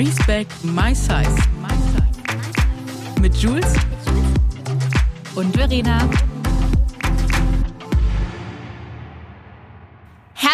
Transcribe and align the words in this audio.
Respect 0.00 0.64
My 0.64 0.94
Size. 0.94 1.36
Mit 3.20 3.36
Jules 3.36 3.74
und 5.34 5.54
Verena. 5.54 6.08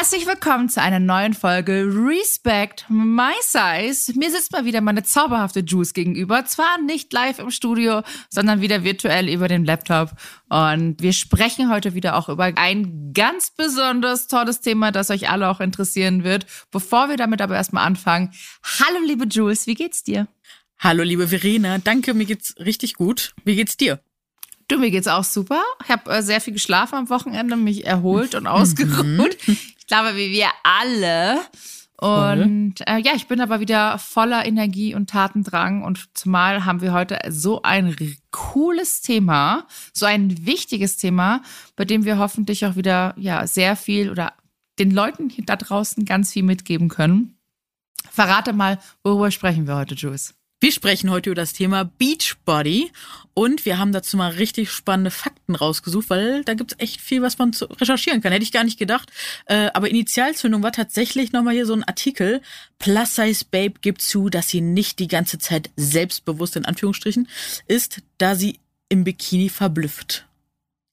Herzlich 0.08 0.28
willkommen 0.28 0.68
zu 0.68 0.80
einer 0.80 1.00
neuen 1.00 1.34
Folge 1.34 1.84
Respect 1.84 2.86
My 2.88 3.32
Size. 3.42 4.16
Mir 4.16 4.30
sitzt 4.30 4.52
mal 4.52 4.64
wieder 4.64 4.80
meine 4.80 5.02
zauberhafte 5.02 5.64
Jules 5.66 5.94
gegenüber. 5.94 6.44
Zwar 6.44 6.80
nicht 6.80 7.12
live 7.12 7.40
im 7.40 7.50
Studio, 7.50 8.02
sondern 8.30 8.60
wieder 8.60 8.84
virtuell 8.84 9.28
über 9.28 9.48
den 9.48 9.64
Laptop. 9.64 10.12
Und 10.48 11.02
wir 11.02 11.12
sprechen 11.12 11.72
heute 11.72 11.94
wieder 11.94 12.14
auch 12.14 12.28
über 12.28 12.52
ein 12.54 13.14
ganz 13.14 13.50
besonders 13.50 14.28
tolles 14.28 14.60
Thema, 14.60 14.92
das 14.92 15.10
euch 15.10 15.28
alle 15.28 15.50
auch 15.50 15.58
interessieren 15.58 16.22
wird. 16.22 16.46
Bevor 16.70 17.08
wir 17.08 17.16
damit 17.16 17.42
aber 17.42 17.56
erstmal 17.56 17.84
anfangen. 17.84 18.32
Hallo, 18.62 19.04
liebe 19.04 19.26
Jules, 19.26 19.66
wie 19.66 19.74
geht's 19.74 20.04
dir? 20.04 20.28
Hallo, 20.78 21.02
liebe 21.02 21.26
Verena. 21.26 21.78
Danke, 21.78 22.14
mir 22.14 22.26
geht's 22.26 22.54
richtig 22.60 22.94
gut. 22.94 23.34
Wie 23.44 23.56
geht's 23.56 23.76
dir? 23.76 23.98
Du, 24.68 24.78
mir 24.78 24.92
geht's 24.92 25.08
auch 25.08 25.24
super. 25.24 25.64
Ich 25.82 25.90
habe 25.90 26.08
äh, 26.12 26.22
sehr 26.22 26.40
viel 26.40 26.52
geschlafen 26.52 26.94
am 26.94 27.10
Wochenende, 27.10 27.56
mich 27.56 27.84
erholt 27.86 28.36
und 28.36 28.46
ausgeruht. 28.46 29.36
Ich 29.86 29.88
glaube, 29.88 30.16
wie 30.16 30.32
wir 30.32 30.48
alle. 30.64 31.42
Und 31.98 32.74
äh, 32.88 32.98
ja, 32.98 33.12
ich 33.14 33.28
bin 33.28 33.40
aber 33.40 33.60
wieder 33.60 34.00
voller 34.00 34.44
Energie 34.44 34.96
und 34.96 35.08
Tatendrang. 35.08 35.84
Und 35.84 36.08
zumal 36.12 36.64
haben 36.64 36.80
wir 36.80 36.92
heute 36.92 37.20
so 37.28 37.62
ein 37.62 37.94
cooles 38.32 39.00
Thema, 39.00 39.68
so 39.92 40.04
ein 40.04 40.44
wichtiges 40.44 40.96
Thema, 40.96 41.40
bei 41.76 41.84
dem 41.84 42.04
wir 42.04 42.18
hoffentlich 42.18 42.66
auch 42.66 42.74
wieder 42.74 43.14
ja 43.16 43.46
sehr 43.46 43.76
viel 43.76 44.10
oder 44.10 44.32
den 44.80 44.90
Leuten 44.90 45.32
da 45.46 45.54
draußen 45.54 46.04
ganz 46.04 46.32
viel 46.32 46.42
mitgeben 46.42 46.88
können. 46.88 47.38
Verrate 48.10 48.52
mal, 48.52 48.80
worüber 49.04 49.30
sprechen 49.30 49.68
wir 49.68 49.76
heute, 49.76 49.94
Jules? 49.94 50.34
Wir 50.58 50.72
sprechen 50.72 51.10
heute 51.10 51.28
über 51.28 51.34
das 51.34 51.52
Thema 51.52 51.84
Beachbody 51.84 52.90
und 53.34 53.66
wir 53.66 53.78
haben 53.78 53.92
dazu 53.92 54.16
mal 54.16 54.30
richtig 54.30 54.70
spannende 54.70 55.10
Fakten 55.10 55.54
rausgesucht, 55.54 56.08
weil 56.08 56.44
da 56.44 56.54
gibt's 56.54 56.74
echt 56.78 57.02
viel, 57.02 57.20
was 57.20 57.36
man 57.36 57.50
recherchieren 57.78 58.22
kann. 58.22 58.32
Hätte 58.32 58.42
ich 58.42 58.52
gar 58.52 58.64
nicht 58.64 58.78
gedacht. 58.78 59.12
Äh, 59.44 59.68
aber 59.74 59.90
Initialzündung 59.90 60.62
war 60.62 60.72
tatsächlich 60.72 61.32
nochmal 61.32 61.52
hier 61.52 61.66
so 61.66 61.74
ein 61.74 61.84
Artikel. 61.84 62.40
Plus 62.78 63.16
Size 63.16 63.44
Babe 63.50 63.74
gibt 63.82 64.00
zu, 64.00 64.30
dass 64.30 64.48
sie 64.48 64.62
nicht 64.62 64.98
die 64.98 65.08
ganze 65.08 65.38
Zeit 65.38 65.68
selbstbewusst 65.76 66.56
in 66.56 66.64
Anführungsstrichen 66.64 67.28
ist, 67.68 68.00
da 68.16 68.34
sie 68.34 68.58
im 68.88 69.04
Bikini 69.04 69.50
verblüfft. 69.50 70.26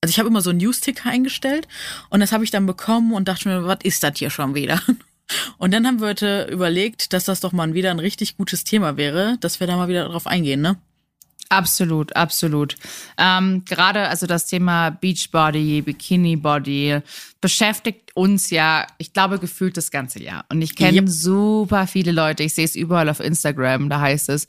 Also 0.01 0.11
ich 0.11 0.19
habe 0.19 0.27
immer 0.27 0.41
so 0.41 0.49
einen 0.49 0.59
News-Ticker 0.59 1.09
eingestellt 1.09 1.69
und 2.09 2.19
das 2.19 2.33
habe 2.33 2.43
ich 2.43 2.51
dann 2.51 2.65
bekommen 2.65 3.13
und 3.13 3.29
dachte 3.29 3.47
mir, 3.47 3.65
was 3.65 3.79
ist 3.83 4.03
das 4.03 4.19
hier 4.19 4.29
schon 4.29 4.55
wieder? 4.55 4.81
Und 5.57 5.73
dann 5.73 5.85
haben 5.85 5.99
wir 5.99 6.07
heute 6.07 6.47
überlegt, 6.51 7.13
dass 7.13 7.25
das 7.25 7.39
doch 7.39 7.51
mal 7.51 7.73
wieder 7.73 7.91
ein 7.91 7.99
richtig 7.99 8.37
gutes 8.37 8.63
Thema 8.63 8.97
wäre, 8.97 9.37
dass 9.39 9.59
wir 9.59 9.67
da 9.67 9.77
mal 9.77 9.87
wieder 9.87 10.07
drauf 10.07 10.27
eingehen, 10.27 10.61
ne? 10.61 10.77
Absolut, 11.49 12.15
absolut. 12.15 12.75
Ähm, 13.17 13.63
gerade 13.65 14.07
also 14.07 14.25
das 14.25 14.47
Thema 14.47 14.89
Beachbody, 14.89 15.83
Bikini 15.83 16.35
Body 16.35 16.99
beschäftigt 17.41 18.11
uns 18.15 18.49
ja, 18.49 18.87
ich 18.97 19.13
glaube, 19.13 19.37
gefühlt 19.37 19.77
das 19.77 19.91
ganze 19.91 20.21
Jahr. 20.21 20.45
Und 20.49 20.61
ich 20.61 20.75
kenne 20.75 20.97
yep. 20.97 21.09
super 21.09 21.85
viele 21.85 22.11
Leute, 22.11 22.43
ich 22.43 22.55
sehe 22.55 22.65
es 22.65 22.75
überall 22.75 23.07
auf 23.09 23.19
Instagram, 23.19 23.89
da 23.89 23.99
heißt 23.99 24.29
es, 24.29 24.47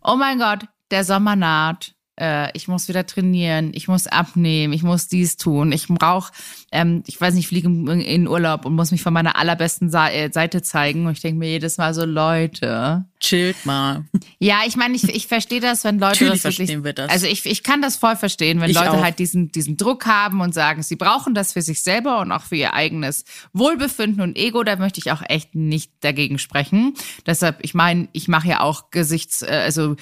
oh 0.00 0.16
mein 0.16 0.38
Gott, 0.38 0.60
der 0.92 1.04
Sommer 1.04 1.34
naht, 1.34 1.93
ich 2.16 2.68
muss 2.68 2.88
wieder 2.88 3.06
trainieren, 3.06 3.72
ich 3.74 3.88
muss 3.88 4.06
abnehmen, 4.06 4.72
ich 4.72 4.82
muss 4.84 5.08
dies 5.08 5.36
tun, 5.36 5.72
ich 5.72 5.88
brauche, 5.88 6.32
ähm, 6.70 7.02
ich 7.06 7.20
weiß 7.20 7.34
nicht, 7.34 7.48
fliege 7.48 7.68
in 7.68 8.28
Urlaub 8.28 8.64
und 8.64 8.74
muss 8.74 8.90
mich 8.90 9.02
von 9.02 9.12
meiner 9.12 9.36
allerbesten 9.36 9.92
äh, 9.92 10.30
Seite 10.32 10.62
zeigen. 10.62 11.06
Und 11.06 11.12
ich 11.12 11.20
denke 11.20 11.38
mir 11.38 11.48
jedes 11.48 11.76
Mal 11.76 11.94
so, 11.94 12.04
Leute. 12.04 13.04
Chillt 13.20 13.64
mal. 13.64 14.04
Ja, 14.38 14.60
ich 14.66 14.76
meine, 14.76 14.94
ich, 14.94 15.04
ich 15.04 15.26
verstehe 15.26 15.60
das, 15.60 15.84
wenn 15.84 15.98
Leute 15.98 16.24
Natürlich 16.24 16.42
das 16.42 16.58
wirklich. 16.58 16.84
Wir 16.84 16.92
das. 16.92 17.10
Also 17.10 17.26
ich, 17.26 17.46
ich 17.46 17.62
kann 17.62 17.80
das 17.80 17.96
voll 17.96 18.16
verstehen, 18.16 18.60
wenn 18.60 18.70
ich 18.70 18.76
Leute 18.76 18.92
auch. 18.92 19.02
halt 19.02 19.18
diesen, 19.18 19.50
diesen 19.50 19.76
Druck 19.76 20.06
haben 20.06 20.40
und 20.40 20.52
sagen, 20.52 20.82
sie 20.82 20.96
brauchen 20.96 21.34
das 21.34 21.54
für 21.54 21.62
sich 21.62 21.82
selber 21.82 22.20
und 22.20 22.32
auch 22.32 22.42
für 22.42 22.56
ihr 22.56 22.74
eigenes 22.74 23.24
Wohlbefinden 23.52 24.20
und 24.20 24.36
Ego. 24.36 24.62
Da 24.62 24.76
möchte 24.76 25.00
ich 25.00 25.10
auch 25.12 25.22
echt 25.26 25.54
nicht 25.54 25.92
dagegen 26.00 26.38
sprechen. 26.38 26.94
Deshalb, 27.26 27.58
ich 27.62 27.74
meine, 27.74 28.08
ich 28.12 28.28
mache 28.28 28.48
ja 28.48 28.60
auch 28.60 28.90
Gesichts, 28.90 29.42
äh, 29.42 29.62
also 29.64 29.96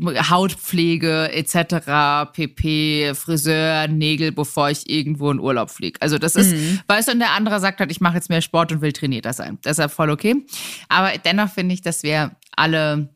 Hautpflege 0.00 1.30
etc., 1.32 2.32
PP, 2.32 3.14
Friseur, 3.14 3.88
Nägel, 3.88 4.32
bevor 4.32 4.70
ich 4.70 4.88
irgendwo 4.88 5.30
in 5.30 5.38
Urlaub 5.38 5.70
fliege. 5.70 6.00
Also 6.00 6.18
das 6.18 6.34
ist, 6.34 6.54
mhm. 6.54 6.80
weißt 6.86 7.08
du, 7.08 7.12
und 7.12 7.18
der 7.18 7.32
andere 7.32 7.60
sagt 7.60 7.80
halt, 7.80 7.90
ich 7.90 8.00
mache 8.00 8.14
jetzt 8.14 8.30
mehr 8.30 8.40
Sport 8.40 8.72
und 8.72 8.80
will 8.80 8.92
trainierter 8.92 9.32
sein. 9.32 9.58
Deshalb 9.64 9.92
voll 9.92 10.10
okay. 10.10 10.46
Aber 10.88 11.10
dennoch 11.18 11.50
finde 11.50 11.74
ich, 11.74 11.82
dass 11.82 12.02
wir 12.02 12.36
alle 12.56 13.10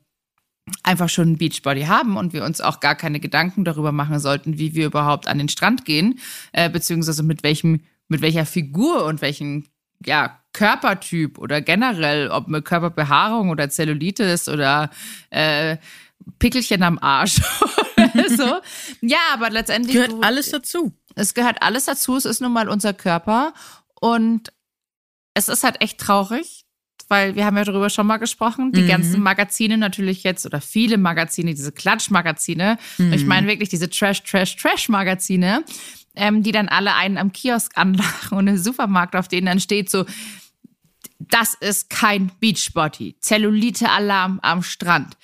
einfach 0.83 1.09
schon 1.09 1.33
ein 1.33 1.39
Beachbody 1.39 1.83
haben 1.83 2.17
und 2.17 2.33
wir 2.33 2.45
uns 2.45 2.61
auch 2.61 2.81
gar 2.81 2.95
keine 2.95 3.21
Gedanken 3.21 3.65
darüber 3.65 3.93
machen 3.93 4.19
sollten, 4.19 4.59
wie 4.59 4.75
wir 4.75 4.87
überhaupt 4.87 5.29
an 5.29 5.39
den 5.39 5.49
Strand 5.49 5.85
gehen, 5.85 6.19
äh, 6.53 6.69
beziehungsweise 6.69 7.23
mit 7.23 7.43
welchem, 7.43 7.81
mit 8.09 8.21
welcher 8.21 8.47
Figur 8.47 9.05
und 9.07 9.23
welchen 9.23 9.69
ja, 10.05 10.41
Körpertyp 10.53 11.39
oder 11.39 11.61
generell, 11.61 12.29
ob 12.29 12.49
mit 12.49 12.65
Körperbehaarung 12.65 13.51
oder 13.51 13.71
Zellulitis 13.71 14.49
oder 14.49 14.91
äh, 15.31 15.77
Pickelchen 16.39 16.83
am 16.83 16.99
Arsch. 16.99 17.37
so. 18.37 18.61
Ja, 19.01 19.19
aber 19.33 19.51
letztendlich. 19.51 19.95
Gehört 19.95 20.13
du, 20.13 20.21
alles 20.21 20.51
dazu. 20.51 20.93
Es 21.15 21.35
gehört 21.35 21.63
alles 21.63 21.85
dazu. 21.85 22.17
Es 22.17 22.25
ist 22.25 22.41
nun 22.41 22.53
mal 22.53 22.69
unser 22.69 22.93
Körper. 22.93 23.55
Und 24.01 24.53
es 25.35 25.49
ist 25.49 25.65
halt 25.65 25.81
echt 25.81 25.99
traurig, 25.99 26.65
weil 27.09 27.35
wir 27.37 27.45
haben 27.45 27.57
ja 27.57 27.65
darüber 27.65 27.91
schon 27.91 28.07
mal 28.07 28.17
gesprochen. 28.17 28.73
Die 28.73 28.83
mhm. 28.83 28.89
ganzen 28.89 29.23
Magazine 29.23 29.77
natürlich 29.79 30.23
jetzt 30.23 30.47
oder 30.47 30.61
viele 30.61 30.99
Magazine, 30.99 31.55
diese 31.55 31.73
Klatschmagazine. 31.73 32.79
Mhm. 32.99 33.13
Ich 33.13 33.25
meine 33.25 33.47
wirklich 33.47 33.69
diese 33.69 33.89
Trash, 33.89 34.23
Trash, 34.23 34.57
Trash-Magazine, 34.57 35.65
ähm, 36.15 36.43
die 36.43 36.53
dann 36.53 36.69
alle 36.69 36.95
einen 36.95 37.19
am 37.19 37.33
Kiosk 37.33 37.77
anlachen 37.77 38.37
und 38.37 38.47
im 38.47 38.59
Supermarkt, 38.59 39.15
auf 39.15 39.29
denen 39.29 39.47
dann 39.47 39.61
steht 39.61 39.91
so, 39.91 40.05
das 41.19 41.55
ist 41.55 41.91
kein 41.91 42.31
Beachbody. 42.41 43.17
Zellulite-Alarm 43.21 44.41
am 44.43 44.63
Strand. 44.63 45.17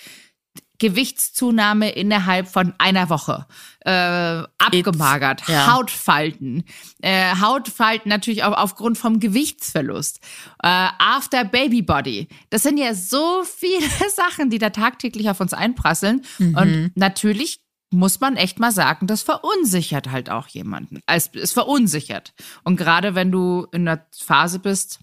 Gewichtszunahme 0.82 1.90
innerhalb 1.90 2.48
von 2.48 2.74
einer 2.78 3.08
Woche, 3.08 3.46
äh, 3.84 4.42
abgemagert, 4.58 5.44
ja. 5.46 5.72
Hautfalten, 5.72 6.64
äh, 7.00 7.36
Hautfalten 7.36 8.08
natürlich 8.08 8.42
auch 8.42 8.56
aufgrund 8.56 8.98
vom 8.98 9.20
Gewichtsverlust, 9.20 10.18
äh, 10.60 10.88
After 10.98 11.44
Baby 11.44 11.82
Body. 11.82 12.26
Das 12.50 12.64
sind 12.64 12.78
ja 12.78 12.94
so 12.94 13.44
viele 13.44 13.86
Sachen, 14.16 14.50
die 14.50 14.58
da 14.58 14.70
tagtäglich 14.70 15.30
auf 15.30 15.40
uns 15.40 15.52
einprasseln. 15.52 16.22
Mhm. 16.38 16.56
Und 16.56 16.90
natürlich 16.96 17.60
muss 17.90 18.18
man 18.18 18.36
echt 18.36 18.58
mal 18.58 18.72
sagen, 18.72 19.06
das 19.06 19.22
verunsichert 19.22 20.10
halt 20.10 20.30
auch 20.30 20.48
jemanden. 20.48 21.00
Es 21.06 21.52
verunsichert. 21.52 22.34
Und 22.64 22.76
gerade 22.76 23.14
wenn 23.14 23.30
du 23.30 23.68
in 23.70 23.86
einer 23.86 24.04
Phase 24.10 24.58
bist, 24.58 24.98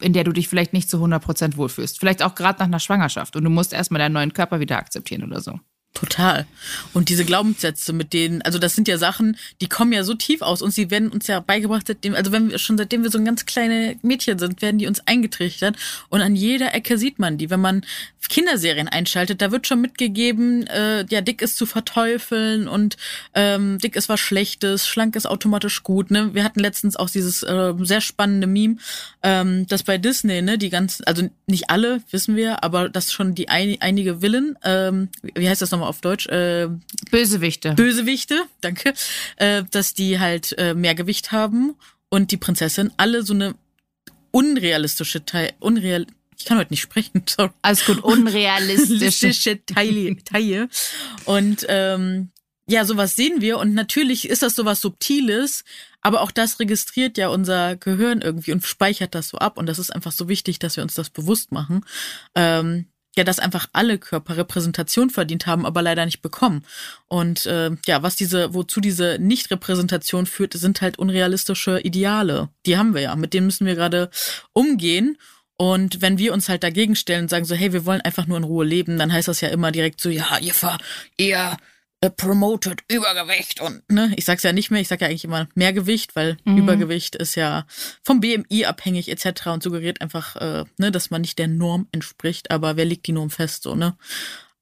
in 0.00 0.12
der 0.12 0.24
du 0.24 0.32
dich 0.32 0.48
vielleicht 0.48 0.72
nicht 0.72 0.90
zu 0.90 1.02
100% 1.02 1.56
wohlfühlst. 1.56 1.98
Vielleicht 1.98 2.22
auch 2.22 2.34
gerade 2.34 2.58
nach 2.58 2.66
einer 2.66 2.80
Schwangerschaft 2.80 3.36
und 3.36 3.44
du 3.44 3.50
musst 3.50 3.72
erstmal 3.72 3.98
deinen 3.98 4.12
neuen 4.12 4.32
Körper 4.32 4.60
wieder 4.60 4.78
akzeptieren 4.78 5.24
oder 5.24 5.40
so. 5.40 5.58
Total. 5.94 6.44
Und 6.92 7.08
diese 7.08 7.24
Glaubenssätze, 7.24 7.92
mit 7.92 8.12
denen, 8.12 8.42
also 8.42 8.58
das 8.58 8.74
sind 8.74 8.88
ja 8.88 8.98
Sachen, 8.98 9.36
die 9.60 9.68
kommen 9.68 9.92
ja 9.92 10.02
so 10.02 10.14
tief 10.14 10.42
aus 10.42 10.60
und 10.60 10.72
sie 10.72 10.90
werden 10.90 11.08
uns 11.08 11.28
ja 11.28 11.38
beigebracht, 11.38 11.86
seitdem, 11.86 12.16
also 12.16 12.32
wenn 12.32 12.50
wir 12.50 12.58
schon 12.58 12.76
seitdem 12.76 13.04
wir 13.04 13.10
so 13.10 13.18
ein 13.18 13.24
ganz 13.24 13.46
kleine 13.46 13.94
Mädchen 14.02 14.40
sind, 14.40 14.60
werden 14.60 14.78
die 14.78 14.88
uns 14.88 15.06
eingetrichtert 15.06 15.76
und 16.08 16.20
an 16.20 16.34
jeder 16.34 16.74
Ecke 16.74 16.98
sieht 16.98 17.20
man 17.20 17.38
die. 17.38 17.48
Wenn 17.48 17.60
man 17.60 17.82
Kinderserien 18.28 18.88
einschaltet, 18.88 19.42
da 19.42 19.52
wird 19.52 19.66
schon 19.66 19.80
mitgegeben, 19.80 20.66
äh, 20.66 21.04
ja, 21.10 21.20
dick 21.20 21.42
ist 21.42 21.56
zu 21.56 21.66
verteufeln 21.66 22.68
und 22.68 22.96
ähm, 23.34 23.78
dick 23.78 23.96
ist 23.96 24.08
was 24.08 24.20
Schlechtes, 24.20 24.88
schlank 24.88 25.14
ist 25.16 25.26
automatisch 25.26 25.82
gut. 25.82 26.10
Ne? 26.10 26.34
Wir 26.34 26.44
hatten 26.44 26.60
letztens 26.60 26.96
auch 26.96 27.10
dieses 27.10 27.42
äh, 27.42 27.74
sehr 27.80 28.00
spannende 28.00 28.46
Meme, 28.46 28.76
ähm, 29.22 29.66
dass 29.66 29.82
bei 29.82 29.98
Disney, 29.98 30.42
ne, 30.42 30.58
die 30.58 30.70
ganzen, 30.70 31.04
also 31.04 31.28
nicht 31.46 31.70
alle, 31.70 32.02
wissen 32.10 32.36
wir, 32.36 32.64
aber 32.64 32.88
dass 32.88 33.12
schon 33.12 33.34
die 33.34 33.48
ein, 33.48 33.76
einige 33.80 34.20
Villen, 34.20 34.58
ähm, 34.64 35.08
wie 35.22 35.48
heißt 35.48 35.62
das 35.62 35.70
nochmal? 35.70 35.83
Nochmal 35.84 35.90
auf 35.90 36.00
Deutsch? 36.00 36.26
Äh, 36.26 36.68
Bösewichte. 37.10 37.74
Bösewichte, 37.74 38.42
danke. 38.60 38.94
Äh, 39.36 39.64
dass 39.70 39.94
die 39.94 40.18
halt 40.18 40.56
äh, 40.58 40.74
mehr 40.74 40.94
Gewicht 40.94 41.32
haben 41.32 41.74
und 42.08 42.30
die 42.30 42.36
Prinzessin 42.36 42.92
alle 42.96 43.22
so 43.22 43.34
eine 43.34 43.54
unrealistische 44.30 45.24
Teil, 45.24 45.52
unreal, 45.60 46.06
ich 46.36 46.44
kann 46.44 46.58
heute 46.58 46.72
nicht 46.72 46.80
sprechen, 46.80 47.22
sorry. 47.28 47.50
Alles 47.62 47.84
gut, 47.84 48.02
unrealistische 48.02 49.64
Teile. 49.64 50.16
Teile. 50.24 50.68
Und 51.24 51.66
ähm, 51.68 52.30
ja, 52.66 52.84
sowas 52.84 53.14
sehen 53.14 53.40
wir 53.40 53.58
und 53.58 53.74
natürlich 53.74 54.28
ist 54.28 54.42
das 54.42 54.54
sowas 54.56 54.80
Subtiles, 54.80 55.64
aber 56.00 56.22
auch 56.22 56.30
das 56.30 56.58
registriert 56.60 57.18
ja 57.18 57.28
unser 57.28 57.76
Gehirn 57.76 58.22
irgendwie 58.22 58.52
und 58.52 58.64
speichert 58.64 59.14
das 59.14 59.28
so 59.28 59.38
ab 59.38 59.58
und 59.58 59.66
das 59.66 59.78
ist 59.78 59.94
einfach 59.94 60.12
so 60.12 60.28
wichtig, 60.28 60.58
dass 60.58 60.76
wir 60.76 60.82
uns 60.82 60.94
das 60.94 61.10
bewusst 61.10 61.52
machen. 61.52 61.84
Ähm, 62.34 62.86
ja, 63.16 63.24
dass 63.24 63.38
einfach 63.38 63.66
alle 63.72 63.98
Körper 63.98 64.36
Repräsentation 64.36 65.10
verdient 65.10 65.46
haben, 65.46 65.66
aber 65.66 65.82
leider 65.82 66.04
nicht 66.04 66.22
bekommen. 66.22 66.64
Und 67.06 67.46
äh, 67.46 67.70
ja, 67.86 68.02
was 68.02 68.16
diese, 68.16 68.54
wozu 68.54 68.80
diese 68.80 69.18
Nicht-Repräsentation 69.20 70.26
führt, 70.26 70.54
sind 70.54 70.80
halt 70.80 70.98
unrealistische 70.98 71.80
Ideale. 71.80 72.48
Die 72.66 72.76
haben 72.76 72.94
wir 72.94 73.02
ja, 73.02 73.16
mit 73.16 73.34
denen 73.34 73.46
müssen 73.46 73.66
wir 73.66 73.74
gerade 73.74 74.10
umgehen. 74.52 75.16
Und 75.56 76.02
wenn 76.02 76.18
wir 76.18 76.32
uns 76.32 76.48
halt 76.48 76.64
dagegen 76.64 76.96
stellen 76.96 77.22
und 77.22 77.28
sagen 77.28 77.44
so, 77.44 77.54
hey, 77.54 77.72
wir 77.72 77.86
wollen 77.86 78.00
einfach 78.00 78.26
nur 78.26 78.36
in 78.36 78.44
Ruhe 78.44 78.64
leben, 78.64 78.98
dann 78.98 79.12
heißt 79.12 79.28
das 79.28 79.40
ja 79.40 79.48
immer 79.48 79.70
direkt 79.70 80.00
so, 80.00 80.08
ja, 80.08 80.38
ihr 80.38 80.54
ver, 80.54 80.78
ihr 81.16 81.56
promoted 82.10 82.82
Übergewicht 82.88 83.60
und 83.60 83.82
ne, 83.90 84.12
ich 84.16 84.24
sag's 84.24 84.42
ja 84.42 84.52
nicht 84.52 84.70
mehr, 84.70 84.80
ich 84.80 84.88
sag 84.88 85.00
ja 85.00 85.08
eigentlich 85.08 85.24
immer 85.24 85.48
mehr 85.54 85.72
Gewicht, 85.72 86.16
weil 86.16 86.36
mhm. 86.44 86.58
Übergewicht 86.58 87.16
ist 87.16 87.34
ja 87.34 87.66
vom 88.02 88.20
BMI 88.20 88.64
abhängig 88.66 89.08
etc. 89.08 89.48
und 89.48 89.62
suggeriert 89.62 90.00
einfach, 90.00 90.36
äh, 90.36 90.64
ne, 90.78 90.90
dass 90.90 91.10
man 91.10 91.20
nicht 91.20 91.38
der 91.38 91.48
Norm 91.48 91.88
entspricht, 91.92 92.50
aber 92.50 92.76
wer 92.76 92.84
legt 92.84 93.06
die 93.06 93.12
Norm 93.12 93.30
fest 93.30 93.62
so, 93.62 93.74
ne? 93.74 93.96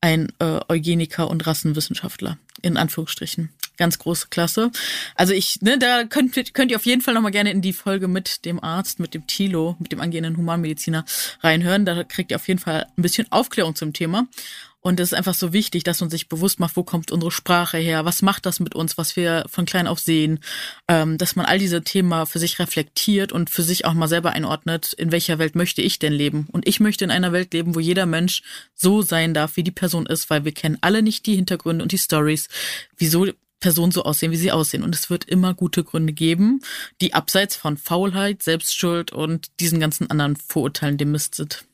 Ein 0.01 0.33
äh, 0.41 0.59
Eugeniker 0.69 1.31
und 1.31 1.47
Rassenwissenschaftler 1.47 2.37
in 2.61 2.77
Anführungsstrichen 2.77 3.51
ganz 3.77 3.99
große 3.99 4.29
Klasse. 4.29 4.71
Also 5.15 5.33
ich, 5.33 5.61
ne, 5.61 5.79
da 5.79 6.05
könnt, 6.05 6.55
könnt 6.55 6.71
ihr 6.71 6.77
auf 6.77 6.87
jeden 6.87 7.03
Fall 7.03 7.15
nochmal 7.15 7.33
gerne 7.33 7.51
in 7.51 7.63
die 7.63 7.73
Folge 7.73 8.07
mit 8.07 8.45
dem 8.45 8.63
Arzt, 8.63 9.01
mit 9.01 9.15
dem 9.15 9.27
Tilo, 9.27 9.77
mit 9.81 9.93
dem 9.93 10.01
angehenden 10.01 10.37
Humanmediziner 10.37 11.05
reinhören. 11.41 11.85
Da 11.85 12.05
kriegt 12.05 12.31
ihr 12.31 12.37
auf 12.37 12.47
jeden 12.49 12.61
Fall 12.61 12.87
ein 12.97 13.03
bisschen 13.03 13.31
Aufklärung 13.33 13.75
zum 13.75 13.93
Thema. 13.93 14.29
Und 14.83 14.99
es 14.99 15.13
ist 15.13 15.15
einfach 15.19 15.35
so 15.35 15.53
wichtig, 15.53 15.85
dass 15.85 16.01
man 16.01 16.11
sich 16.11 16.29
bewusst 16.29 16.59
macht, 16.59 16.77
wo 16.77 16.83
kommt 16.83 17.13
unsere 17.13 17.31
Sprache 17.31 17.79
her, 17.79 18.05
was 18.05 18.21
macht 18.21 18.47
das 18.47 18.59
mit 18.59 18.75
uns, 18.75 18.99
was 18.99 19.15
wir 19.15 19.45
von 19.49 19.65
klein 19.65 19.87
auf 19.87 20.01
sehen, 20.01 20.41
ähm, 20.89 21.19
dass 21.19 21.37
man 21.37 21.47
all 21.47 21.61
diese 21.61 21.83
Themen 21.83 22.27
für 22.27 22.41
sich 22.41 22.59
reflektiert 22.59 23.33
und 23.33 23.49
für 23.49 23.63
sich 23.63 23.85
auch 23.85 23.95
mal 23.95 24.09
selber 24.09 24.33
einordnet, 24.33 24.93
in 24.93 25.13
welcher 25.13 25.39
Welt 25.39 25.55
möchte 25.55 25.83
ich 25.83 26.01
denn 26.01 26.13
leben. 26.13 26.49
Und 26.51 26.67
ich 26.67 26.81
möchte 26.81 27.05
in 27.05 27.13
einer 27.13 27.33
Welt 27.33 27.55
leben, 27.55 27.77
wo 27.77 27.81
jeder 27.81 28.07
Mensch 28.07 28.43
so 28.75 29.03
sein 29.03 29.35
darf, 29.35 29.57
wie 29.57 29.63
die 29.63 29.71
Person 29.71 30.07
ist, 30.07 30.29
weil 30.31 30.45
wir 30.45 30.53
kennen 30.53 30.79
alle 30.81 31.03
nicht 31.03 31.27
die 31.27 31.37
Hintergründe 31.37 31.85
und 31.85 31.93
die 31.93 31.99
Stories, 31.99 32.49
wieso 32.99 33.29
Personen 33.61 33.93
so 33.93 34.03
aussehen, 34.03 34.33
wie 34.33 34.37
sie 34.37 34.53
aussehen. 34.53 34.83
Und 34.83 34.95
es 34.95 35.09
wird 35.09 35.25
immer 35.25 35.55
gute 35.55 35.85
Gründe 35.85 36.13
geben, 36.13 36.61
die 37.01 37.15
abseits 37.15 37.57
von 37.57 37.79
Faulheit, 37.79 38.43
Selbstschuld 38.43 39.13
und 39.13 39.49
diesen 39.61 39.81
ganzen 39.81 40.11
anderen 40.11 40.37
Vorurteilen 40.37 40.99
demistet. 40.99 41.65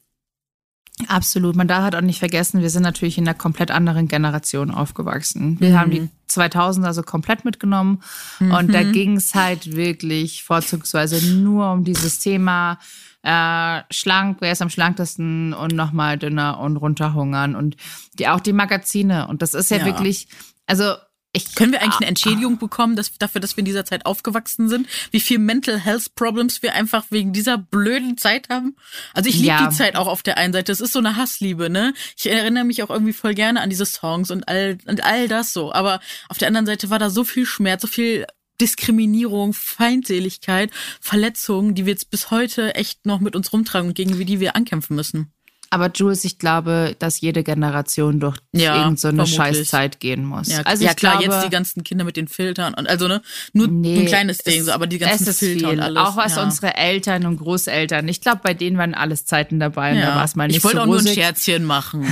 Absolut. 1.07 1.55
Man 1.55 1.69
darf 1.69 1.83
halt 1.83 1.95
auch 1.95 2.01
nicht 2.01 2.19
vergessen, 2.19 2.61
wir 2.61 2.71
sind 2.71 2.83
natürlich 2.83 3.19
in 3.19 3.29
einer 3.29 3.39
komplett 3.39 3.71
anderen 3.71 4.09
Generation 4.09 4.71
aufgewachsen. 4.71 5.61
Wir 5.61 5.71
mhm. 5.71 5.79
haben 5.79 5.91
die 5.91 6.09
2000 6.27 6.87
also 6.87 7.03
komplett 7.03 7.45
mitgenommen 7.45 8.03
mhm. 8.41 8.53
und 8.53 8.75
da 8.75 8.83
ging 8.83 9.17
es 9.17 9.35
halt 9.35 9.77
wirklich 9.77 10.45
vorzugsweise 10.45 11.35
nur 11.35 11.73
um 11.73 11.85
dieses 11.85 12.19
Thema 12.19 12.79
äh, 13.23 13.81
schlank, 13.91 14.39
wer 14.41 14.53
ist 14.53 14.63
am 14.63 14.71
schlankesten 14.71 15.53
und 15.53 15.75
nochmal 15.75 16.19
dünner 16.19 16.61
und 16.61 16.77
runterhungern 16.77 17.55
und 17.57 17.77
die 18.19 18.29
auch 18.29 18.41
die 18.41 18.53
Magazine 18.53 19.29
und 19.29 19.43
das 19.43 19.55
ist 19.55 19.71
ja, 19.71 19.79
ja. 19.79 19.85
wirklich, 19.85 20.29
also 20.67 20.95
ich, 21.33 21.55
Können 21.55 21.73
wir 21.73 21.83
eigentlich 21.83 21.99
eine 21.99 22.07
Entschädigung 22.07 22.59
bekommen 22.59 22.97
dass, 22.97 23.13
dafür, 23.19 23.41
dass 23.41 23.57
wir 23.57 23.61
in 23.61 23.67
dieser 23.67 23.85
Zeit 23.85 24.07
aufgewachsen 24.07 24.69
sind? 24.69 24.89
Wie 25.11 25.21
viel 25.21 25.39
Mental 25.39 25.79
Health 25.79 26.15
Problems 26.15 26.63
wir 26.63 26.75
einfach 26.75 27.05
wegen 27.11 27.35
dieser 27.35 27.59
blöden 27.59 28.17
Zeit 28.17 28.49
haben? 28.49 28.77
Also 29.13 29.29
ich 29.29 29.37
liebe 29.37 29.49
ja. 29.49 29.69
die 29.69 29.75
Zeit 29.75 29.95
auch 29.95 30.07
auf 30.07 30.23
der 30.23 30.39
einen 30.39 30.55
Seite. 30.55 30.73
Es 30.73 30.81
ist 30.81 30.95
so 30.95 31.01
eine 31.01 31.17
Hassliebe, 31.17 31.69
ne? 31.69 31.93
Ich 32.17 32.31
erinnere 32.31 32.65
mich 32.65 32.83
auch 32.83 32.89
irgendwie 32.89 33.13
voll 33.13 33.35
gerne 33.35 33.61
an 33.61 33.69
diese 33.69 33.85
Songs 33.85 34.31
und 34.31 34.49
all, 34.49 34.79
und 34.87 35.05
all 35.05 35.29
das 35.29 35.53
so. 35.53 35.71
Aber 35.73 36.01
auf 36.31 36.39
der 36.39 36.49
anderen 36.49 36.67
Seite 36.67 36.89
war 36.89 36.99
da 36.99 37.11
so 37.11 37.25
viel 37.25 37.45
Schmerz, 37.45 37.83
so 37.83 37.89
viel 37.89 38.27
Diskriminierung, 38.59 39.53
Feindseligkeit, 39.53 40.71
Verletzungen, 41.01 41.75
die 41.75 41.85
wir 41.85 41.93
jetzt 41.93 42.11
bis 42.11 42.31
heute 42.31 42.75
echt 42.75 43.05
noch 43.05 43.21
mit 43.21 43.37
uns 43.37 43.53
rumtragen 43.53 43.89
und 43.89 43.95
gegen 43.95 44.19
die 44.19 44.41
wir 44.41 44.57
ankämpfen 44.57 44.97
müssen. 44.97 45.33
Aber 45.71 45.91
Jules, 45.93 46.25
ich 46.25 46.39
glaube, 46.39 46.97
dass 46.99 47.21
jede 47.21 47.45
Generation 47.45 48.21
durch 48.21 48.39
ja, 48.53 48.85
irgendeine 48.85 49.27
so 49.27 49.37
Scheißzeit 49.37 50.01
gehen 50.01 50.25
muss. 50.25 50.49
Ja, 50.49 50.63
also 50.63 50.85
ja 50.85 50.95
klar, 50.95 51.19
glaube, 51.19 51.35
jetzt 51.35 51.45
die 51.45 51.51
ganzen 51.51 51.85
Kinder 51.85 52.05
mit 52.05 52.17
den 52.17 52.27
Filtern 52.27 52.73
und 52.75 52.89
also 52.89 53.07
ne, 53.07 53.21
nur 53.53 53.69
nee, 53.69 54.01
ein 54.01 54.07
kleines 54.07 54.39
Ding, 54.39 54.63
so, 54.65 54.73
aber 54.73 54.87
die 54.87 54.99
ganzen 54.99 55.35
Filter 55.35 55.69
viel. 55.69 55.79
und 55.79 55.81
alles. 55.81 56.03
Auch 56.03 56.17
was 56.17 56.37
ja. 56.37 56.43
unsere 56.43 56.75
Eltern 56.75 57.27
und 57.27 57.37
Großeltern, 57.37 58.09
ich 58.09 58.23
glaube, 58.23 58.41
bei 58.43 58.55
denen 58.55 58.79
waren 58.79 58.95
alles 58.95 59.27
Zeiten 59.27 59.61
dabei 59.61 59.93
und 59.93 60.01
da 60.01 60.17
war 60.17 60.25
es 60.25 60.37
mal 60.37 60.47
nicht 60.47 60.57
Ich 60.57 60.65
wollte 60.65 60.79
so 60.79 60.83
auch 60.85 60.87
nur 60.87 61.01
ein 61.01 61.07
Scherzchen 61.07 61.65
machen. 61.65 62.07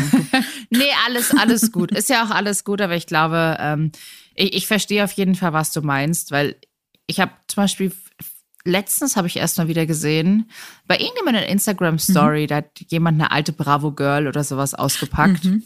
nee, 0.70 0.84
alles, 1.06 1.32
alles 1.34 1.72
gut. 1.72 1.92
Ist 1.92 2.10
ja 2.10 2.24
auch 2.24 2.30
alles 2.30 2.64
gut, 2.64 2.82
aber 2.82 2.96
ich 2.96 3.06
glaube, 3.06 3.56
ähm, 3.58 3.92
ich, 4.34 4.54
ich 4.54 4.66
verstehe 4.66 5.02
auf 5.02 5.12
jeden 5.12 5.34
Fall, 5.34 5.54
was 5.54 5.72
du 5.72 5.80
meinst, 5.80 6.30
weil 6.30 6.56
ich 7.06 7.20
habe 7.20 7.32
zum 7.48 7.62
Beispiel 7.62 7.92
letztens 8.66 9.16
habe 9.16 9.28
ich 9.28 9.36
erst 9.36 9.58
mal 9.58 9.68
wieder 9.68 9.86
gesehen, 9.86 10.50
bei 10.86 10.98
irgendjemandem 10.98 11.44
Instagram 11.44 11.98
Story, 11.98 12.42
mhm. 12.42 12.46
da 12.48 12.56
hat 12.56 12.80
jemand 12.88 13.20
eine 13.20 13.30
alte 13.30 13.52
Bravo 13.52 13.92
Girl 13.92 14.26
oder 14.26 14.44
sowas 14.44 14.74
ausgepackt. 14.74 15.44
Mhm. 15.44 15.62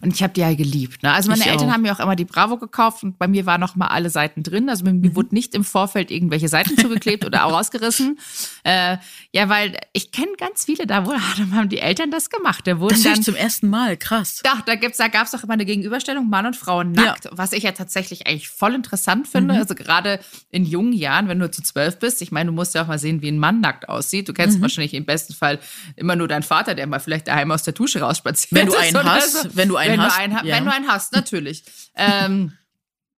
Und 0.00 0.14
ich 0.14 0.22
habe 0.22 0.32
die 0.32 0.40
ja 0.40 0.54
geliebt. 0.54 1.02
Ne? 1.02 1.12
Also 1.12 1.30
meine 1.30 1.42
ich 1.42 1.46
Eltern 1.46 1.68
auch. 1.68 1.72
haben 1.74 1.82
mir 1.82 1.92
auch 1.92 2.00
immer 2.00 2.16
die 2.16 2.24
Bravo 2.24 2.56
gekauft 2.56 3.02
und 3.02 3.18
bei 3.18 3.28
mir 3.28 3.46
waren 3.46 3.60
noch 3.60 3.76
mal 3.76 3.88
alle 3.88 4.10
Seiten 4.10 4.42
drin. 4.42 4.68
Also 4.68 4.84
mir 4.84 4.92
mhm. 4.92 5.14
wurde 5.14 5.34
nicht 5.34 5.54
im 5.54 5.64
Vorfeld 5.64 6.10
irgendwelche 6.10 6.48
Seiten 6.48 6.76
zugeklebt 6.76 7.24
oder 7.24 7.44
auch 7.44 7.52
rausgerissen. 7.52 8.18
Äh, 8.64 8.98
ja, 9.32 9.48
weil 9.48 9.78
ich 9.92 10.12
kenne 10.12 10.32
ganz 10.36 10.64
viele, 10.64 10.86
da 10.86 11.06
wurde, 11.06 11.20
haben 11.52 11.68
die 11.68 11.78
Eltern 11.78 12.10
das 12.10 12.28
gemacht. 12.28 12.66
Da 12.66 12.80
wurden 12.80 13.02
das 13.02 13.14
dann, 13.14 13.22
zum 13.22 13.34
ersten 13.34 13.68
Mal, 13.68 13.96
krass. 13.96 14.42
Doch, 14.44 14.60
da 14.60 14.74
gibt's, 14.74 14.98
da 14.98 15.08
gab's 15.08 15.34
auch 15.34 15.42
immer 15.42 15.54
eine 15.54 15.64
Gegenüberstellung 15.64 16.28
Mann 16.28 16.44
und 16.44 16.56
Frau 16.56 16.82
nackt, 16.82 17.24
ja. 17.24 17.30
was 17.32 17.52
ich 17.52 17.62
ja 17.62 17.72
tatsächlich 17.72 18.26
eigentlich 18.26 18.48
voll 18.48 18.74
interessant 18.74 19.26
finde. 19.26 19.54
Mhm. 19.54 19.60
Also 19.60 19.74
gerade 19.74 20.20
in 20.50 20.66
jungen 20.66 20.92
Jahren, 20.92 21.28
wenn 21.28 21.38
du 21.38 21.50
zu 21.50 21.62
zwölf 21.62 21.98
bist, 21.98 22.20
ich 22.20 22.30
meine, 22.30 22.50
du 22.50 22.52
musst 22.52 22.74
ja 22.74 22.82
auch 22.82 22.88
mal 22.88 22.98
sehen, 22.98 23.22
wie 23.22 23.28
ein 23.28 23.38
Mann 23.38 23.60
nackt 23.60 23.88
aussieht. 23.88 24.28
Du 24.28 24.34
kennst 24.34 24.58
mhm. 24.58 24.62
wahrscheinlich 24.62 24.92
im 24.92 25.06
besten 25.06 25.32
Fall 25.34 25.60
immer 25.96 26.16
nur 26.16 26.28
deinen 26.28 26.42
Vater, 26.42 26.74
der 26.74 26.86
mal 26.86 27.00
vielleicht 27.00 27.28
daheim 27.28 27.50
aus 27.50 27.62
der 27.62 27.72
Dusche 27.72 28.00
rausspaziert. 28.00 28.52
Wenn 28.52 28.66
du 28.66 28.76
einen 28.76 29.04
hast, 29.04 29.42
so. 29.42 29.48
Wenn 29.58 29.68
du 29.68 29.76
einen 29.76 29.92
wenn 29.92 30.02
hast. 30.02 30.16
Du 30.16 30.22
einen, 30.22 30.46
ja. 30.46 30.56
Wenn 30.56 30.64
du 30.64 30.72
einen 30.72 30.88
hast, 30.88 31.12
natürlich. 31.12 31.64
ähm, 31.94 32.52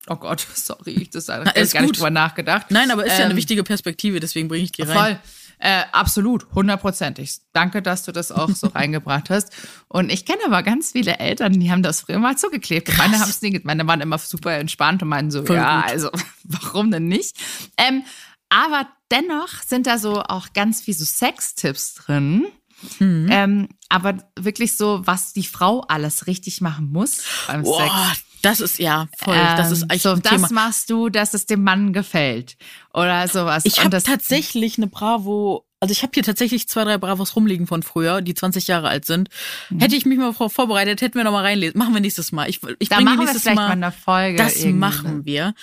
oh 0.09 0.17
Gott, 0.17 0.45
sorry, 0.55 1.09
das 1.13 1.29
habe 1.29 1.45
ich 1.55 1.73
gar 1.73 1.83
nicht 1.83 1.97
drüber 1.97 2.11
nachgedacht. 2.11 2.67
Nein, 2.71 2.91
aber 2.91 3.07
ist 3.07 3.13
ähm, 3.13 3.19
ja 3.19 3.25
eine 3.27 3.35
ähm, 3.35 3.37
wichtige 3.37 3.63
Perspektive, 3.63 4.19
deswegen 4.19 4.49
bringe 4.49 4.65
ich 4.65 4.73
die 4.73 4.83
rein. 4.83 4.97
Voll. 4.97 5.21
Äh, 5.63 5.83
absolut, 5.93 6.47
hundertprozentig. 6.55 7.37
Danke, 7.53 7.83
dass 7.83 8.03
du 8.05 8.13
das 8.13 8.33
auch 8.33 8.49
so 8.49 8.67
reingebracht 8.75 9.29
hast. 9.29 9.53
Und 9.89 10.11
ich 10.11 10.25
kenne 10.25 10.41
aber 10.47 10.63
ganz 10.63 10.93
viele 10.93 11.19
Eltern, 11.19 11.53
die 11.53 11.71
haben 11.71 11.83
das 11.83 12.01
früher 12.01 12.19
mal 12.19 12.37
zugeklebt. 12.37 12.89
Krass. 12.89 12.97
Meine 12.97 13.21
haben 13.21 13.29
es 13.29 13.43
nie, 13.43 13.61
meine 13.63 13.87
waren 13.87 14.01
immer 14.01 14.17
super 14.17 14.55
entspannt 14.55 15.03
und 15.03 15.09
meinen 15.09 15.31
so, 15.31 15.45
Voll 15.45 15.57
ja, 15.57 15.83
gut. 15.83 15.91
also 15.91 16.11
warum 16.45 16.91
denn 16.91 17.05
nicht? 17.05 17.37
Ähm, 17.77 18.05
aber 18.49 18.89
dennoch 19.11 19.63
sind 19.65 19.87
da 19.87 19.99
so 19.99 20.23
auch 20.23 20.55
ganz 20.55 20.81
viel 20.81 20.95
so 20.95 21.05
Sextipps 21.05 21.95
drin. 21.95 22.47
Mhm. 22.99 23.29
Ähm, 23.31 23.69
aber 23.89 24.19
wirklich 24.39 24.77
so, 24.77 25.07
was 25.07 25.33
die 25.33 25.45
Frau 25.45 25.81
alles 25.83 26.27
richtig 26.27 26.61
machen 26.61 26.91
muss 26.91 27.23
beim 27.47 27.63
Boah, 27.63 27.83
Sex. 27.83 28.25
Das 28.43 28.61
ist 28.61 28.79
ja 28.79 29.07
voll. 29.17 29.37
Ähm, 29.37 29.57
das 29.57 29.71
ist 29.71 29.83
eigentlich 29.85 30.03
so, 30.03 30.17
das 30.17 30.33
Thema. 30.33 30.49
machst 30.53 30.91
du, 30.91 31.09
dass 31.09 31.35
es 31.35 31.47
dem 31.47 31.63
Mann 31.63 31.93
gefällt 31.93 32.57
oder 32.95 33.29
sowas. 33.29 33.65
Ich 33.67 33.85
habe 33.85 34.03
tatsächlich 34.03 34.79
eine 34.79 34.87
Bravo 34.87 35.67
also 35.81 35.93
ich 35.93 36.03
habe 36.03 36.13
hier 36.15 36.23
tatsächlich 36.23 36.69
zwei, 36.69 36.85
drei 36.85 36.99
Bravos 36.99 37.35
rumliegen 37.35 37.67
von 37.67 37.83
früher, 37.83 38.21
die 38.21 38.35
20 38.35 38.69
Jahre 38.69 38.89
alt 38.89 39.07
sind. 39.07 39.31
Mhm. 39.71 39.81
Hätte 39.81 39.97
ich 39.97 40.05
mich 40.05 40.19
mal 40.19 40.33
vorbereitet, 40.33 41.01
hätten 41.01 41.15
wir 41.15 41.25
noch 41.25 41.33
mal 41.33 41.43
reinlesen. 41.43 41.79
Machen 41.79 41.95
wir 41.95 42.03
nächstes 42.03 42.33
Mal. 42.33 42.49
Ich, 42.51 42.61
ich 42.79 42.91
bringe 42.91 43.17
nächstes 43.17 43.47
Mal, 43.47 43.55
mal 43.55 43.71
eine 43.71 43.91
Folge. 43.91 44.37
Das 44.37 44.57
irgendwie. 44.57 44.79
machen 44.79 45.25
wir. 45.25 45.55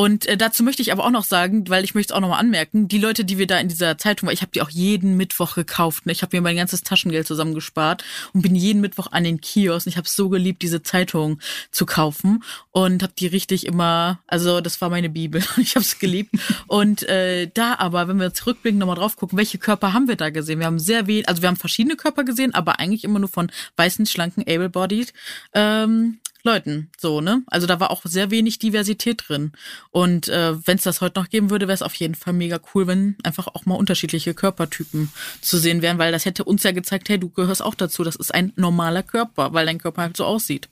Und 0.00 0.26
äh, 0.26 0.36
dazu 0.36 0.62
möchte 0.62 0.80
ich 0.80 0.92
aber 0.92 1.04
auch 1.04 1.10
noch 1.10 1.24
sagen, 1.24 1.68
weil 1.68 1.82
ich 1.82 1.96
möchte 1.96 2.12
es 2.12 2.16
auch 2.16 2.20
nochmal 2.20 2.38
anmerken, 2.38 2.86
die 2.86 2.98
Leute, 2.98 3.24
die 3.24 3.36
wir 3.36 3.48
da 3.48 3.58
in 3.58 3.66
dieser 3.66 3.98
Zeitung, 3.98 4.28
weil 4.28 4.34
ich 4.34 4.42
habe 4.42 4.52
die 4.52 4.62
auch 4.62 4.70
jeden 4.70 5.16
Mittwoch 5.16 5.56
gekauft. 5.56 6.06
Ne? 6.06 6.12
Ich 6.12 6.22
habe 6.22 6.36
mir 6.36 6.40
mein 6.40 6.54
ganzes 6.54 6.84
Taschengeld 6.84 7.26
zusammengespart 7.26 8.04
und 8.32 8.42
bin 8.42 8.54
jeden 8.54 8.80
Mittwoch 8.80 9.08
an 9.10 9.24
den 9.24 9.40
Kiosk. 9.40 9.88
Ich 9.88 9.96
habe 9.96 10.06
es 10.06 10.14
so 10.14 10.28
geliebt, 10.28 10.62
diese 10.62 10.84
Zeitung 10.84 11.40
zu 11.72 11.84
kaufen 11.84 12.44
und 12.70 13.02
habe 13.02 13.12
die 13.18 13.26
richtig 13.26 13.66
immer, 13.66 14.20
also 14.28 14.60
das 14.60 14.80
war 14.80 14.88
meine 14.88 15.10
Bibel. 15.10 15.42
Ich 15.58 15.74
habe 15.74 15.84
es 15.84 15.98
geliebt. 15.98 16.32
und 16.68 17.02
äh, 17.08 17.50
da 17.52 17.74
aber, 17.74 18.06
wenn 18.06 18.18
wir 18.18 18.26
jetzt 18.26 18.46
rückblickend 18.46 18.78
nochmal 18.78 18.94
drauf 18.94 19.16
gucken, 19.16 19.36
welche 19.36 19.57
Körper 19.58 19.92
haben 19.92 20.08
wir 20.08 20.16
da 20.16 20.30
gesehen? 20.30 20.58
Wir 20.58 20.66
haben 20.66 20.78
sehr 20.78 21.06
wenig, 21.06 21.28
also 21.28 21.42
wir 21.42 21.48
haben 21.48 21.56
verschiedene 21.56 21.96
Körper 21.96 22.24
gesehen, 22.24 22.54
aber 22.54 22.78
eigentlich 22.78 23.04
immer 23.04 23.18
nur 23.18 23.28
von 23.28 23.50
weißen, 23.76 24.06
schlanken, 24.06 24.44
able-bodied 24.46 25.12
ähm, 25.52 26.18
Leuten, 26.44 26.90
so, 26.96 27.20
ne? 27.20 27.42
Also 27.46 27.66
da 27.66 27.80
war 27.80 27.90
auch 27.90 28.02
sehr 28.04 28.30
wenig 28.30 28.58
Diversität 28.58 29.24
drin. 29.26 29.52
Und 29.90 30.28
äh, 30.28 30.54
wenn 30.66 30.76
es 30.76 30.84
das 30.84 31.00
heute 31.00 31.20
noch 31.20 31.28
geben 31.28 31.50
würde, 31.50 31.66
wäre 31.66 31.74
es 31.74 31.82
auf 31.82 31.94
jeden 31.96 32.14
Fall 32.14 32.32
mega 32.32 32.60
cool, 32.72 32.86
wenn 32.86 33.16
einfach 33.24 33.48
auch 33.48 33.66
mal 33.66 33.74
unterschiedliche 33.74 34.34
Körpertypen 34.34 35.12
zu 35.40 35.58
sehen 35.58 35.82
wären, 35.82 35.98
weil 35.98 36.12
das 36.12 36.24
hätte 36.24 36.44
uns 36.44 36.62
ja 36.62 36.70
gezeigt, 36.70 37.08
hey, 37.08 37.18
du 37.18 37.28
gehörst 37.28 37.62
auch 37.62 37.74
dazu, 37.74 38.04
das 38.04 38.16
ist 38.16 38.32
ein 38.32 38.52
normaler 38.56 39.02
Körper, 39.02 39.52
weil 39.52 39.66
dein 39.66 39.78
Körper 39.78 40.02
halt 40.02 40.16
so 40.16 40.24
aussieht. 40.24 40.68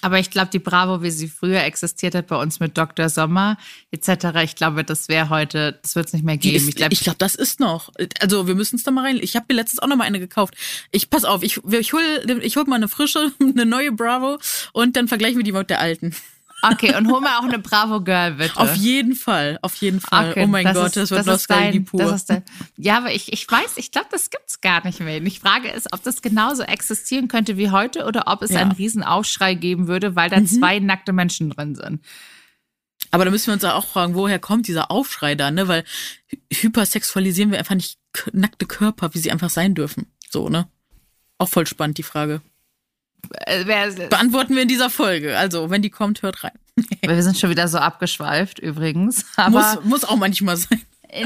Aber 0.00 0.18
ich 0.18 0.30
glaube, 0.30 0.50
die 0.52 0.58
Bravo, 0.58 1.02
wie 1.02 1.10
sie 1.10 1.28
früher 1.28 1.62
existiert 1.62 2.14
hat 2.14 2.26
bei 2.26 2.36
uns 2.36 2.60
mit 2.60 2.76
Dr. 2.76 3.08
Sommer 3.08 3.56
etc., 3.90 4.42
ich 4.42 4.56
glaube, 4.56 4.84
das 4.84 5.08
wäre 5.08 5.28
heute, 5.28 5.78
das 5.82 5.94
wird 5.94 6.06
es 6.06 6.12
nicht 6.12 6.24
mehr 6.24 6.36
geben. 6.36 6.56
Ist, 6.56 6.68
ich 6.68 6.74
glaube, 6.74 6.94
glaub, 6.96 7.18
das 7.18 7.34
ist 7.34 7.60
noch. 7.60 7.90
Also 8.20 8.46
wir 8.46 8.54
müssen 8.54 8.76
es 8.76 8.84
da 8.84 8.90
mal 8.90 9.04
rein. 9.04 9.18
Ich 9.22 9.36
habe 9.36 9.46
mir 9.48 9.54
letztens 9.56 9.80
auch 9.80 9.88
noch 9.88 9.96
mal 9.96 10.04
eine 10.04 10.20
gekauft. 10.20 10.54
Ich 10.90 11.10
pass 11.10 11.24
auf, 11.24 11.42
ich, 11.42 11.60
ich 11.64 11.92
hol, 11.92 12.02
ich 12.42 12.56
hol 12.56 12.64
mal 12.64 12.76
eine 12.76 12.88
frische, 12.88 13.32
eine 13.40 13.66
neue 13.66 13.92
Bravo 13.92 14.38
und 14.72 14.96
dann 14.96 15.08
vergleichen 15.08 15.38
wir 15.38 15.44
die 15.44 15.52
mit 15.52 15.70
der 15.70 15.80
alten. 15.80 16.14
Okay, 16.64 16.94
und 16.94 17.10
hol 17.10 17.20
mir 17.20 17.38
auch 17.38 17.44
eine 17.44 17.58
Bravo 17.58 18.00
Girl, 18.02 18.34
bitte. 18.34 18.56
Auf 18.56 18.76
jeden 18.76 19.16
Fall, 19.16 19.58
auf 19.62 19.74
jeden 19.76 20.00
Fall. 20.00 20.30
Okay, 20.30 20.44
oh 20.44 20.46
mein 20.46 20.64
das 20.64 20.74
Gott, 20.74 20.86
ist, 20.86 20.96
das 20.96 21.10
wird 21.10 21.20
das 21.20 21.26
Nostalgie 21.26 21.78
dein, 21.80 21.84
pur. 21.84 22.20
Dein, 22.28 22.44
ja, 22.76 22.98
aber 22.98 23.12
ich, 23.12 23.32
ich 23.32 23.50
weiß, 23.50 23.78
ich 23.78 23.90
glaube, 23.90 24.06
das 24.12 24.30
gibt's 24.30 24.60
gar 24.60 24.84
nicht 24.86 25.00
mehr. 25.00 25.18
Die 25.18 25.30
Frage 25.30 25.68
ist, 25.68 25.92
ob 25.92 26.04
das 26.04 26.22
genauso 26.22 26.62
existieren 26.62 27.26
könnte 27.26 27.56
wie 27.56 27.70
heute 27.70 28.04
oder 28.04 28.24
ob 28.28 28.42
es 28.42 28.52
ja. 28.52 28.60
einen 28.60 28.70
Riesenaufschrei 28.70 29.54
geben 29.54 29.88
würde, 29.88 30.14
weil 30.14 30.30
da 30.30 30.38
mhm. 30.38 30.46
zwei 30.46 30.78
nackte 30.78 31.12
Menschen 31.12 31.50
drin 31.50 31.74
sind. 31.74 32.00
Aber 33.10 33.24
da 33.24 33.32
müssen 33.32 33.48
wir 33.48 33.54
uns 33.54 33.64
auch 33.64 33.86
fragen, 33.86 34.14
woher 34.14 34.38
kommt 34.38 34.68
dieser 34.68 34.90
Aufschrei 34.92 35.34
da, 35.34 35.50
ne? 35.50 35.66
Weil 35.66 35.84
hypersexualisieren 36.52 37.50
wir 37.50 37.58
einfach 37.58 37.74
nicht 37.74 37.98
nackte 38.32 38.66
Körper, 38.66 39.12
wie 39.14 39.18
sie 39.18 39.32
einfach 39.32 39.50
sein 39.50 39.74
dürfen. 39.74 40.06
So, 40.30 40.48
ne? 40.48 40.68
Auch 41.38 41.48
voll 41.48 41.66
spannend, 41.66 41.98
die 41.98 42.04
Frage. 42.04 42.40
Äh, 43.46 43.64
Beantworten 44.08 44.54
wir 44.54 44.62
in 44.62 44.68
dieser 44.68 44.90
Folge. 44.90 45.36
Also, 45.38 45.70
wenn 45.70 45.82
die 45.82 45.90
kommt, 45.90 46.22
hört 46.22 46.44
rein. 46.44 46.58
wir 47.02 47.22
sind 47.22 47.38
schon 47.38 47.50
wieder 47.50 47.68
so 47.68 47.78
abgeschweift, 47.78 48.58
übrigens. 48.58 49.26
Aber 49.36 49.74
muss, 49.76 49.84
muss 49.84 50.04
auch 50.04 50.16
manchmal 50.16 50.56
sein. 50.56 50.82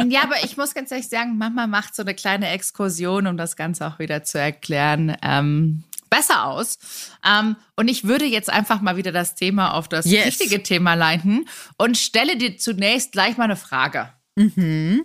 Ja, 0.08 0.24
aber 0.24 0.42
ich 0.44 0.56
muss 0.56 0.74
ganz 0.74 0.90
ehrlich 0.90 1.08
sagen, 1.08 1.38
Mama 1.38 1.68
macht 1.68 1.94
so 1.94 2.02
eine 2.02 2.14
kleine 2.14 2.48
Exkursion, 2.48 3.28
um 3.28 3.36
das 3.36 3.54
Ganze 3.54 3.86
auch 3.86 4.00
wieder 4.00 4.24
zu 4.24 4.38
erklären. 4.38 5.16
Ähm, 5.22 5.84
besser 6.10 6.46
aus. 6.46 6.78
Ähm, 7.24 7.56
und 7.76 7.88
ich 7.88 8.04
würde 8.04 8.24
jetzt 8.24 8.50
einfach 8.50 8.80
mal 8.80 8.96
wieder 8.96 9.12
das 9.12 9.36
Thema 9.36 9.74
auf 9.74 9.88
das 9.88 10.06
yes. 10.06 10.26
richtige 10.26 10.62
Thema 10.62 10.94
leiten 10.94 11.48
und 11.78 11.96
stelle 11.96 12.36
dir 12.36 12.58
zunächst 12.58 13.12
gleich 13.12 13.36
mal 13.36 13.44
eine 13.44 13.56
Frage. 13.56 14.12
Mhm. 14.34 15.04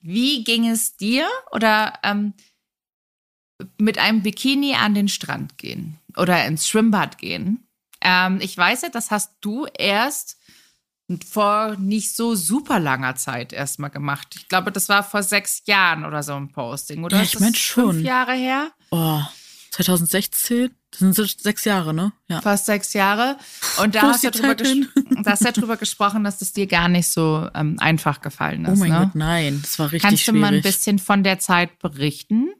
Wie 0.00 0.44
ging 0.44 0.68
es 0.68 0.96
dir 0.96 1.26
oder 1.50 1.94
ähm, 2.04 2.34
mit 3.78 3.98
einem 3.98 4.22
Bikini 4.22 4.74
an 4.74 4.94
den 4.94 5.08
Strand 5.08 5.58
gehen 5.58 5.98
oder 6.16 6.44
ins 6.46 6.68
Schwimmbad 6.68 7.18
gehen? 7.18 7.66
Ähm, 8.00 8.38
ich 8.40 8.56
weiß 8.56 8.82
ja, 8.82 8.88
das 8.88 9.10
hast 9.10 9.36
du 9.40 9.66
erst 9.66 10.38
vor 11.28 11.76
nicht 11.76 12.16
so 12.16 12.34
super 12.34 12.78
langer 12.78 13.16
Zeit 13.16 13.52
erstmal 13.52 13.90
gemacht. 13.90 14.34
Ich 14.36 14.48
glaube, 14.48 14.72
das 14.72 14.88
war 14.88 15.02
vor 15.02 15.22
sechs 15.22 15.62
Jahren 15.66 16.04
oder 16.04 16.22
so 16.22 16.34
ein 16.34 16.50
Posting, 16.50 17.04
oder? 17.04 17.18
Ja, 17.18 17.22
ich 17.22 17.38
meine 17.38 17.54
schon. 17.54 17.94
Fünf 17.94 18.06
Jahre 18.06 18.32
her? 18.32 18.70
Oh, 18.90 19.20
2016? 19.72 20.70
Das 20.90 20.98
sind 20.98 21.14
sechs 21.40 21.64
Jahre, 21.64 21.94
ne? 21.94 22.12
Ja. 22.28 22.40
Fast 22.42 22.66
sechs 22.66 22.92
Jahre. 22.92 23.38
Und 23.82 23.94
da 23.94 24.02
hast, 24.02 24.24
du 24.24 24.30
drüber 24.30 24.54
da 25.22 25.30
hast 25.30 25.40
du 25.40 25.46
ja 25.46 25.52
drüber 25.52 25.76
gesprochen, 25.76 26.24
dass 26.24 26.42
es 26.42 26.52
dir 26.52 26.66
gar 26.66 26.88
nicht 26.88 27.08
so 27.08 27.48
ähm, 27.54 27.78
einfach 27.78 28.20
gefallen 28.20 28.66
ist. 28.66 28.76
Oh 28.76 28.80
mein 28.80 28.90
ne? 28.90 28.98
Gott, 28.98 29.14
nein. 29.14 29.60
Das 29.62 29.78
war 29.78 29.86
richtig 29.86 30.02
Kannst 30.02 30.24
schwierig. 30.24 30.42
Kannst 30.42 30.50
du 30.50 30.52
mal 30.52 30.56
ein 30.56 30.62
bisschen 30.62 30.98
von 30.98 31.24
der 31.24 31.38
Zeit 31.38 31.78
berichten? 31.78 32.50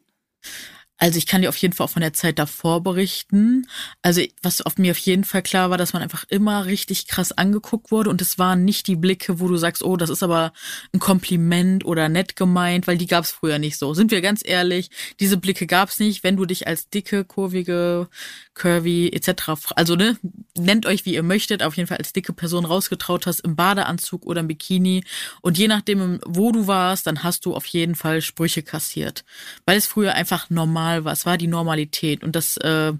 Also 1.02 1.18
ich 1.18 1.26
kann 1.26 1.42
dir 1.42 1.49
auf 1.49 1.56
jeden 1.56 1.75
Fall 1.75 1.87
auch 1.87 1.90
von 1.90 2.02
der 2.02 2.12
Zeit 2.12 2.38
davor 2.38 2.80
berichten. 2.80 3.66
Also 4.02 4.23
was 4.40 4.62
auf 4.62 4.78
mir 4.78 4.92
auf 4.92 4.99
jeden 4.99 5.25
Fall 5.25 5.42
klar 5.42 5.68
war, 5.68 5.76
dass 5.76 5.94
man 5.94 6.00
einfach 6.00 6.23
immer 6.28 6.66
richtig 6.66 7.09
krass 7.09 7.32
angeguckt 7.32 7.90
wurde 7.90 8.09
und 8.09 8.23
es 8.23 8.38
waren 8.38 8.64
nicht 8.64 8.87
die 8.87 8.94
Blicke, 8.94 9.40
wo 9.40 9.49
du 9.49 9.56
sagst, 9.56 9.82
oh, 9.82 9.97
das 9.97 10.11
ist 10.11 10.23
aber 10.23 10.52
ein 10.92 11.00
Kompliment 11.00 11.85
oder 11.85 12.09
nett 12.09 12.37
gemeint, 12.37 12.87
weil 12.87 12.99
die 12.99 13.09
gab 13.09 13.25
es 13.25 13.32
früher 13.32 13.59
nicht 13.59 13.78
so. 13.78 13.94
Sind 13.94 14.12
wir 14.12 14.21
ganz 14.21 14.42
ehrlich, 14.44 14.90
diese 15.18 15.38
Blicke 15.38 15.66
gab 15.66 15.88
es 15.88 15.99
nicht, 15.99 16.23
wenn 16.23 16.37
du 16.37 16.47
dich 16.47 16.68
als 16.68 16.88
dicke, 16.88 17.25
kurvige, 17.25 18.09
curvy 18.54 19.11
etc. 19.12 19.73
Also 19.76 19.97
ne, 19.97 20.16
nennt 20.56 20.87
euch 20.87 21.04
wie 21.04 21.14
ihr 21.14 21.23
möchtet, 21.23 21.62
auf 21.62 21.76
jeden 21.76 21.87
Fall 21.87 21.99
als 21.99 22.12
dicke 22.12 22.32
Person 22.32 22.64
rausgetraut 22.64 23.26
hast 23.26 23.40
im 23.40 23.56
Badeanzug 23.56 24.25
oder 24.26 24.40
im 24.40 24.49
Bikini 24.49 25.04
und 25.40 25.59
je 25.59 25.68
nachdem, 25.68 26.21
wo 26.26 26.52
du 26.52 26.66
warst, 26.66 27.06
dann 27.06 27.23
hast 27.23 27.47
du 27.47 27.54
auf 27.54 27.66
jeden 27.66 27.94
Fall 27.94 28.21
Sprüche 28.21 28.62
kassiert, 28.62 29.25
weil 29.64 29.78
es 29.78 29.87
früher 29.87 30.14
einfach 30.14 30.50
normal 30.50 31.04
war. 31.04 31.12
Es 31.12 31.26
war 31.26 31.38
die 31.38 31.47
Normalität. 31.47 32.23
Und 32.23 32.37
das, 32.37 32.56
äh, 32.59 32.92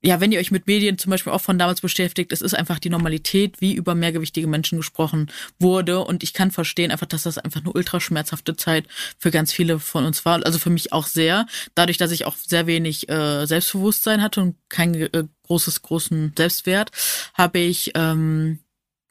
ja, 0.00 0.20
wenn 0.20 0.30
ihr 0.30 0.38
euch 0.38 0.52
mit 0.52 0.66
Medien 0.68 0.96
zum 0.96 1.10
Beispiel 1.10 1.32
auch 1.32 1.40
von 1.40 1.58
damals 1.58 1.80
beschäftigt, 1.80 2.32
es 2.32 2.40
ist 2.40 2.54
einfach 2.54 2.78
die 2.78 2.90
Normalität, 2.90 3.60
wie 3.60 3.74
über 3.74 3.96
mehrgewichtige 3.96 4.46
Menschen 4.46 4.78
gesprochen 4.78 5.30
wurde. 5.58 6.00
Und 6.00 6.22
ich 6.22 6.32
kann 6.32 6.52
verstehen 6.52 6.92
einfach, 6.92 7.06
dass 7.06 7.24
das 7.24 7.38
einfach 7.38 7.60
eine 7.60 7.72
ultraschmerzhafte 7.72 8.54
Zeit 8.54 8.86
für 9.18 9.32
ganz 9.32 9.52
viele 9.52 9.80
von 9.80 10.04
uns 10.04 10.24
war. 10.24 10.44
Also 10.46 10.60
für 10.60 10.70
mich 10.70 10.92
auch 10.92 11.06
sehr. 11.06 11.46
Dadurch, 11.74 11.98
dass 11.98 12.12
ich 12.12 12.26
auch 12.26 12.36
sehr 12.36 12.68
wenig 12.68 13.08
äh, 13.08 13.44
Selbstbewusstsein 13.46 14.22
hatte 14.22 14.40
und 14.40 14.56
kein 14.68 14.94
äh, 14.94 15.24
großes, 15.46 15.82
großen 15.82 16.32
Selbstwert, 16.36 16.92
habe 17.34 17.58
ich 17.58 17.90
ähm, 17.96 18.60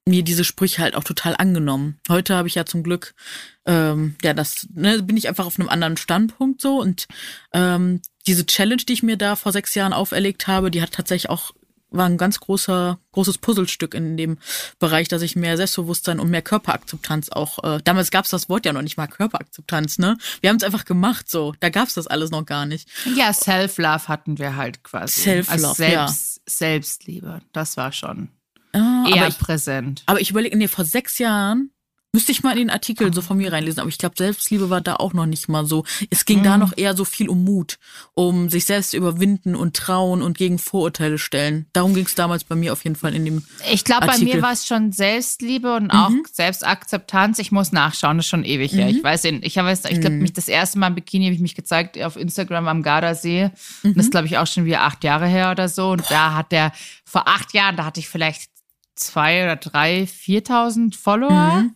mir 0.08 0.24
diese 0.24 0.44
Sprüche 0.44 0.82
halt 0.82 0.96
auch 0.96 1.04
total 1.04 1.36
angenommen. 1.38 2.00
Heute 2.10 2.36
habe 2.36 2.48
ich 2.48 2.56
ja 2.56 2.66
zum 2.66 2.84
Glück, 2.84 3.14
ähm, 3.66 4.16
ja, 4.24 4.34
das 4.34 4.68
ne, 4.74 5.04
bin 5.04 5.18
ich 5.18 5.28
einfach 5.28 5.46
auf 5.46 5.60
einem 5.60 5.70
anderen 5.70 5.98
Standpunkt 5.98 6.62
so 6.62 6.82
und 6.82 7.08
ähm, 7.54 8.02
diese 8.26 8.46
Challenge, 8.46 8.84
die 8.88 8.94
ich 8.94 9.04
mir 9.04 9.18
da 9.18 9.36
vor 9.36 9.52
sechs 9.52 9.76
Jahren 9.76 9.94
auferlegt 9.94 10.48
habe, 10.48 10.72
die 10.72 10.82
hat 10.82 10.92
tatsächlich 10.92 11.30
auch 11.30 11.54
war 11.90 12.06
ein 12.06 12.18
ganz 12.18 12.40
großer 12.40 13.00
großes 13.14 13.38
Puzzlestück 13.38 13.94
in 13.94 14.18
dem 14.18 14.38
Bereich, 14.80 15.08
dass 15.08 15.22
ich 15.22 15.36
mehr 15.36 15.58
Selbstbewusstsein 15.58 16.20
und 16.20 16.30
mehr 16.30 16.42
Körperakzeptanz 16.42 17.30
auch. 17.30 17.64
Äh, 17.64 17.80
damals 17.84 18.12
gab 18.12 18.26
es 18.26 18.32
das 18.32 18.50
Wort 18.50 18.66
ja 18.66 18.74
noch 18.74 18.82
nicht 18.82 18.98
mal 18.98 19.08
Körperakzeptanz, 19.08 19.98
ne? 19.98 20.18
Wir 20.42 20.50
haben 20.50 20.58
es 20.58 20.64
einfach 20.64 20.86
gemacht, 20.86 21.30
so. 21.30 21.54
Da 21.60 21.70
gab 21.70 21.88
es 21.88 21.94
das 21.94 22.08
alles 22.08 22.30
noch 22.30 22.46
gar 22.46 22.66
nicht. 22.66 22.90
Ja, 23.16 23.34
Self-Love 23.34 24.08
hatten 24.08 24.38
wir 24.38 24.56
halt 24.56 24.84
quasi. 24.84 25.22
Self-Love, 25.22 25.52
also 25.52 25.74
Selbst, 25.74 26.38
ja. 26.38 26.44
Selbstliebe, 26.46 27.42
das 27.54 27.78
war 27.78 27.92
schon. 27.92 28.30
Ah, 28.74 29.05
eher 29.13 29.27
ich, 29.27 29.38
präsent. 29.38 30.03
Aber 30.05 30.21
ich 30.21 30.29
überlege, 30.29 30.57
nee, 30.57 30.67
vor 30.67 30.86
sechs 30.86 31.17
Jahren 31.17 31.71
müsste 32.17 32.31
ich 32.31 32.41
mal 32.41 32.53
in 32.53 32.57
den 32.57 32.69
Artikel 32.71 33.13
so 33.13 33.21
von 33.21 33.38
mir 33.38 33.53
reinlesen, 33.53 33.79
aber 33.79 33.89
ich 33.89 34.00
glaube, 34.00 34.15
Selbstliebe 34.17 34.71
war 34.71 34.81
da 34.81 34.95
auch 34.95 35.13
noch 35.13 35.27
nicht 35.27 35.50
mal 35.50 35.67
so. 35.67 35.83
Es 36.09 36.25
ging 36.25 36.39
mhm. 36.39 36.43
da 36.43 36.57
noch 36.57 36.75
eher 36.75 36.95
so 36.95 37.05
viel 37.05 37.29
um 37.29 37.43
Mut, 37.43 37.77
um 38.15 38.50
sich 38.50 38.65
selbst 38.65 38.95
überwinden 38.95 39.55
und 39.55 39.75
trauen 39.75 40.24
und 40.24 40.36
gegen 40.36 40.57
Vorurteile 40.57 41.19
stellen. 41.19 41.67
Darum 41.74 41.93
ging 41.93 42.05
es 42.05 42.15
damals 42.15 42.43
bei 42.43 42.55
mir 42.55 42.74
auf 42.74 42.83
jeden 42.86 42.95
Fall 42.95 43.13
in 43.13 43.24
dem 43.24 43.43
Ich 43.71 43.83
glaube, 43.83 44.07
bei 44.07 44.17
mir 44.17 44.41
war 44.41 44.53
es 44.53 44.65
schon 44.65 44.91
Selbstliebe 44.91 45.75
und 45.75 45.91
auch 45.91 46.09
mhm. 46.09 46.24
Selbstakzeptanz. 46.31 47.38
Ich 47.38 47.51
muss 47.51 47.71
nachschauen, 47.71 48.17
das 48.17 48.25
ist 48.25 48.29
schon 48.31 48.45
ewig 48.45 48.71
her. 48.71 48.86
Mhm. 48.86 48.97
Ich 48.97 49.03
weiß, 49.03 49.25
ich 49.25 49.57
habe, 49.59 49.71
ich 49.71 49.81
glaube, 50.01 50.15
mhm. 50.15 50.21
mich 50.21 50.33
das 50.33 50.47
erste 50.47 50.79
Mal 50.79 50.88
im 50.88 50.95
Bikini 50.95 51.25
habe 51.25 51.36
ich 51.36 51.41
mich 51.41 51.53
gezeigt 51.53 52.01
auf 52.01 52.15
Instagram 52.15 52.67
am 52.67 52.81
Gardasee. 52.81 53.51
Das 53.83 53.91
ist, 53.95 54.05
mhm. 54.05 54.09
glaube 54.09 54.25
ich, 54.25 54.39
auch 54.39 54.47
schon 54.47 54.65
wieder 54.65 54.81
acht 54.81 55.03
Jahre 55.03 55.27
her 55.27 55.51
oder 55.51 55.69
so. 55.69 55.91
Und 55.91 56.01
Boah. 56.01 56.09
da 56.09 56.33
hat 56.33 56.51
der, 56.51 56.71
vor 57.05 57.27
acht 57.27 57.53
Jahren, 57.53 57.75
da 57.75 57.86
hatte 57.86 58.00
ich 58.00 58.09
vielleicht 58.09 58.50
zwei 58.98 59.44
oder 59.44 59.56
drei, 59.56 60.04
4.000 60.04 60.96
Follower 60.96 61.62
mhm. 61.62 61.75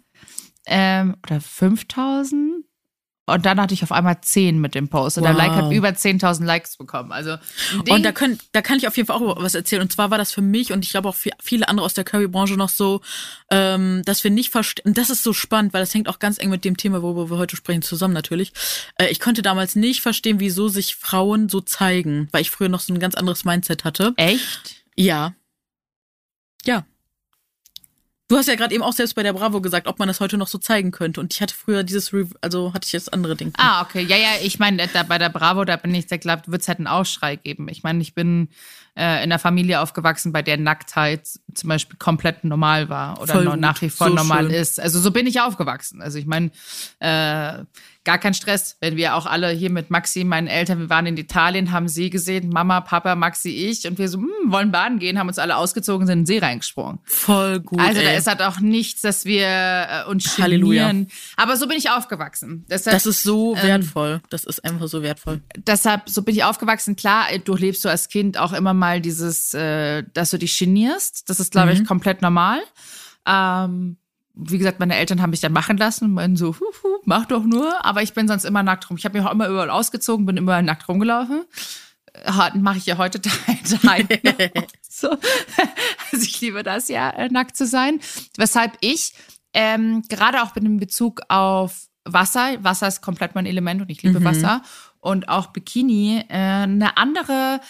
ähm, 0.66 1.16
oder 1.24 1.38
5.000. 1.38 2.64
Und 3.28 3.46
dann 3.46 3.62
hatte 3.62 3.74
ich 3.74 3.84
auf 3.84 3.92
einmal 3.92 4.20
10 4.20 4.60
mit 4.60 4.76
dem 4.76 4.90
Post. 4.90 5.18
Und 5.18 5.24
wow. 5.24 5.32
der 5.32 5.38
Like 5.38 5.52
hat 5.52 5.72
über 5.72 5.90
10.000 5.90 6.44
Likes 6.44 6.76
bekommen. 6.78 7.12
Also 7.12 7.38
und 7.90 8.04
da, 8.04 8.12
können, 8.12 8.40
da 8.52 8.62
kann 8.62 8.78
ich 8.78 8.88
auf 8.88 8.98
jeden 8.98 9.08
Fall 9.08 9.16
auch 9.16 9.42
was 9.42 9.56
erzählen. 9.56 9.82
Und 9.82 9.92
zwar 9.92 10.12
war 10.12 10.18
das 10.18 10.32
für 10.32 10.42
mich 10.42 10.74
und 10.74 10.84
ich 10.84 10.92
glaube 10.92 11.08
auch 11.08 11.16
für 11.16 11.30
viele 11.42 11.70
andere 11.70 11.86
aus 11.86 11.94
der 11.94 12.04
Curry-Branche 12.04 12.56
noch 12.56 12.70
so, 12.70 13.02
ähm, 13.50 14.02
dass 14.06 14.24
wir 14.24 14.32
nicht 14.32 14.50
verstehen. 14.50 14.94
Das 14.94 15.10
ist 15.10 15.24
so 15.24 15.34
spannend, 15.34 15.74
weil 15.74 15.82
das 15.82 15.94
hängt 15.94 16.10
auch 16.10 16.20
ganz 16.20 16.40
eng 16.40 16.50
mit 16.50 16.66
dem 16.66 16.78
Thema, 16.78 17.02
worüber 17.02 17.30
wir 17.30 17.38
heute 17.38 17.56
sprechen, 17.56 17.84
zusammen 17.84 18.14
natürlich. 18.14 18.54
Äh, 18.98 19.08
ich 19.10 19.20
konnte 19.20 19.42
damals 19.42 19.76
nicht 19.76 20.02
verstehen, 20.02 20.40
wieso 20.40 20.68
sich 20.68 20.96
Frauen 20.96 21.48
so 21.48 21.62
zeigen, 21.62 22.28
weil 22.32 22.42
ich 22.42 22.50
früher 22.50 22.70
noch 22.70 22.82
so 22.82 22.94
ein 22.94 23.00
ganz 23.00 23.16
anderes 23.16 23.46
Mindset 23.46 23.86
hatte. 23.86 24.14
Echt? 24.18 24.84
Ja. 24.96 25.36
Ja. 26.66 26.86
Du 28.32 28.38
hast 28.38 28.48
ja 28.48 28.56
gerade 28.56 28.74
eben 28.74 28.82
auch 28.82 28.94
selbst 28.94 29.14
bei 29.16 29.24
der 29.24 29.34
Bravo 29.34 29.60
gesagt, 29.60 29.88
ob 29.88 30.00
man 30.00 30.08
das 30.08 30.22
heute 30.22 30.38
noch 30.38 30.48
so 30.48 30.58
zeigen 30.58 30.92
könnte. 30.92 31.20
Und 31.20 31.34
ich 31.34 31.42
hatte 31.42 31.54
früher 31.54 31.84
dieses, 31.84 32.14
Re 32.14 32.30
also 32.40 32.74
hatte 32.74 32.86
ich 32.86 32.94
jetzt 32.94 33.12
andere 33.12 33.36
Dinge. 33.36 33.52
Ah, 33.58 33.82
okay. 33.82 34.04
Ja, 34.04 34.16
ja, 34.16 34.30
ich 34.42 34.58
meine, 34.58 34.88
bei 35.10 35.18
der 35.18 35.28
Bravo, 35.28 35.66
da 35.66 35.76
bin 35.76 35.94
ich, 35.94 36.08
da 36.08 36.16
glaube 36.16 36.44
wird 36.46 36.62
es 36.62 36.70
halt 36.70 36.78
einen 36.78 36.88
Aufschrei 36.88 37.36
geben. 37.36 37.68
Ich 37.68 37.84
meine, 37.84 38.02
ich 38.02 38.16
bin 38.16 38.48
äh, 38.96 39.18
in 39.18 39.24
einer 39.24 39.38
Familie 39.38 39.82
aufgewachsen, 39.82 40.32
bei 40.32 40.42
der 40.44 40.56
Nacktheit 40.56 41.28
zum 41.54 41.68
Beispiel 41.68 41.98
komplett 41.98 42.46
normal 42.46 42.88
war 42.88 43.22
oder 43.22 43.42
noch 43.42 43.58
nach 43.58 43.82
wie 43.82 43.90
vor 43.90 44.08
so 44.08 44.14
normal 44.14 44.46
schön. 44.46 44.52
ist. 44.52 44.80
Also 44.80 45.02
so 45.02 45.12
bin 45.12 45.28
ich 45.28 45.42
aufgewachsen. 45.42 46.02
Also 46.02 46.18
ich 46.18 46.26
meine, 46.26 46.52
äh, 47.00 47.66
gar 48.04 48.18
kein 48.18 48.34
Stress, 48.34 48.78
wenn 48.80 48.98
wir 48.98 49.16
auch 49.16 49.26
alle 49.26 49.50
hier 49.50 49.70
mit 49.70 49.92
Maxi, 49.92 50.24
meinen 50.24 50.48
Eltern, 50.48 50.80
wir 50.80 50.90
waren 50.90 51.06
in 51.06 51.18
Italien, 51.18 51.72
haben 51.72 51.88
See 51.88 52.10
gesehen, 52.10 52.50
Mama, 52.50 52.82
Papa, 52.82 53.16
Maxi, 53.16 53.50
ich 53.50 53.88
und 53.88 54.00
wir 54.00 54.10
so, 54.10 54.18
hm, 54.18 54.30
wollen 54.48 54.72
baden 54.72 54.98
gehen, 54.98 55.20
haben 55.20 55.28
uns 55.28 55.38
alle 55.38 55.56
ausgezogen, 55.56 56.08
sind 56.08 56.14
in 56.14 56.20
den 56.22 56.26
See 56.26 56.40
reingesprungen. 56.40 57.00
Voll 57.04 57.60
gut. 57.60 57.80
Also 57.80 58.00
ey. 58.00 58.06
da 58.06 58.12
ist 58.14 58.28
halt 58.28 58.42
auch 58.42 58.60
nichts, 58.60 59.02
dass 59.02 59.26
wir 59.26 59.48
äh, 59.48 60.10
uns 60.10 60.38
Halleluja. 60.38 60.92
Aber 61.38 61.58
so 61.58 61.68
bin 61.68 61.78
ich 61.78 61.92
aufgewachsen. 61.92 62.66
Deshalb, 62.70 62.96
das 62.96 63.06
ist 63.06 63.24
so 63.24 63.56
ähm, 63.56 63.64
wertvoll. 63.64 64.14
Ähm, 64.14 64.28
das 64.30 64.46
ist 64.46 64.66
einfach 64.66 64.88
so 64.88 65.04
wertvoll. 65.04 65.42
Deshalb, 65.56 66.10
so 66.10 66.24
bin 66.24 66.36
ich 66.36 66.44
aufgewachsen. 66.44 66.96
Klar, 66.96 67.28
durchlebst 67.44 67.86
du 67.86 67.90
als 67.90 68.10
Kind 68.10 68.38
auch 68.38 68.54
immer 68.54 68.74
mal 68.74 69.00
dieses, 69.00 69.54
äh, 69.54 70.04
dass 70.14 70.32
du 70.32 70.38
dich 70.38 70.58
genierst. 70.58 71.30
Das 71.30 71.40
ist, 71.40 71.52
glaube 71.52 71.74
mhm. 71.74 71.82
ich, 71.82 71.88
komplett 71.88 72.22
normal. 72.22 72.60
Ähm, 73.28 73.98
wie 74.34 74.58
gesagt, 74.58 74.80
meine 74.80 74.96
Eltern 74.96 75.22
haben 75.22 75.32
mich 75.32 75.42
dann 75.42 75.54
machen 75.54 75.78
lassen 75.78 76.06
und 76.06 76.14
meinen 76.14 76.38
so, 76.38 76.56
hu, 76.60 76.66
hu, 76.84 76.88
mach 77.06 77.26
doch 77.26 77.44
nur. 77.44 77.86
Aber 77.86 78.02
ich 78.02 78.14
bin 78.14 78.28
sonst 78.28 78.46
immer 78.46 78.64
nackt 78.64 78.90
rum. 78.90 78.98
Ich 78.98 79.06
habe 79.06 79.18
mich 79.18 79.28
auch 79.28 79.32
immer 79.32 79.48
überall 79.48 79.70
ausgezogen, 79.70 80.26
bin 80.26 80.38
immer 80.38 80.62
nackt 80.62 80.88
rumgelaufen. 80.88 81.44
Mache 82.56 82.78
ich 82.78 82.86
ja 82.86 82.98
heute 82.98 83.20
daheim 83.82 84.08
so. 84.90 85.10
Also 86.12 86.26
ich 86.26 86.42
liebe 86.42 86.64
das 86.64 86.90
ja, 86.90 87.10
äh, 87.12 87.30
nackt 87.30 87.56
zu 87.56 87.66
sein. 87.66 88.00
Weshalb 88.38 88.78
ich 88.82 89.14
ähm, 89.54 90.04
gerade 90.10 90.44
auch 90.44 90.52
dem 90.52 90.78
Bezug 90.78 91.22
auf 91.30 91.88
Wasser, 92.04 92.64
Wasser 92.64 92.88
ist 92.88 93.02
komplett 93.02 93.36
mein 93.36 93.46
Element 93.46 93.82
und 93.82 93.90
ich 93.90 94.02
liebe 94.02 94.20
mhm. 94.20 94.26
Wasser 94.26 94.62
und 95.00 95.30
auch 95.30 95.48
Bikini, 95.48 96.24
äh, 96.30 96.34
eine 96.34 96.98
andere 96.98 97.60
äh, 97.60 97.66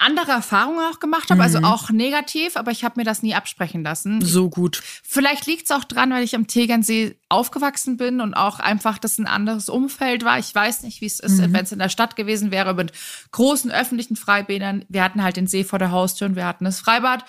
andere 0.00 0.32
Erfahrungen 0.32 0.80
auch 0.90 1.00
gemacht 1.00 1.30
habe, 1.30 1.42
also 1.42 1.58
mhm. 1.58 1.64
also 1.64 1.76
auch 1.76 1.90
negativ, 1.90 2.56
aber 2.56 2.70
ich 2.70 2.84
habe 2.84 3.00
mir 3.00 3.04
das 3.04 3.22
nie 3.22 3.34
absprechen 3.34 3.82
lassen. 3.82 4.22
So 4.22 4.48
gut. 4.48 4.82
Vielleicht 5.02 5.46
liegt 5.46 5.64
es 5.64 5.70
auch 5.70 5.84
dran, 5.84 6.10
weil 6.10 6.24
ich 6.24 6.34
am 6.34 6.46
Tegernsee 6.46 7.16
aufgewachsen 7.28 7.96
bin 7.96 8.20
und 8.20 8.34
auch 8.34 8.60
einfach 8.60 8.98
das 8.98 9.18
ein 9.18 9.26
anderes 9.26 9.68
Umfeld 9.68 10.24
war. 10.24 10.38
Ich 10.38 10.54
weiß 10.54 10.82
nicht, 10.82 11.00
wie 11.00 11.06
es 11.06 11.20
ist, 11.20 11.38
mhm. 11.38 11.52
wenn 11.52 11.64
es 11.64 11.72
in 11.72 11.78
der 11.78 11.88
Stadt 11.88 12.16
gewesen 12.16 12.50
wäre, 12.50 12.74
mit 12.74 12.92
großen 13.32 13.70
öffentlichen 13.70 14.16
Freibädern. 14.16 14.84
Wir 14.88 15.02
hatten 15.04 15.22
halt 15.22 15.36
den 15.36 15.46
See 15.46 15.64
vor 15.64 15.78
der 15.78 15.90
Haustür 15.90 16.28
und 16.28 16.36
wir 16.36 16.46
hatten 16.46 16.64
das 16.64 16.80
Freibad. 16.80 17.24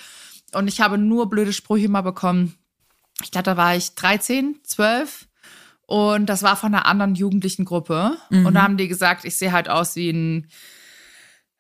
Und 0.53 0.67
ich 0.67 0.79
habe 0.79 0.97
nur 0.97 1.29
blöde 1.29 1.53
Sprüche 1.53 1.89
mal 1.89 2.01
bekommen 2.01 2.55
ich 3.23 3.31
glaube, 3.31 3.43
da 3.43 3.57
war 3.57 3.75
ich 3.75 3.95
13, 3.95 4.59
12 4.63 5.27
und 5.85 6.25
das 6.27 6.43
war 6.43 6.55
von 6.55 6.73
einer 6.73 6.85
anderen 6.85 7.15
jugendlichen 7.15 7.65
Gruppe. 7.65 8.17
Mhm. 8.29 8.45
Und 8.45 8.53
da 8.55 8.63
haben 8.63 8.77
die 8.77 8.87
gesagt, 8.87 9.25
ich 9.25 9.37
sehe 9.37 9.51
halt 9.51 9.69
aus 9.69 9.95
wie 9.95 10.09
ein, 10.09 10.47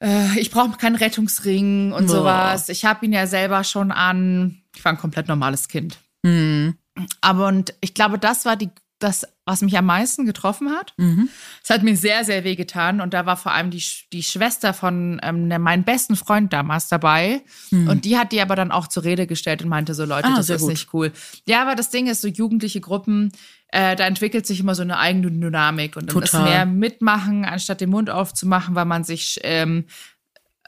äh, 0.01 0.39
ich 0.39 0.51
brauche 0.51 0.77
keinen 0.77 0.95
Rettungsring 0.95 1.91
und 1.91 2.07
Boah. 2.07 2.13
sowas. 2.13 2.69
Ich 2.69 2.85
habe 2.85 3.05
ihn 3.05 3.13
ja 3.13 3.27
selber 3.27 3.63
schon 3.63 3.91
an. 3.91 4.61
Ich 4.75 4.83
war 4.83 4.91
ein 4.91 4.97
komplett 4.97 5.27
normales 5.27 5.67
Kind. 5.67 5.97
Mhm. 6.23 6.75
Aber 7.21 7.47
und 7.47 7.73
ich 7.81 7.93
glaube, 7.93 8.17
das 8.19 8.45
war 8.45 8.55
die 8.55 8.69
das, 8.99 9.27
was 9.45 9.61
mich 9.61 9.77
am 9.77 9.85
meisten 9.85 10.25
getroffen 10.25 10.69
hat. 10.71 10.93
Mhm. 10.97 11.29
Es 11.63 11.69
hat 11.69 11.83
mir 11.83 11.97
sehr, 11.97 12.23
sehr 12.23 12.43
weh 12.43 12.55
getan. 12.55 13.01
Und 13.01 13.13
da 13.13 13.25
war 13.25 13.35
vor 13.35 13.51
allem 13.51 13.69
die, 13.69 13.83
die 14.13 14.23
Schwester 14.23 14.73
von 14.73 15.19
ähm, 15.21 15.47
ne, 15.47 15.59
meinem 15.59 15.83
besten 15.83 16.15
Freund 16.15 16.53
damals 16.53 16.87
dabei. 16.87 17.43
Mhm. 17.71 17.89
Und 17.89 18.05
die 18.05 18.17
hat 18.17 18.31
die 18.31 18.41
aber 18.41 18.55
dann 18.55 18.71
auch 18.71 18.87
zur 18.87 19.03
Rede 19.03 19.27
gestellt 19.27 19.61
und 19.61 19.69
meinte 19.69 19.93
so, 19.93 20.05
Leute, 20.05 20.29
ah, 20.29 20.37
das 20.37 20.49
ist 20.49 20.61
gut. 20.61 20.69
nicht 20.69 20.93
cool. 20.93 21.11
Ja, 21.45 21.61
aber 21.61 21.75
das 21.75 21.89
Ding 21.89 22.07
ist, 22.07 22.21
so 22.21 22.27
jugendliche 22.27 22.79
Gruppen, 22.79 23.31
äh, 23.69 23.95
da 23.95 24.05
entwickelt 24.05 24.45
sich 24.45 24.59
immer 24.59 24.75
so 24.75 24.81
eine 24.81 24.97
eigene 24.97 25.31
Dynamik. 25.31 25.95
Und 25.95 26.07
dann 26.07 26.21
Total. 26.21 26.41
ist 26.41 26.49
mehr 26.49 26.65
mitmachen, 26.65 27.45
anstatt 27.45 27.81
den 27.81 27.89
Mund 27.89 28.09
aufzumachen, 28.09 28.75
weil 28.75 28.85
man 28.85 29.03
sich 29.03 29.39
ähm, 29.43 29.85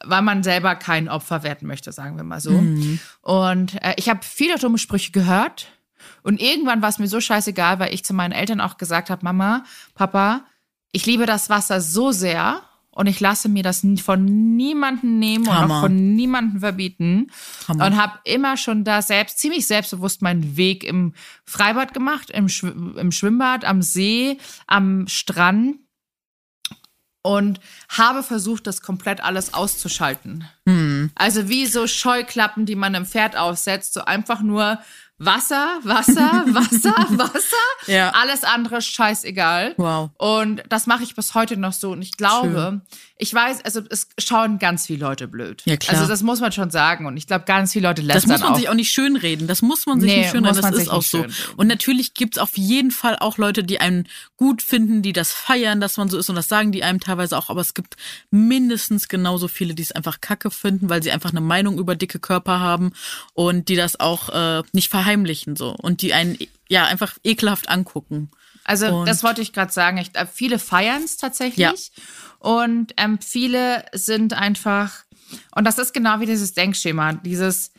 weil 0.03 0.21
man 0.21 0.43
selber 0.43 0.75
kein 0.75 1.09
Opfer 1.09 1.43
werden 1.43 1.67
möchte, 1.67 1.91
sagen 1.91 2.17
wir 2.17 2.23
mal 2.23 2.39
so. 2.39 2.51
Mhm. 2.51 2.99
Und 3.21 3.75
äh, 3.83 3.95
ich 3.97 4.09
habe 4.09 4.19
viele 4.21 4.57
dumme 4.57 4.77
Sprüche 4.77 5.11
gehört 5.11 5.67
und 6.23 6.41
irgendwann 6.41 6.81
war 6.81 6.89
es 6.89 6.99
mir 6.99 7.07
so 7.07 7.19
scheißegal, 7.19 7.79
weil 7.79 7.93
ich 7.93 8.05
zu 8.05 8.13
meinen 8.13 8.31
Eltern 8.31 8.61
auch 8.61 8.77
gesagt 8.77 9.09
habe, 9.09 9.23
Mama, 9.23 9.63
Papa, 9.95 10.45
ich 10.91 11.05
liebe 11.05 11.25
das 11.25 11.49
Wasser 11.49 11.81
so 11.81 12.11
sehr 12.11 12.61
und 12.97 13.05
ich 13.05 13.19
lasse 13.19 13.47
mir 13.47 13.61
das 13.61 13.85
von 14.03 14.55
niemandem 14.55 15.19
nehmen 15.19 15.47
Hammer. 15.47 15.65
und 15.65 15.71
auch 15.71 15.81
von 15.81 16.15
niemandem 16.15 16.61
verbieten. 16.61 17.27
Hammer. 17.67 17.85
Und 17.85 17.95
habe 17.95 18.19
immer 18.23 18.57
schon 18.57 18.83
da 18.83 19.03
selbst, 19.03 19.37
ziemlich 19.37 19.67
selbstbewusst 19.67 20.23
meinen 20.23 20.57
Weg 20.57 20.83
im 20.83 21.13
Freibad 21.45 21.93
gemacht, 21.93 22.31
im, 22.31 22.49
Schw 22.49 22.69
im 22.97 23.11
Schwimmbad, 23.11 23.65
am 23.65 23.83
See, 23.83 24.39
am 24.65 25.07
Strand 25.07 25.75
und 27.21 27.59
habe 27.87 28.23
versucht, 28.23 28.65
das 28.65 28.81
komplett 28.81 29.23
alles 29.23 29.53
auszuschalten. 29.53 30.45
Hm. 30.65 31.11
Also 31.13 31.49
wie 31.49 31.67
so 31.67 31.85
Scheuklappen, 31.85 32.65
die 32.65 32.75
man 32.75 32.95
einem 32.95 33.05
Pferd 33.05 33.37
aufsetzt, 33.37 33.93
so 33.93 34.05
einfach 34.05 34.41
nur 34.41 34.79
Wasser, 35.19 35.79
Wasser, 35.83 36.13
Wasser, 36.53 36.95
Wasser. 37.17 37.91
Ja. 37.91 38.11
Alles 38.11 38.43
andere 38.43 38.81
scheißegal. 38.81 39.73
Wow. 39.77 40.11
Und 40.17 40.63
das 40.69 40.85
mache 40.85 41.03
ich 41.03 41.15
bis 41.15 41.33
heute 41.33 41.57
noch 41.57 41.73
so. 41.73 41.91
Und 41.91 42.01
ich 42.01 42.17
glaube, 42.17 42.49
Schön. 42.49 42.81
Ich 43.19 43.33
weiß, 43.33 43.65
also 43.65 43.81
es 43.89 44.07
schauen 44.19 44.59
ganz 44.59 44.85
viele 44.85 44.99
Leute 44.99 45.27
blöd. 45.27 45.63
Ja, 45.65 45.75
klar. 45.75 45.97
Also 45.97 46.07
das 46.07 46.21
muss 46.21 46.39
man 46.39 46.51
schon 46.51 46.69
sagen. 46.69 47.07
Und 47.07 47.17
ich 47.17 47.25
glaube, 47.25 47.45
ganz 47.45 47.73
viele 47.73 47.87
Leute 47.87 48.03
lästern 48.03 48.29
Das 48.29 48.39
muss 48.39 48.41
man 48.41 48.53
auch. 48.53 48.59
sich 48.59 48.69
auch 48.69 48.75
nicht 48.75 48.91
schönreden. 48.91 49.47
Das 49.47 49.63
muss 49.63 49.87
man 49.87 49.99
sich 49.99 50.11
nee, 50.11 50.19
nicht 50.19 50.31
schönreden. 50.31 50.61
Das 50.61 50.75
ist 50.75 50.89
auch 50.89 51.01
so. 51.01 51.25
Und 51.55 51.67
natürlich 51.67 52.13
gibt's 52.13 52.37
auf 52.37 52.57
jeden 52.57 52.91
Fall 52.91 53.17
auch 53.17 53.37
Leute, 53.37 53.63
die 53.63 53.79
einen 53.79 54.07
gut 54.35 54.61
finden, 54.61 55.01
die 55.01 55.13
das 55.13 55.33
feiern, 55.33 55.81
dass 55.81 55.97
man 55.97 56.09
so 56.09 56.17
ist. 56.17 56.29
Und 56.29 56.35
das 56.35 56.47
sagen 56.47 56.71
die 56.71 56.83
einem 56.83 56.99
teilweise 56.99 57.37
auch. 57.37 57.49
Aber 57.49 57.61
es 57.61 57.73
gibt 57.73 57.95
mindestens 58.29 59.07
genauso 59.07 59.47
viele, 59.47 59.73
die 59.73 59.83
es 59.83 59.91
einfach 59.91 60.21
kacke 60.21 60.51
finden, 60.51 60.89
weil 60.89 61.01
sie 61.01 61.11
einfach 61.11 61.31
eine 61.31 61.41
Meinung 61.41 61.79
über 61.79 61.95
dicke 61.95 62.19
Körper 62.19 62.59
haben 62.59 62.91
und 63.33 63.67
die 63.67 63.75
das 63.75 63.99
auch 63.99 64.29
äh, 64.29 64.63
nicht 64.73 64.89
verheimlichen 64.89 65.55
so 65.55 65.71
und 65.71 66.01
die 66.01 66.13
einen 66.13 66.37
ja 66.69 66.85
einfach 66.85 67.15
ekelhaft 67.23 67.69
angucken. 67.69 68.29
Also 68.67 68.99
und 68.99 69.07
das 69.07 69.23
wollte 69.23 69.41
ich 69.41 69.53
gerade 69.53 69.71
sagen. 69.71 69.97
Ich, 69.97 70.15
äh, 70.15 70.27
viele 70.31 70.59
feiern 70.59 71.03
es 71.03 71.17
tatsächlich 71.17 71.57
ja. 71.57 71.71
und 72.39 72.93
ähm, 72.97 73.19
viele 73.19 73.85
sind 73.93 74.33
einfach 74.33 75.03
und 75.55 75.65
das 75.65 75.79
ist 75.79 75.93
genau 75.93 76.19
wie 76.19 76.25
dieses 76.25 76.53
Denkschema, 76.53 77.13
dieses 77.13 77.71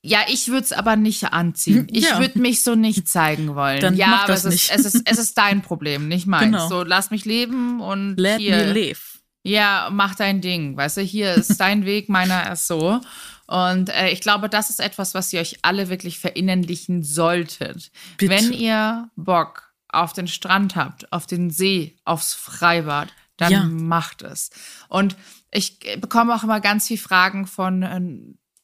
ja, 0.00 0.20
ich 0.28 0.48
würde 0.48 0.64
es 0.64 0.72
aber 0.72 0.96
nicht 0.96 1.32
anziehen. 1.32 1.80
Hm, 1.80 1.86
ich 1.90 2.04
ja. 2.04 2.20
würde 2.20 2.38
mich 2.38 2.62
so 2.62 2.76
nicht 2.76 3.08
zeigen 3.08 3.56
wollen. 3.56 3.80
Dann 3.80 3.96
ja, 3.96 4.22
aber 4.22 4.32
es 4.32 4.44
ist, 4.44 4.70
es, 4.70 4.84
ist, 4.84 5.02
es 5.04 5.18
ist 5.18 5.36
dein 5.36 5.60
Problem, 5.60 6.06
nicht 6.06 6.26
meins. 6.26 6.44
Genau. 6.44 6.68
So, 6.68 6.82
lass 6.84 7.10
mich 7.10 7.24
leben 7.24 7.80
und 7.80 8.16
Let 8.16 8.38
hier, 8.38 8.56
me 8.56 8.72
live. 8.72 9.18
Ja, 9.42 9.88
mach 9.90 10.14
dein 10.14 10.40
Ding. 10.40 10.76
Weißt 10.76 10.98
du, 10.98 11.00
hier 11.00 11.34
ist 11.34 11.56
dein 11.60 11.84
Weg, 11.84 12.08
meiner 12.08 12.52
ist 12.52 12.68
so. 12.68 13.00
Und 13.46 13.88
äh, 13.88 14.10
ich 14.10 14.20
glaube, 14.20 14.48
das 14.48 14.70
ist 14.70 14.78
etwas, 14.78 15.14
was 15.14 15.32
ihr 15.32 15.40
euch 15.40 15.58
alle 15.62 15.88
wirklich 15.88 16.18
verinnerlichen 16.18 17.02
solltet. 17.02 17.90
Bitte. 18.18 18.30
Wenn 18.30 18.52
ihr 18.52 19.10
Bock 19.16 19.67
auf 20.02 20.12
den 20.12 20.28
Strand 20.28 20.76
habt, 20.76 21.12
auf 21.12 21.26
den 21.26 21.50
See, 21.50 21.96
aufs 22.04 22.34
Freibad, 22.34 23.08
dann 23.36 23.52
ja. 23.52 23.64
macht 23.64 24.22
es. 24.22 24.50
Und 24.88 25.16
ich 25.50 25.78
bekomme 26.00 26.34
auch 26.34 26.42
immer 26.42 26.60
ganz 26.60 26.88
viele 26.88 27.00
Fragen 27.00 27.46
von 27.46 27.82
äh, 27.82 28.00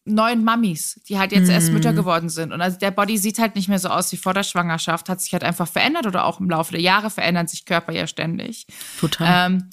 neuen 0.05 0.45
Mamis, 0.45 1.01
die 1.09 1.19
halt 1.19 1.33
jetzt 1.33 1.49
mm. 1.49 1.53
erst 1.53 1.73
Mütter 1.73 1.93
mhm. 1.93 1.97
geworden 1.97 2.29
sind. 2.29 2.53
Und 2.53 2.61
also 2.61 2.79
der 2.79 2.91
Body 2.91 3.17
sieht 3.17 3.39
halt 3.39 3.55
nicht 3.55 3.69
mehr 3.69 3.79
so 3.79 3.89
aus 3.89 4.13
wie 4.13 4.17
vor 4.17 4.35
der 4.35 4.43
Schwangerschaft, 4.43 5.09
hat 5.09 5.21
sich 5.21 5.33
halt 5.33 5.45
einfach 5.45 5.67
verändert 5.67 6.07
oder 6.07 6.25
auch 6.25 6.41
im 6.41 6.51
Laufe 6.51 6.73
der 6.73 6.81
Jahre 6.81 7.11
verändern 7.11 7.47
sich 7.47 7.65
Körper 7.65 7.93
ja 7.93 8.07
ständig. 8.07 8.67
Total. 9.01 9.47
Ähm, 9.47 9.71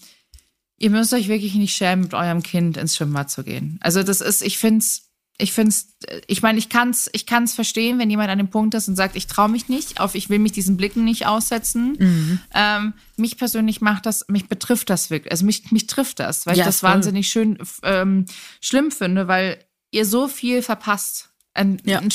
ihr 0.77 0.89
müsst 0.89 1.13
euch 1.13 1.27
wirklich 1.27 1.55
nicht 1.55 1.75
schämen, 1.75 2.05
mit 2.05 2.13
eurem 2.13 2.43
Kind 2.43 2.77
ins 2.77 2.95
Schwimmbad 2.95 3.29
zu 3.29 3.43
gehen. 3.43 3.77
Also 3.81 4.03
das 4.03 4.21
ist, 4.21 4.41
ich 4.41 4.57
finde 4.57 4.79
es, 4.79 5.10
ich 5.41 5.53
finde 5.53 5.69
es, 5.69 5.95
ich 6.27 6.41
meine, 6.41 6.59
ich 6.59 6.69
kann 6.69 6.91
es 6.91 7.09
ich 7.13 7.25
kann's 7.25 7.53
verstehen, 7.53 7.99
wenn 7.99 8.09
jemand 8.09 8.29
an 8.29 8.37
dem 8.37 8.49
Punkt 8.49 8.73
ist 8.75 8.87
und 8.87 8.95
sagt, 8.95 9.15
ich 9.15 9.27
traue 9.27 9.49
mich 9.49 9.69
nicht, 9.69 9.99
auf 9.99 10.15
ich 10.15 10.29
will 10.29 10.39
mich 10.39 10.51
diesen 10.51 10.77
Blicken 10.77 11.03
nicht 11.03 11.25
aussetzen. 11.25 11.97
Mhm. 11.99 12.39
Ähm, 12.53 12.93
mich 13.17 13.37
persönlich 13.37 13.81
macht 13.81 14.05
das, 14.05 14.25
mich 14.27 14.47
betrifft 14.47 14.89
das 14.89 15.09
wirklich, 15.09 15.31
also 15.31 15.45
mich, 15.45 15.71
mich 15.71 15.87
trifft 15.87 16.19
das, 16.19 16.45
weil 16.45 16.55
ja, 16.55 16.63
ich 16.63 16.65
das 16.67 16.81
voll. 16.81 16.91
wahnsinnig 16.91 17.27
schön 17.27 17.57
ähm, 17.83 18.25
schlimm 18.61 18.91
finde, 18.91 19.27
weil 19.27 19.57
ihr 19.91 20.05
so 20.05 20.27
viel 20.27 20.61
verpasst. 20.61 21.29
Ein, 21.53 21.81
ja. 21.83 21.99
ein, 21.99 22.09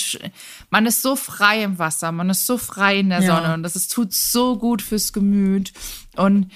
man 0.70 0.86
ist 0.86 1.02
so 1.02 1.14
frei 1.14 1.62
im 1.62 1.78
Wasser, 1.78 2.10
man 2.10 2.30
ist 2.30 2.46
so 2.46 2.56
frei 2.56 3.00
in 3.00 3.10
der 3.10 3.20
ja. 3.20 3.34
Sonne 3.34 3.54
und 3.54 3.62
das 3.62 3.76
ist, 3.76 3.92
tut 3.92 4.14
so 4.14 4.56
gut 4.56 4.80
fürs 4.80 5.12
Gemüt. 5.12 5.72
Und 6.16 6.50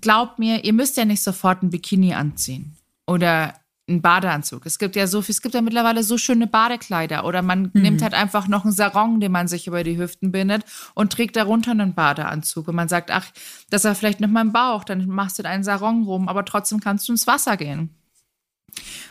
glaubt 0.00 0.38
mir, 0.38 0.64
ihr 0.64 0.72
müsst 0.72 0.96
ja 0.96 1.04
nicht 1.04 1.22
sofort 1.22 1.62
ein 1.62 1.70
Bikini 1.70 2.14
anziehen 2.14 2.76
oder 3.06 3.54
einen 3.88 4.02
Badeanzug. 4.02 4.66
Es 4.66 4.78
gibt 4.78 4.96
ja 4.96 5.06
so 5.06 5.22
viel, 5.22 5.32
es 5.32 5.42
gibt 5.42 5.54
ja 5.54 5.62
mittlerweile 5.62 6.02
so 6.02 6.18
schöne 6.18 6.46
Badekleider 6.46 7.24
oder 7.24 7.42
man 7.42 7.70
mhm. 7.72 7.82
nimmt 7.82 8.02
halt 8.02 8.14
einfach 8.14 8.48
noch 8.48 8.64
einen 8.64 8.72
Sarong, 8.72 9.20
den 9.20 9.32
man 9.32 9.48
sich 9.48 9.66
über 9.66 9.84
die 9.84 9.98
Hüften 9.98 10.32
bindet 10.32 10.64
und 10.94 11.12
trägt 11.12 11.36
darunter 11.36 11.70
einen 11.70 11.94
Badeanzug 11.94 12.68
und 12.68 12.74
man 12.74 12.88
sagt, 12.88 13.10
ach, 13.10 13.26
das 13.70 13.84
war 13.84 13.94
vielleicht 13.94 14.20
noch 14.20 14.28
mein 14.28 14.52
Bauch, 14.52 14.84
dann 14.84 15.06
machst 15.08 15.38
du 15.38 15.44
einen 15.44 15.64
Sarong 15.64 16.04
rum, 16.04 16.28
aber 16.28 16.44
trotzdem 16.44 16.80
kannst 16.80 17.08
du 17.08 17.12
ins 17.12 17.26
Wasser 17.26 17.56
gehen. 17.56 17.94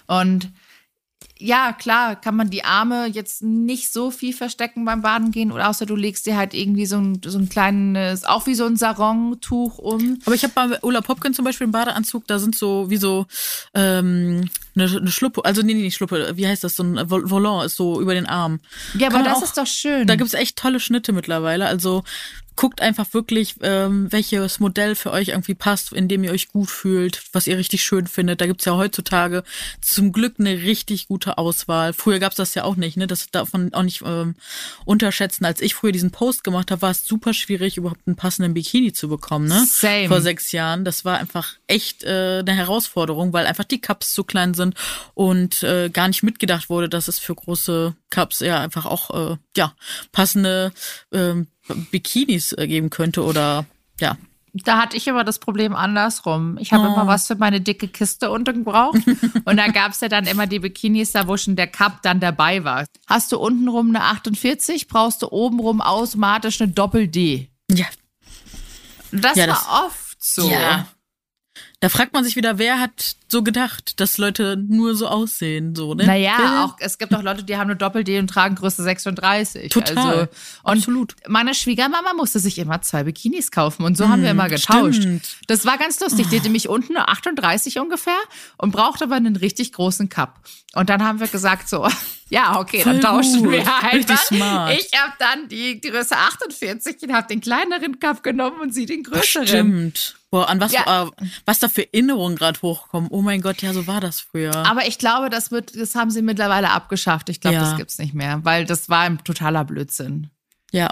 Und 0.08 0.52
ja, 1.40 1.72
klar, 1.74 2.16
kann 2.16 2.36
man 2.36 2.50
die 2.50 2.64
Arme 2.64 3.08
jetzt 3.08 3.44
nicht 3.44 3.92
so 3.92 4.12
viel 4.12 4.34
verstecken 4.34 4.86
beim 4.86 5.02
Baden 5.02 5.32
gehen, 5.32 5.52
oder 5.52 5.70
außer 5.70 5.86
du 5.86 5.96
legst 5.96 6.26
dir 6.26 6.36
halt 6.36 6.54
irgendwie 6.54 6.86
so 6.86 6.98
ein, 6.98 7.22
so 7.24 7.38
ein 7.38 7.50
kleines, 7.50 8.24
auch 8.24 8.48
wie 8.48 8.56
so 8.56 8.66
ein 8.66 8.76
Sarong-Tuch 8.76 9.78
um. 9.78 10.20
Aber 10.26 10.36
ich 10.36 10.44
habe 10.44 10.54
bei 10.56 10.80
Ulla 10.82 11.02
Popkin 11.02 11.34
zum 11.34 11.46
Beispiel 11.46 11.66
einen 11.66 11.74
Badeanzug, 11.74 12.28
da 12.28 12.40
sind 12.40 12.58
so 12.58 12.90
wie 12.90 12.98
so 12.98 13.28
ähm, 13.74 14.50
eine, 14.80 14.98
eine 14.98 15.12
Schluppe, 15.12 15.44
also 15.46 15.62
nee, 15.62 15.74
nee, 15.74 15.82
nicht 15.82 15.96
Schluppe, 15.96 16.32
wie 16.36 16.48
heißt 16.48 16.64
das, 16.64 16.76
so 16.76 16.84
ein 16.84 17.10
Volant 17.10 17.66
ist 17.66 17.76
so 17.76 18.02
über 18.02 18.14
den 18.14 18.26
Arm. 18.26 18.60
Ja, 18.98 19.08
aber 19.08 19.24
das 19.24 19.38
auch, 19.38 19.44
ist 19.44 19.58
doch 19.58 19.68
schön. 19.68 20.08
Da 20.08 20.16
gibt's 20.16 20.34
echt 20.34 20.58
tolle 20.58 20.80
Schnitte 20.80 21.14
mittlerweile, 21.14 21.66
also 21.68 22.04
guckt 22.58 22.82
einfach 22.82 23.14
wirklich, 23.14 23.56
ähm, 23.62 24.12
welches 24.12 24.60
Modell 24.60 24.96
für 24.96 25.12
euch 25.12 25.30
irgendwie 25.30 25.54
passt, 25.54 25.94
in 25.94 26.10
dem 26.10 26.24
ihr 26.24 26.32
euch 26.32 26.50
gut 26.50 26.70
fühlt, 26.70 27.24
was 27.32 27.48
ihr 27.48 27.58
richtig 27.58 27.84
schön 27.84 28.08
findet. 28.08 28.42
Da 28.42 28.48
gibt's 28.48 28.66
ja 28.66 28.76
heutzutage 28.76 29.44
zum 29.80 30.12
Glück 30.12 30.36
eine 30.40 30.64
richtig 30.64 31.08
gute 31.08 31.38
Auswahl. 31.38 31.94
Früher 31.94 32.20
gab's 32.20 32.36
das 32.36 32.56
ja 32.56 32.66
auch 32.66 32.76
nicht, 32.76 32.98
ne? 32.98 33.08
Das 33.08 33.30
darf 33.32 33.54
man 33.54 33.74
auch 33.74 33.84
nicht 33.84 34.02
ähm, 34.06 34.36
unterschätzen. 34.84 35.46
Als 35.46 35.62
ich 35.62 35.76
früher 35.76 35.92
diesen 35.92 36.12
Post 36.12 36.44
gemacht 36.44 36.72
habe, 36.72 36.82
war 36.82 36.92
es 36.92 37.06
super 37.06 37.34
schwierig, 37.34 37.78
überhaupt 37.78 38.02
einen 38.08 38.16
passenden 38.16 38.54
Bikini 38.54 38.92
zu 38.92 39.08
bekommen, 39.08 39.48
ne? 39.48 39.66
Same. 39.70 40.08
Vor 40.08 40.22
sechs 40.22 40.52
Jahren. 40.52 40.84
Das 40.84 41.06
war 41.06 41.20
einfach 41.20 41.54
echt 41.68 42.04
äh, 42.04 42.40
eine 42.40 42.54
Herausforderung, 42.54 43.32
weil 43.34 43.46
einfach 43.46 43.66
die 43.66 43.80
Cups 43.80 44.14
zu 44.14 44.24
klein 44.24 44.56
sind 44.56 44.74
und 45.14 45.62
äh, 45.62 45.90
gar 45.90 46.08
nicht 46.08 46.24
mitgedacht 46.24 46.70
wurde, 46.70 46.90
dass 46.90 47.08
es 47.08 47.20
für 47.20 47.36
große 47.36 47.96
Cups 48.10 48.40
ja 48.40 48.60
einfach 48.60 48.88
auch 48.88 49.32
äh, 49.32 49.38
ja 49.56 49.76
passende 50.12 50.72
ähm, 51.12 51.48
Bikinis 51.92 52.54
äh, 52.54 52.68
geben 52.68 52.90
könnte 52.90 53.24
oder 53.24 53.66
ja. 54.00 54.18
Da 54.54 54.80
hatte 54.82 54.98
ich 54.98 55.08
immer 55.08 55.24
das 55.24 55.40
Problem 55.40 55.76
andersrum. 55.76 56.58
Ich 56.60 56.74
habe 56.74 56.88
oh. 56.88 56.94
immer 56.94 57.06
was 57.08 57.28
für 57.28 57.36
meine 57.36 57.62
dicke 57.62 57.88
Kiste 57.88 58.32
unten 58.32 58.64
gebraucht. 58.64 59.00
und 59.46 59.58
da 59.58 59.68
gab 59.68 59.92
es 59.92 60.02
ja 60.02 60.10
dann 60.10 60.26
immer 60.26 60.48
die 60.48 60.60
Bikinis, 60.60 61.12
da 61.12 61.28
wo 61.28 61.38
schon 61.38 61.56
der 61.56 61.68
Cup 61.68 62.02
dann 62.02 62.20
dabei 62.20 62.64
war. 62.64 62.86
Hast 63.06 63.32
du 63.32 63.38
untenrum 63.38 63.90
eine 63.90 64.04
48, 64.04 64.88
brauchst 64.88 65.22
du 65.22 65.32
obenrum 65.32 65.82
automatisch 65.82 66.60
eine 66.62 66.72
Doppel-D. 66.72 67.50
Ja. 67.70 67.86
Das, 69.12 69.36
ja, 69.36 69.48
das 69.48 69.66
war 69.66 69.86
oft 69.86 70.18
so. 70.20 70.50
Ja. 70.50 70.88
Da 71.80 71.90
fragt 71.90 72.12
man 72.14 72.24
sich 72.24 72.36
wieder, 72.36 72.58
wer 72.58 72.80
hat 72.80 73.18
so 73.28 73.44
gedacht, 73.44 74.00
dass 74.00 74.18
Leute 74.18 74.58
nur 74.58 74.96
so 74.96 75.08
aussehen, 75.08 75.76
so, 75.76 75.94
ne? 75.94 76.08
Naja, 76.08 76.66
auch, 76.66 76.76
es 76.80 76.98
gibt 76.98 77.14
auch 77.14 77.22
Leute, 77.22 77.44
die 77.44 77.56
haben 77.56 77.70
eine 77.70 77.76
Doppel-D 77.76 78.18
und 78.18 78.28
tragen 78.28 78.56
Größe 78.56 78.82
36. 78.82 79.72
Total. 79.72 79.96
Also, 79.96 80.22
und 80.64 80.78
Absolut. 80.78 81.16
meine 81.28 81.54
Schwiegermama 81.54 82.14
musste 82.16 82.40
sich 82.40 82.58
immer 82.58 82.82
zwei 82.82 83.04
Bikinis 83.04 83.52
kaufen 83.52 83.84
und 83.84 83.96
so 83.96 84.10
haben 84.10 84.24
wir 84.24 84.32
immer 84.32 84.50
getauscht. 84.50 85.02
stimmt. 85.02 85.38
Das 85.46 85.66
war 85.66 85.78
ganz 85.78 86.00
lustig. 86.00 86.28
Die 86.30 86.40
hatte 86.40 86.50
mich 86.50 86.68
unten 86.68 86.98
38 86.98 87.78
ungefähr 87.80 88.18
und 88.58 88.72
brauchte 88.72 89.04
aber 89.04 89.16
einen 89.16 89.36
richtig 89.36 89.72
großen 89.74 90.10
Cup. 90.10 90.40
Und 90.74 90.90
dann 90.90 91.04
haben 91.04 91.20
wir 91.20 91.28
gesagt 91.28 91.70
so, 91.70 91.88
ja, 92.30 92.60
okay, 92.60 92.82
dann 92.84 93.02
Voll 93.02 93.12
tauschen 93.12 93.44
gut. 93.44 93.52
wir 93.52 94.18
smart. 94.18 94.74
Ich 94.80 95.00
habe 95.00 95.14
dann 95.20 95.48
die 95.48 95.80
Größe 95.80 96.18
48 96.18 97.04
und 97.04 97.14
habe 97.14 97.28
den 97.28 97.42
kleineren 97.42 98.00
Cup 98.00 98.24
genommen 98.24 98.62
und 98.62 98.74
sie 98.74 98.88
den 98.88 99.04
größeren. 99.04 99.48
Stimmt. 99.48 100.16
Boah, 100.30 100.50
an 100.50 100.60
was, 100.60 100.74
Ja. 100.74 101.06
äh, 101.06 101.12
was 101.46 101.60
da 101.60 101.70
für 101.70 101.84
Erinnerungen 101.94 102.36
gerade 102.36 102.62
hochkommen. 102.62 103.10
Oh 103.12 103.22
mein 103.22 103.42
Gott, 103.42 103.62
ja, 103.62 103.72
so 103.74 103.88
war 103.88 104.02
das 104.02 104.20
früher. 104.20 104.54
Aber 104.66 104.86
ich 104.88 104.98
glaube, 104.98 105.30
das 105.30 105.52
wird, 105.52 105.80
das 105.80 105.96
haben 105.96 106.12
sie 106.12 106.22
mittlerweile 106.22 106.72
abgeschafft. 106.72 107.30
Ich 107.30 107.40
glaube, 107.40 107.56
Ja. 107.56 107.62
das 107.62 107.78
gibt's 107.78 107.98
nicht 107.98 108.14
mehr, 108.14 108.42
weil 108.44 108.66
das 108.66 108.90
war 108.90 109.02
ein 109.04 109.24
totaler 109.24 109.64
Blödsinn. 109.66 110.30
ja. 110.72 110.90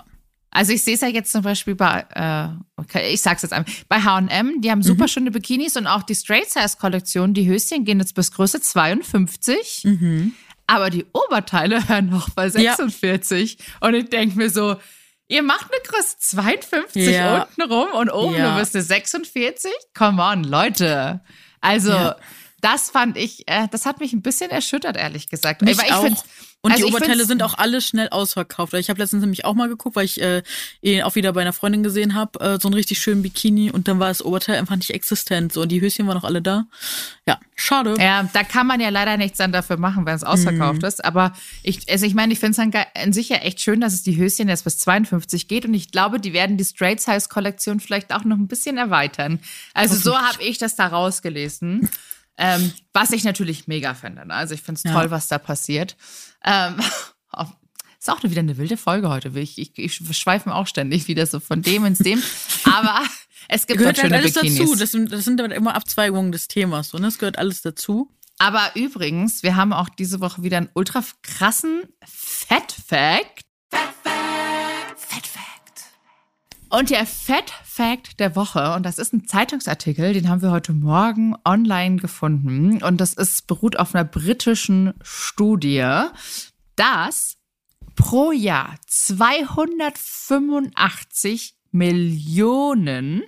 Also 0.51 0.71
ich 0.71 0.85
sehe 0.85 0.95
es 0.95 1.01
ja 1.01 1.09
jetzt 1.09 1.33
zum 1.33 1.41
Beispiel 1.41 1.75
bei, 1.75 2.05
äh, 2.13 2.47
okay, 2.81 3.09
ich 3.13 3.21
sag's 3.21 3.41
jetzt 3.41 3.51
einfach, 3.51 3.69
bei 3.89 3.99
H&M, 4.01 4.61
die 4.61 4.71
haben 4.71 4.79
Mhm. 4.79 4.83
super 4.83 5.09
schöne 5.09 5.29
Bikinis 5.29 5.75
und 5.75 5.85
auch 5.85 6.01
die 6.03 6.15
Straight 6.15 6.49
Size 6.49 6.77
Kollektion, 6.79 7.33
die 7.33 7.45
Höschen 7.45 7.83
gehen 7.83 7.99
jetzt 7.99 8.15
bis 8.15 8.31
Größe 8.31 8.61
52, 8.61 9.81
Mhm. 9.83 10.31
aber 10.65 10.89
die 10.89 11.05
Oberteile 11.11 11.89
hören 11.89 12.07
noch 12.09 12.29
bei 12.29 12.47
Ja. 12.47 12.73
46 12.77 13.57
und 13.81 13.95
ich 13.95 14.09
denk 14.09 14.37
mir 14.37 14.49
so, 14.49 14.77
ihr 15.27 15.43
macht 15.43 15.71
eine 15.71 15.81
Größe 15.83 16.15
52 16.19 17.07
Ja. 17.07 17.43
unten 17.43 17.61
rum 17.71 17.87
und 17.93 18.09
oben 18.11 18.35
Ja. 18.35 18.51
nur 18.51 18.59
bis 18.59 18.73
eine 18.75 18.83
46? 18.83 19.71
Come 19.97 20.21
on, 20.21 20.43
Leute. 20.43 21.21
Also 21.61 21.91
Ja. 21.91 22.15
das 22.61 22.89
fand 22.89 23.17
ich, 23.17 23.47
äh, 23.47 23.67
das 23.71 23.85
hat 23.85 23.99
mich 23.99 24.13
ein 24.13 24.21
bisschen 24.21 24.51
erschüttert, 24.51 24.97
ehrlich 24.97 25.29
gesagt. 25.29 25.61
Mich 25.61 25.77
Weil 25.77 25.85
ich 25.85 25.93
auch. 25.93 26.25
Und 26.65 26.71
also 26.71 26.85
die 26.87 26.91
Oberteile 26.93 27.25
sind 27.25 27.43
auch 27.43 27.53
alle 27.57 27.79
schnell 27.79 28.09
ausverkauft. 28.09 28.73
Ich 28.73 28.89
habe 28.89 28.99
letztens 28.99 29.21
nämlich 29.21 29.45
auch 29.45 29.53
mal 29.53 29.67
geguckt, 29.67 29.95
weil 29.95 30.05
ich 30.05 30.19
äh, 30.21 30.41
ihn 30.81 31.03
auch 31.03 31.13
wieder 31.15 31.31
bei 31.33 31.41
einer 31.41 31.53
Freundin 31.53 31.83
gesehen 31.83 32.15
habe, 32.15 32.39
äh, 32.39 32.59
so 32.59 32.67
einen 32.67 32.73
richtig 32.73 32.99
schönen 32.99 33.21
Bikini 33.21 33.69
und 33.69 33.87
dann 33.87 33.99
war 33.99 34.07
das 34.07 34.23
Oberteil 34.25 34.57
einfach 34.57 34.75
nicht 34.75 34.89
existent. 34.89 35.53
So, 35.53 35.61
und 35.61 35.69
die 35.69 35.79
Höschen 35.79 36.07
waren 36.07 36.15
noch 36.15 36.23
alle 36.23 36.41
da. 36.41 36.65
Ja, 37.27 37.39
schade. 37.55 37.95
Ja, 37.99 38.27
da 38.33 38.43
kann 38.43 38.65
man 38.65 38.79
ja 38.79 38.89
leider 38.89 39.15
nichts 39.17 39.37
dann 39.37 39.51
dafür 39.51 39.77
machen, 39.77 40.05
wenn 40.05 40.15
es 40.15 40.23
ausverkauft 40.23 40.81
Mhm. 40.81 40.87
ist. 40.87 41.05
Aber 41.05 41.33
ich, 41.63 41.87
also 41.89 42.05
ich 42.05 42.15
meine, 42.15 42.33
ich 42.33 42.39
finde 42.39 42.51
es 42.51 42.71
dann 42.71 42.85
an 43.01 43.13
sich 43.13 43.29
ja 43.29 43.37
echt 43.37 43.61
schön, 43.61 43.79
dass 43.79 43.93
es 43.93 44.01
die 44.03 44.17
Höschen 44.17 44.49
jetzt 44.49 44.63
bis 44.63 44.79
52 44.79 45.47
geht. 45.47 45.65
Und 45.65 45.73
ich 45.75 45.91
glaube, 45.91 46.19
die 46.19 46.33
werden 46.33 46.57
die 46.57 46.65
Straight 46.65 46.99
Size 46.99 47.29
Kollektion 47.29 47.79
vielleicht 47.79 48.11
auch 48.11 48.23
noch 48.23 48.37
ein 48.37 48.47
bisschen 48.47 48.77
erweitern. 48.77 49.39
Also 49.75 49.95
so 49.95 50.17
habe 50.17 50.41
ich 50.41 50.57
das 50.57 50.75
da 50.75 50.87
rausgelesen. 50.87 51.89
Ähm, 52.37 52.73
was 52.91 53.11
ich 53.11 53.23
natürlich 53.23 53.67
mega 53.67 53.93
finde. 53.93 54.25
Ne? 54.27 54.33
Also 54.33 54.55
ich 54.55 54.61
finde 54.61 54.79
es 54.79 54.83
Ja. 54.83 54.91
toll, 54.91 55.09
was 55.09 55.29
da 55.29 55.37
passiert. 55.37 55.95
Ähm, 56.45 56.79
ist 57.99 58.09
auch 58.09 58.21
wieder 58.23 58.39
eine 58.39 58.57
wilde 58.57 58.77
Folge 58.77 59.09
heute. 59.09 59.31
Ich, 59.39 59.57
ich, 59.57 59.77
ich 59.77 60.17
schweife 60.17 60.49
mir 60.49 60.55
auch 60.55 60.67
ständig 60.67 61.07
wieder 61.07 61.25
so 61.25 61.39
von 61.39 61.61
dem 61.61 61.85
ins 61.85 61.99
dem. 61.99 62.21
Aber 62.65 63.01
es 63.47 63.67
gibt 63.67 63.79
Gehört 63.79 64.01
halt 64.01 64.13
alles 64.13 64.33
Bikinis. 64.33 64.59
dazu. 64.59 64.75
Das 64.75 64.91
sind, 64.91 65.11
das 65.11 65.25
sind 65.25 65.41
aber 65.41 65.53
immer 65.53 65.75
Abzweigungen 65.75 66.31
des 66.31 66.47
Themas. 66.47 66.89
So, 66.89 66.97
ne? 66.97 67.05
Das 67.05 67.19
gehört 67.19 67.37
alles 67.37 67.61
dazu. 67.61 68.09
Aber 68.37 68.71
übrigens, 68.75 69.43
wir 69.43 69.55
haben 69.55 69.71
auch 69.71 69.89
diese 69.89 70.19
Woche 70.19 70.43
wieder 70.43 70.57
einen 70.57 70.69
ultra 70.73 71.03
krassen 71.21 71.83
Fat 72.03 72.71
Fact. 72.71 73.44
Und 76.69 76.89
der 76.89 77.05
Fat 77.05 77.51
Fact 77.63 78.19
der 78.19 78.35
Woche, 78.35 78.73
und 78.73 78.83
das 78.83 78.97
ist 78.97 79.13
ein 79.13 79.27
Zeitungsartikel, 79.27 80.13
den 80.13 80.29
haben 80.29 80.41
wir 80.41 80.49
heute 80.51 80.73
Morgen 80.73 81.35
online 81.45 81.97
gefunden. 81.97 82.81
Und 82.83 82.99
das 83.01 83.13
ist, 83.13 83.45
beruht 83.47 83.77
auf 83.77 83.93
einer 83.93 84.03
britischen 84.03 84.95
Studie, 85.01 85.85
dass 86.75 87.37
pro 87.95 88.31
Jahr 88.31 88.75
285 88.87 91.55
Millionen 91.71 93.23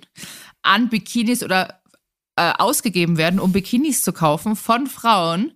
an 0.62 0.88
Bikinis 0.88 1.44
oder 1.44 1.80
äh, 2.36 2.52
ausgegeben 2.58 3.18
werden, 3.18 3.40
um 3.40 3.52
Bikinis 3.52 4.02
zu 4.02 4.12
kaufen 4.12 4.56
von 4.56 4.86
Frauen, 4.86 5.52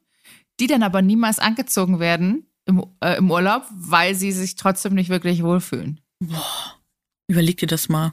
die 0.60 0.66
dann 0.66 0.82
aber 0.82 1.00
niemals 1.02 1.38
angezogen 1.38 2.00
werden 2.00 2.46
im, 2.66 2.84
äh, 3.00 3.16
im 3.16 3.30
Urlaub, 3.30 3.64
weil 3.70 4.14
sie 4.14 4.32
sich 4.32 4.56
trotzdem 4.56 4.92
nicht 4.94 5.08
wirklich 5.08 5.42
wohlfühlen. 5.42 6.00
Überleg 7.32 7.56
dir 7.56 7.66
das 7.66 7.88
mal. 7.88 8.12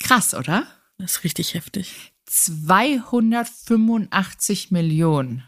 Krass, 0.00 0.34
oder? 0.34 0.66
Das 0.98 1.12
ist 1.18 1.24
richtig 1.24 1.54
heftig. 1.54 2.12
285 2.26 4.72
Millionen. 4.72 5.44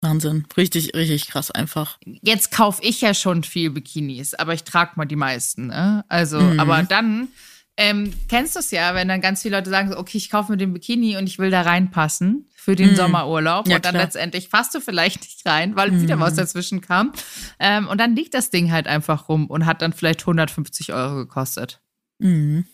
Wahnsinn. 0.00 0.44
Richtig, 0.56 0.92
richtig 0.96 1.28
krass 1.28 1.52
einfach. 1.52 1.98
Jetzt 2.04 2.50
kaufe 2.50 2.82
ich 2.82 3.00
ja 3.00 3.14
schon 3.14 3.44
viel 3.44 3.70
Bikinis, 3.70 4.34
aber 4.34 4.54
ich 4.54 4.64
trage 4.64 4.94
mal 4.96 5.04
die 5.04 5.14
meisten. 5.14 5.68
Ne? 5.68 6.04
Also, 6.08 6.40
Mhm. 6.40 6.58
aber 6.58 6.82
dann 6.82 7.28
ähm, 7.76 8.12
kennst 8.28 8.54
du 8.54 8.60
es 8.60 8.70
ja, 8.70 8.94
wenn 8.94 9.08
dann 9.08 9.20
ganz 9.20 9.42
viele 9.42 9.56
Leute 9.56 9.70
sagen, 9.70 9.90
so, 9.90 9.98
okay, 9.98 10.18
ich 10.18 10.30
kaufe 10.30 10.52
mir 10.52 10.58
den 10.58 10.72
Bikini 10.74 11.16
und 11.16 11.26
ich 11.26 11.38
will 11.38 11.50
da 11.50 11.62
reinpassen 11.62 12.46
für 12.54 12.76
den 12.76 12.90
Mhm. 12.92 12.96
Sommerurlaub. 12.96 13.66
Ja, 13.66 13.76
und 13.76 13.84
dann 13.84 13.92
klar. 13.94 14.04
letztendlich 14.04 14.50
passt 14.50 14.74
du 14.74 14.80
vielleicht 14.80 15.22
nicht 15.22 15.44
rein, 15.46 15.74
weil 15.74 16.00
wieder 16.00 16.16
Mhm. 16.16 16.20
was 16.20 16.34
dazwischen 16.34 16.80
kam. 16.82 17.12
Ähm, 17.58 17.88
und 17.88 17.98
dann 17.98 18.14
liegt 18.14 18.34
das 18.34 18.50
Ding 18.50 18.70
halt 18.72 18.86
einfach 18.86 19.28
rum 19.28 19.46
und 19.46 19.66
hat 19.66 19.82
dann 19.82 19.92
vielleicht 19.92 20.20
150 20.26 20.92
Euro 20.92 21.16
gekostet. 21.16 21.80
Mhm. 22.18 22.66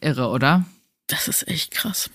Irre, 0.00 0.28
oder? 0.28 0.64
Das 1.08 1.28
ist 1.28 1.46
echt 1.48 1.72
krass. 1.72 2.08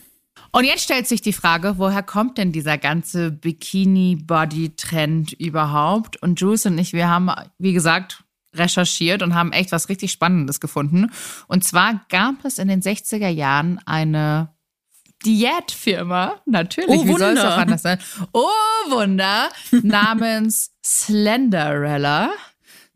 Und 0.54 0.66
jetzt 0.66 0.84
stellt 0.84 1.08
sich 1.08 1.22
die 1.22 1.32
Frage, 1.34 1.76
woher 1.78 2.04
kommt 2.04 2.38
denn 2.38 2.52
dieser 2.52 2.78
ganze 2.78 3.32
Bikini-Body-Trend 3.32 5.32
überhaupt? 5.34 6.22
Und 6.22 6.40
Jules 6.40 6.66
und 6.66 6.78
ich, 6.78 6.94
wir 6.94 7.08
haben, 7.08 7.30
wie 7.58 7.74
gesagt, 7.74 8.24
recherchiert 8.54 9.22
und 9.24 9.34
haben 9.36 9.52
echt 9.54 9.72
was 9.72 9.90
richtig 9.90 10.12
Spannendes 10.12 10.60
gefunden. 10.60 11.12
Und 11.48 11.64
zwar 11.64 12.02
gab 12.10 12.44
es 12.46 12.58
in 12.60 12.68
den 12.68 12.82
60er 12.82 13.30
Jahren 13.30 13.80
eine 13.86 14.50
Diätfirma, 15.26 16.42
natürlich, 16.46 16.90
Oh, 16.90 17.06
wie 17.06 17.14
soll 17.14 17.38
es 17.38 17.44
auch 17.44 17.58
anders 17.58 17.84
sein? 17.84 18.00
Oh, 18.34 18.48
Wunder, 18.90 19.50
namens 19.84 20.72
Slenderella. 20.84 22.32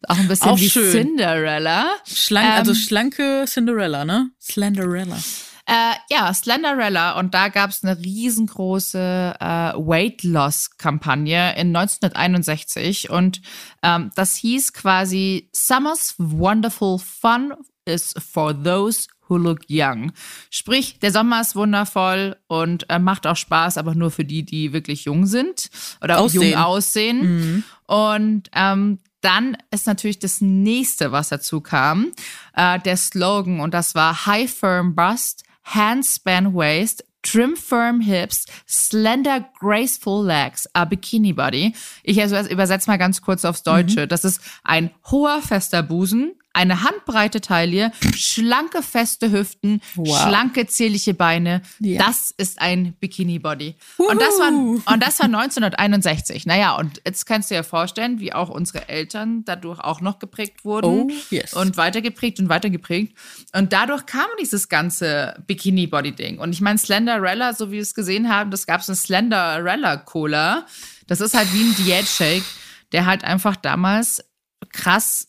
Auch 0.08 0.18
ein 0.18 0.28
bisschen 0.28 0.50
Auch 0.52 0.60
wie 0.60 0.70
schön. 0.70 0.92
Cinderella. 0.92 1.86
Schlank, 2.06 2.48
Ähm, 2.48 2.54
also 2.54 2.74
schlanke 2.76 3.46
Cinderella, 3.48 4.06
ne? 4.06 4.30
Slenderella. 4.42 5.18
Äh, 5.68 5.94
ja, 6.12 6.34
Slenderella. 6.34 7.18
Und 7.18 7.34
da 7.34 7.50
gab 7.50 7.72
es 7.72 7.84
eine 7.84 7.98
riesengroße 7.98 9.36
äh, 9.40 9.74
Weight-Loss-Kampagne 9.74 11.56
in 11.58 11.76
1961. 11.76 13.10
Und 13.10 13.42
ähm, 13.82 14.12
das 14.16 14.36
hieß 14.36 14.74
quasi 14.74 15.50
Summer's 15.54 16.16
Wonderful 16.18 17.00
Fun 17.00 17.54
is 17.86 18.14
for 18.20 18.54
those 18.64 19.08
who 19.28 19.38
look 19.38 19.62
young. 19.70 20.12
Sprich, 20.50 21.00
der 21.00 21.12
Sommer 21.12 21.42
ist 21.42 21.56
wundervoll 21.56 22.36
und 22.48 22.90
äh, 22.90 23.00
macht 23.00 23.26
auch 23.26 23.36
Spaß, 23.36 23.78
aber 23.78 23.96
nur 23.96 24.12
für 24.12 24.26
die, 24.26 24.44
die 24.44 24.74
wirklich 24.74 25.06
jung 25.06 25.26
sind 25.26 25.70
oder 26.02 26.20
auch 26.20 26.32
jung 26.32 26.56
Aussehen. 26.56 27.22
aussehen. 27.22 27.64
Und 27.88 28.50
ähm, 28.54 29.00
dann 29.22 29.58
ist 29.72 29.88
natürlich 29.88 30.20
das 30.20 30.42
nächste, 30.42 31.12
was 31.12 31.30
dazu 31.30 31.62
kam, 31.62 32.12
äh, 32.56 32.80
der 32.80 32.98
Slogan 32.98 33.60
und 33.60 33.74
das 33.74 33.96
war 33.96 34.28
High 34.28 34.52
Firm 34.52 34.94
Bust, 34.94 35.44
Handspan 35.66 36.54
Waist, 36.54 37.04
Trim 37.24 37.56
Firm 37.56 38.02
Hips, 38.02 38.46
Slender 38.68 39.50
Graceful 39.60 40.24
Legs, 40.24 40.70
a 40.74 40.86
Bikini 40.86 41.34
Body. 41.34 41.74
Ich 42.04 42.22
also 42.22 42.38
übersetze 42.50 42.90
mal 42.90 42.98
ganz 42.98 43.22
kurz 43.22 43.44
aufs 43.46 43.64
Deutsche. 43.64 44.08
Das 44.08 44.24
ist 44.24 44.42
ein 44.64 44.92
hoher, 45.10 45.42
fester 45.42 45.82
Busen, 45.82 46.36
eine 46.56 46.84
handbreite 46.84 47.42
Taille, 47.42 47.92
schlanke, 48.16 48.82
feste 48.82 49.32
Hüften, 49.32 49.82
Wow. 49.96 50.24
schlanke, 50.24 50.66
zierliche 50.68 51.14
Beine. 51.14 51.62
Ja. 51.80 52.04
Das 52.04 52.34
ist 52.36 52.60
ein 52.62 52.94
Bikini 52.94 53.40
Body. 53.40 53.76
Und 53.98 54.22
das 54.22 54.40
war, 54.40 54.50
und 54.50 55.04
das 55.04 55.20
war 55.20 55.26
1961. 55.26 56.46
Naja, 56.46 56.76
und 56.78 57.02
jetzt 57.06 57.26
kannst 57.26 57.52
du 57.52 57.56
dir 57.56 57.64
vorstellen, 57.64 58.20
wie 58.20 58.34
auch 58.34 58.50
unsere 58.50 58.88
Eltern 58.90 59.44
dadurch 59.46 59.80
auch 59.80 60.02
noch 60.02 60.20
geprägt 60.20 60.66
wurden. 60.66 60.86
Oh, 60.88 61.12
yes. 61.30 61.54
Und 61.54 61.78
weitergeprägt 61.78 62.40
und 62.40 62.50
weitergeprägt. 62.50 63.18
Und 63.54 63.74
dadurch 63.74 64.06
kam 64.06 64.28
dieses 64.40 64.70
ganze 64.70 65.36
Bikini-Body-Ding. 65.48 66.40
Und 66.40 66.54
ich 66.54 66.62
meine, 66.62 66.80
Slenderella, 66.80 67.54
so 67.54 67.70
wie 67.70 67.76
wir 67.76 67.82
es 67.82 67.94
gesehen 67.94 68.30
haben, 68.30 68.50
das 68.52 68.66
gab 68.66 68.82
es 68.82 68.90
eine 68.90 68.96
Slenderella-Cola. 68.96 70.66
Das 71.08 71.22
ist 71.22 71.36
halt 71.36 71.54
wie 71.54 71.64
ein 71.70 71.76
Diät-Shake, 71.76 72.44
der 72.92 73.06
halt 73.06 73.24
einfach 73.24 73.56
damals 73.56 74.24
krass 74.72 75.28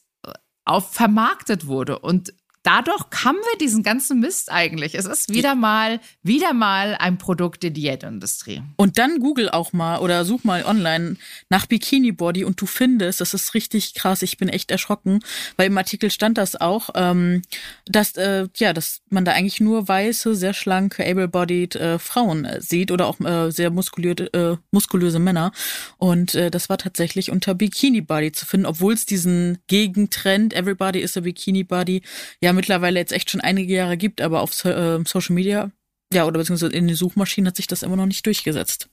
auf 0.66 0.92
vermarktet 0.92 1.66
wurde. 1.66 1.98
Und 2.00 2.35
dadurch 2.66 3.05
haben 3.24 3.37
wir 3.37 3.59
diesen 3.59 3.85
ganzen 3.85 4.18
Mist 4.18 4.50
eigentlich. 4.50 4.96
Es 4.96 5.07
ist 5.07 5.33
wieder 5.33 5.55
mal, 5.55 6.00
wieder 6.22 6.52
mal 6.52 6.96
ein 6.98 7.16
Produkt 7.16 7.62
der 7.62 7.70
Diätindustrie. 7.70 8.61
Und 8.76 8.98
dann 8.98 9.20
google 9.20 9.48
auch 9.50 9.72
mal 9.72 9.98
oder 9.98 10.24
such 10.24 10.42
mal 10.42 10.64
online 10.64 11.16
nach 11.48 11.66
Bikini 11.66 12.11
Body 12.11 12.44
und 12.44 12.61
du 12.61 12.66
findest, 12.66 13.20
das 13.20 13.35
ist 13.35 13.55
richtig 13.55 13.94
krass. 13.94 14.22
Ich 14.22 14.37
bin 14.37 14.48
echt 14.48 14.72
erschrocken, 14.72 15.20
weil 15.57 15.68
im 15.68 15.79
Artikel 15.79 16.11
stand 16.11 16.38
das 16.38 16.57
auch, 16.57 16.90
ähm, 16.96 17.42
dass 17.85 18.16
äh, 18.16 18.48
ja, 18.57 18.72
dass 18.72 19.00
man 19.11 19.24
da 19.24 19.33
eigentlich 19.33 19.61
nur 19.61 19.87
weiße, 19.87 20.35
sehr 20.35 20.52
schlanke, 20.52 21.07
able-bodied 21.07 21.76
äh, 21.76 21.98
Frauen 22.00 22.44
äh, 22.44 22.61
sieht 22.61 22.90
oder 22.90 23.07
auch 23.07 23.16
sehr 23.48 23.70
muskulöse, 23.70 24.59
muskulöse 24.70 25.18
Männer. 25.18 25.52
Und 25.98 26.35
das 26.35 26.68
war 26.68 26.79
tatsächlich 26.79 27.31
unter 27.31 27.55
Bikini 27.55 28.00
Body 28.00 28.33
zu 28.33 28.44
finden, 28.44 28.66
obwohl 28.66 28.94
es 28.94 29.07
diesen 29.07 29.59
Gegentrend 29.68 30.52
Everybody 30.52 31.00
is 31.00 31.16
a 31.16 31.20
Bikini 31.20 31.64
Body 31.64 32.02
ja 32.40 32.52
mittlerweile 32.57 32.99
jetzt 32.99 33.12
echt 33.12 33.31
schon 33.31 33.40
einige 33.40 33.75
Jahre 33.75 33.97
gibt, 33.97 34.21
aber 34.21 34.40
auf 34.40 34.53
so, 34.53 34.69
äh, 34.69 35.03
Social 35.07 35.35
Media, 35.35 35.71
ja, 36.12 36.25
oder 36.25 36.38
beziehungsweise 36.38 36.73
in 36.73 36.88
den 36.88 36.97
Suchmaschinen 36.97 37.49
hat 37.49 37.57
sich 37.57 37.66
das 37.66 37.83
immer 37.83 37.97
noch 37.97 38.07
nicht 38.07 38.25
durchgesetzt. 38.27 38.88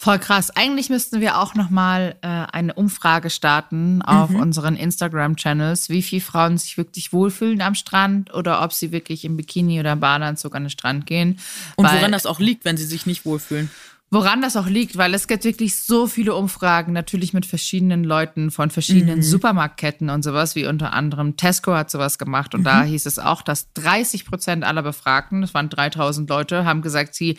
Voll 0.00 0.20
krass. 0.20 0.50
Eigentlich 0.50 0.90
müssten 0.90 1.20
wir 1.20 1.38
auch 1.38 1.56
noch 1.56 1.70
mal 1.70 2.14
äh, 2.22 2.28
eine 2.28 2.72
Umfrage 2.72 3.30
starten 3.30 4.00
auf 4.00 4.30
mhm. 4.30 4.36
unseren 4.36 4.76
Instagram-Channels, 4.76 5.88
wie 5.88 6.02
viele 6.02 6.22
Frauen 6.22 6.56
sich 6.56 6.78
wirklich 6.78 7.12
wohlfühlen 7.12 7.60
am 7.60 7.74
Strand 7.74 8.32
oder 8.32 8.62
ob 8.62 8.72
sie 8.72 8.92
wirklich 8.92 9.24
im 9.24 9.36
Bikini 9.36 9.80
oder 9.80 9.94
im 9.94 10.00
Badeanzug 10.00 10.54
an 10.54 10.64
den 10.64 10.70
Strand 10.70 11.06
gehen. 11.06 11.40
Und 11.74 11.84
Weil, 11.84 11.96
woran 11.96 12.12
das 12.12 12.26
auch 12.26 12.38
liegt, 12.38 12.64
wenn 12.64 12.76
sie 12.76 12.84
sich 12.84 13.06
nicht 13.06 13.24
wohlfühlen. 13.24 13.70
Woran 14.10 14.40
das 14.40 14.56
auch 14.56 14.66
liegt, 14.66 14.96
weil 14.96 15.12
es 15.12 15.28
gibt 15.28 15.44
wirklich 15.44 15.76
so 15.76 16.06
viele 16.06 16.34
Umfragen, 16.34 16.94
natürlich 16.94 17.34
mit 17.34 17.44
verschiedenen 17.44 18.04
Leuten 18.04 18.50
von 18.50 18.70
verschiedenen 18.70 19.18
mhm. 19.18 19.22
Supermarktketten 19.22 20.08
und 20.08 20.22
sowas, 20.22 20.54
wie 20.54 20.66
unter 20.66 20.94
anderem 20.94 21.36
Tesco 21.36 21.74
hat 21.74 21.90
sowas 21.90 22.18
gemacht. 22.18 22.54
Und 22.54 22.62
mhm. 22.62 22.64
da 22.64 22.82
hieß 22.84 23.04
es 23.04 23.18
auch, 23.18 23.42
dass 23.42 23.72
30 23.74 24.24
Prozent 24.24 24.64
aller 24.64 24.82
Befragten, 24.82 25.42
das 25.42 25.52
waren 25.52 25.68
3000 25.68 26.28
Leute, 26.30 26.64
haben 26.64 26.80
gesagt, 26.80 27.14
sie 27.14 27.36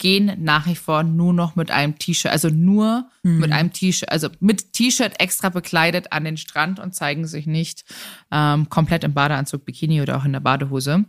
gehen 0.00 0.32
nach 0.38 0.66
wie 0.66 0.74
vor 0.74 1.04
nur 1.04 1.32
noch 1.32 1.56
mit 1.56 1.70
einem 1.70 1.98
T-Shirt, 1.98 2.32
also 2.32 2.48
nur 2.48 3.08
mhm. 3.22 3.38
mit 3.38 3.52
einem 3.52 3.72
T-Shirt, 3.72 4.10
also 4.10 4.28
mit 4.40 4.72
T-Shirt 4.72 5.20
extra 5.20 5.50
bekleidet 5.50 6.12
an 6.12 6.24
den 6.24 6.38
Strand 6.38 6.80
und 6.80 6.94
zeigen 6.94 7.26
sich 7.26 7.46
nicht 7.46 7.84
ähm, 8.32 8.68
komplett 8.68 9.04
im 9.04 9.14
Badeanzug, 9.14 9.64
Bikini 9.64 10.02
oder 10.02 10.16
auch 10.16 10.24
in 10.24 10.32
der 10.32 10.40
Badehose. 10.40 11.04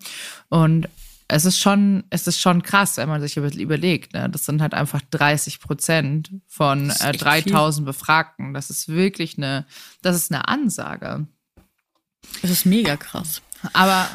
Und 0.49 0.87
es 1.31 1.45
ist 1.45 1.59
schon, 1.59 2.03
es 2.09 2.27
ist 2.27 2.41
schon 2.41 2.61
krass, 2.61 2.97
wenn 2.97 3.07
man 3.07 3.21
sich 3.21 3.37
überlegt. 3.37 4.13
Ne? 4.13 4.29
Das 4.29 4.45
sind 4.45 4.61
halt 4.61 4.73
einfach 4.73 5.01
30 5.11 5.61
Prozent 5.61 6.29
von 6.45 6.89
äh, 6.89 7.13
3000 7.13 7.77
viel. 7.77 7.85
Befragten. 7.85 8.53
Das 8.53 8.69
ist 8.69 8.89
wirklich 8.89 9.37
eine, 9.37 9.65
das 10.01 10.17
ist 10.17 10.31
eine 10.31 10.49
Ansage. 10.49 11.25
Das 12.41 12.51
ist 12.51 12.65
mega 12.65 12.97
krass. 12.97 13.41
Aber 13.71 14.09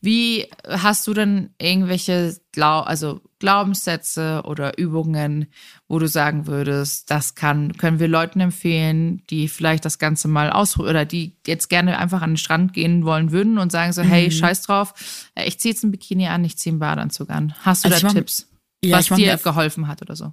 wie 0.00 0.46
hast 0.66 1.06
du 1.06 1.14
denn 1.14 1.50
irgendwelche 1.58 2.36
Glau 2.52 2.80
also 2.80 3.20
Glaubenssätze 3.38 4.42
oder 4.44 4.78
Übungen, 4.78 5.46
wo 5.86 5.98
du 5.98 6.08
sagen 6.08 6.46
würdest, 6.46 7.10
das 7.10 7.34
kann, 7.34 7.76
können 7.76 8.00
wir 8.00 8.08
Leuten 8.08 8.40
empfehlen, 8.40 9.22
die 9.30 9.48
vielleicht 9.48 9.84
das 9.84 9.98
Ganze 9.98 10.28
mal 10.28 10.50
ausprobieren 10.50 10.90
oder 10.90 11.04
die 11.04 11.36
jetzt 11.46 11.68
gerne 11.68 11.98
einfach 11.98 12.22
an 12.22 12.32
den 12.32 12.36
Strand 12.36 12.72
gehen 12.72 13.04
wollen 13.04 13.30
würden 13.30 13.58
und 13.58 13.70
sagen 13.70 13.92
so, 13.92 14.02
mhm. 14.02 14.08
hey, 14.08 14.30
scheiß 14.30 14.62
drauf, 14.62 14.94
ich 15.36 15.60
ziehe 15.60 15.72
jetzt 15.72 15.84
ein 15.84 15.92
Bikini 15.92 16.26
an, 16.26 16.44
ich 16.44 16.58
ziehe 16.58 16.72
einen 16.72 16.80
Badeanzug 16.80 17.30
an. 17.30 17.54
Hast 17.62 17.84
du 17.84 17.90
also 17.90 18.08
da 18.08 18.12
Tipps, 18.12 18.48
ja, 18.84 18.96
was 18.96 19.06
dir 19.06 19.36
geholfen 19.36 19.86
hat 19.86 20.02
oder 20.02 20.16
so? 20.16 20.32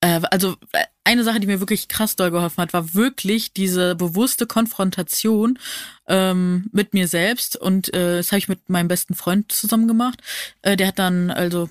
Äh, 0.00 0.20
also 0.30 0.56
äh, 0.72 0.84
eine 1.04 1.24
Sache, 1.24 1.40
die 1.40 1.46
mir 1.46 1.60
wirklich 1.60 1.88
krass 1.88 2.16
doll 2.16 2.30
geholfen 2.30 2.62
hat, 2.62 2.72
war 2.72 2.94
wirklich 2.94 3.52
diese 3.52 3.94
bewusste 3.94 4.46
Konfrontation 4.46 5.58
ähm, 6.06 6.68
mit 6.72 6.94
mir 6.94 7.08
selbst. 7.08 7.56
Und 7.56 7.92
äh, 7.94 8.18
das 8.18 8.30
habe 8.30 8.38
ich 8.38 8.48
mit 8.48 8.68
meinem 8.68 8.88
besten 8.88 9.14
Freund 9.14 9.50
zusammen 9.50 9.88
gemacht. 9.88 10.20
Äh, 10.62 10.76
der 10.76 10.88
hat 10.88 10.98
dann, 10.98 11.30
also, 11.30 11.68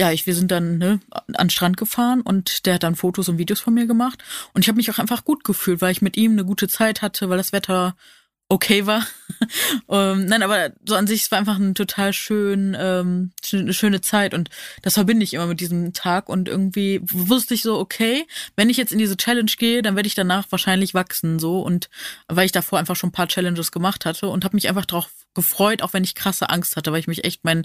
ja, 0.00 0.12
ich, 0.12 0.26
wir 0.26 0.34
sind 0.34 0.50
dann 0.50 0.78
ne, 0.78 1.00
an 1.10 1.46
den 1.46 1.50
Strand 1.50 1.76
gefahren 1.76 2.20
und 2.22 2.66
der 2.66 2.74
hat 2.74 2.82
dann 2.82 2.96
Fotos 2.96 3.28
und 3.28 3.38
Videos 3.38 3.60
von 3.60 3.74
mir 3.74 3.86
gemacht. 3.86 4.22
Und 4.54 4.64
ich 4.64 4.68
habe 4.68 4.76
mich 4.76 4.90
auch 4.90 4.98
einfach 4.98 5.24
gut 5.24 5.44
gefühlt, 5.44 5.80
weil 5.80 5.92
ich 5.92 6.02
mit 6.02 6.16
ihm 6.16 6.32
eine 6.32 6.44
gute 6.44 6.68
Zeit 6.68 7.02
hatte, 7.02 7.28
weil 7.28 7.38
das 7.38 7.52
Wetter 7.52 7.96
okay 8.48 8.86
war. 8.86 9.06
ähm, 9.90 10.26
nein, 10.26 10.42
aber 10.42 10.72
so 10.86 10.94
an 10.94 11.06
sich, 11.06 11.22
es 11.22 11.30
war 11.30 11.38
einfach 11.38 11.58
ein 11.58 11.74
total 11.74 12.12
schön, 12.12 12.76
ähm, 12.78 13.32
eine 13.52 13.74
schöne 13.74 14.00
Zeit 14.00 14.34
und 14.34 14.48
das 14.82 14.94
verbinde 14.94 15.24
ich 15.24 15.34
immer 15.34 15.46
mit 15.46 15.60
diesem 15.60 15.92
Tag 15.92 16.28
und 16.28 16.48
irgendwie 16.48 17.00
wusste 17.02 17.54
ich 17.54 17.62
so, 17.62 17.78
okay, 17.78 18.26
wenn 18.56 18.70
ich 18.70 18.78
jetzt 18.78 18.92
in 18.92 18.98
diese 18.98 19.16
Challenge 19.16 19.52
gehe, 19.58 19.82
dann 19.82 19.96
werde 19.96 20.06
ich 20.06 20.14
danach 20.14 20.46
wahrscheinlich 20.50 20.94
wachsen 20.94 21.38
so 21.38 21.60
und 21.60 21.90
weil 22.26 22.46
ich 22.46 22.52
davor 22.52 22.78
einfach 22.78 22.96
schon 22.96 23.08
ein 23.10 23.12
paar 23.12 23.28
Challenges 23.28 23.70
gemacht 23.70 24.06
hatte 24.06 24.28
und 24.28 24.44
habe 24.44 24.56
mich 24.56 24.68
einfach 24.68 24.86
darauf 24.86 25.10
gefreut, 25.38 25.82
auch 25.82 25.92
wenn 25.92 26.02
ich 26.02 26.16
krasse 26.16 26.50
Angst 26.50 26.74
hatte, 26.74 26.90
weil 26.90 26.98
ich 26.98 27.06
mich 27.06 27.24
echt 27.24 27.44
mein, 27.44 27.64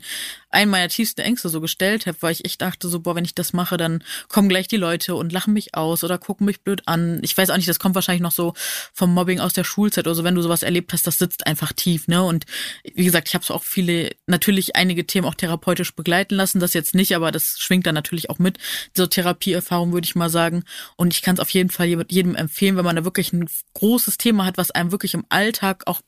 einen 0.52 0.70
meiner 0.70 0.90
tiefsten 0.90 1.22
Ängste 1.22 1.50
so 1.50 1.60
gestellt 1.60 2.06
habe, 2.06 2.18
weil 2.22 2.32
ich 2.32 2.46
echt 2.46 2.62
dachte 2.62 2.88
so, 2.88 3.00
boah, 3.00 3.16
wenn 3.16 3.26
ich 3.26 3.34
das 3.34 3.52
mache, 3.52 3.78
dann 3.78 4.04
kommen 4.28 4.48
gleich 4.48 4.68
die 4.68 4.78
Leute 4.78 5.16
und 5.16 5.34
lachen 5.34 5.54
mich 5.54 5.74
aus 5.74 6.04
oder 6.04 6.20
gucken 6.20 6.46
mich 6.46 6.62
blöd 6.62 6.84
an. 6.86 7.20
Ich 7.24 7.36
weiß 7.36 7.50
auch 7.50 7.58
nicht, 7.58 7.68
das 7.68 7.80
kommt 7.80 7.96
wahrscheinlich 7.96 8.22
noch 8.22 8.32
so 8.32 8.54
vom 8.94 9.12
Mobbing 9.12 9.40
aus 9.40 9.54
der 9.54 9.64
Schulzeit 9.64 10.06
oder 10.06 10.14
so, 10.14 10.24
wenn 10.24 10.36
du 10.36 10.44
sowas 10.44 10.62
erlebt 10.62 10.94
hast, 10.94 11.08
das 11.08 11.18
sitzt 11.18 11.48
einfach 11.48 11.74
tief, 11.74 12.08
ne? 12.08 12.24
Und 12.24 12.46
wie 12.84 13.06
gesagt, 13.06 13.28
ich 13.28 13.34
habe 13.34 13.44
auch 13.52 13.64
viele, 13.64 14.12
natürlich 14.28 14.76
einige 14.76 15.08
Themen 15.08 15.26
auch 15.26 15.34
therapeutisch 15.34 15.96
begleiten 15.96 16.36
lassen, 16.36 16.60
das 16.60 16.76
jetzt 16.76 16.94
nicht, 16.94 17.16
aber 17.16 17.32
das 17.32 17.58
schwingt 17.58 17.88
dann 17.88 17.96
natürlich 17.96 18.30
auch 18.30 18.38
mit. 18.38 18.60
So 18.96 19.08
Therapieerfahrung 19.08 19.94
würde 19.94 20.06
ich 20.06 20.14
mal 20.14 20.30
sagen. 20.30 20.64
Und 20.96 21.16
ich 21.16 21.24
kann 21.24 21.38
es 21.38 21.40
auf 21.40 21.50
jeden 21.50 21.72
Fall 21.72 21.88
jedem 21.88 22.36
empfehlen, 22.36 22.78
wenn 22.78 22.86
man 22.86 22.98
da 22.98 23.04
wirklich 23.04 23.34
ein 23.34 23.50
großes 23.74 24.20
Thema 24.20 24.46
hat, 24.46 24.60
was 24.60 24.70
einem 24.70 24.92
wirklich 24.92 25.16
im 25.16 25.26
Alltag 25.30 25.88
auch 25.88 26.02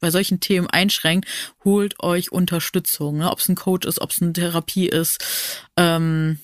bei 0.00 0.10
solchen 0.10 0.40
Themen 0.40 0.68
einschränkt 0.68 0.93
einschränkt, 0.94 1.28
holt 1.64 2.00
euch 2.00 2.32
Unterstützung. 2.32 3.18
Ne? 3.18 3.30
Ob 3.30 3.38
es 3.38 3.48
ein 3.48 3.54
Coach 3.54 3.86
ist, 3.86 4.00
ob 4.00 4.10
es 4.10 4.22
eine 4.22 4.32
Therapie 4.32 4.88
ist. 4.88 5.24
Ähm, 5.76 6.38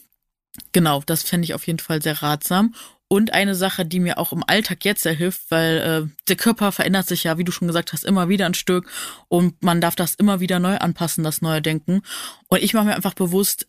genau, 0.73 1.03
das 1.07 1.23
fände 1.23 1.45
ich 1.45 1.55
auf 1.55 1.67
jeden 1.67 1.79
Fall 1.79 2.03
sehr 2.03 2.23
ratsam. 2.23 2.75
Und 3.09 3.33
eine 3.33 3.57
Sache, 3.57 3.85
die 3.85 3.99
mir 3.99 4.19
auch 4.19 4.33
im 4.33 4.45
Alltag 4.47 4.85
jetzt 4.85 5.03
sehr 5.03 5.13
hilft, 5.13 5.51
weil 5.51 5.79
äh, 5.79 6.23
der 6.29 6.37
Körper 6.37 6.71
verändert 6.71 7.09
sich 7.09 7.25
ja, 7.25 7.39
wie 7.39 7.45
du 7.45 7.51
schon 7.51 7.67
gesagt 7.67 7.93
hast, 7.93 8.05
immer 8.05 8.29
wieder 8.29 8.47
ein 8.47 8.55
Stück 8.55 8.89
und 9.27 9.61
man 9.65 9.81
darf 9.81 9.97
das 9.97 10.15
immer 10.15 10.39
wieder 10.39 10.61
neu 10.61 10.77
anpassen, 10.77 11.25
das 11.25 11.43
neue 11.43 11.61
Denken. 11.61 12.03
Und 12.47 12.63
ich 12.63 12.73
mache 12.73 12.85
mir 12.85 12.95
einfach 12.95 13.15
bewusst, 13.15 13.67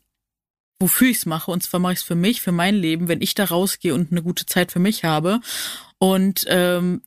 wofür 0.79 1.07
ich 1.07 1.17
es 1.17 1.25
mache. 1.25 1.49
Und 1.49 1.63
zwar 1.63 1.79
mache 1.79 1.93
ich 1.93 1.99
es 1.99 2.05
für 2.05 2.15
mich, 2.15 2.41
für 2.41 2.51
mein 2.51 2.75
Leben, 2.75 3.07
wenn 3.07 3.21
ich 3.21 3.33
da 3.33 3.45
rausgehe 3.45 3.95
und 3.95 4.11
eine 4.11 4.21
gute 4.21 4.45
Zeit 4.45 4.71
für 4.71 4.79
mich 4.79 5.03
habe. 5.03 5.39
Und 5.97 6.45
ähm, 6.47 7.01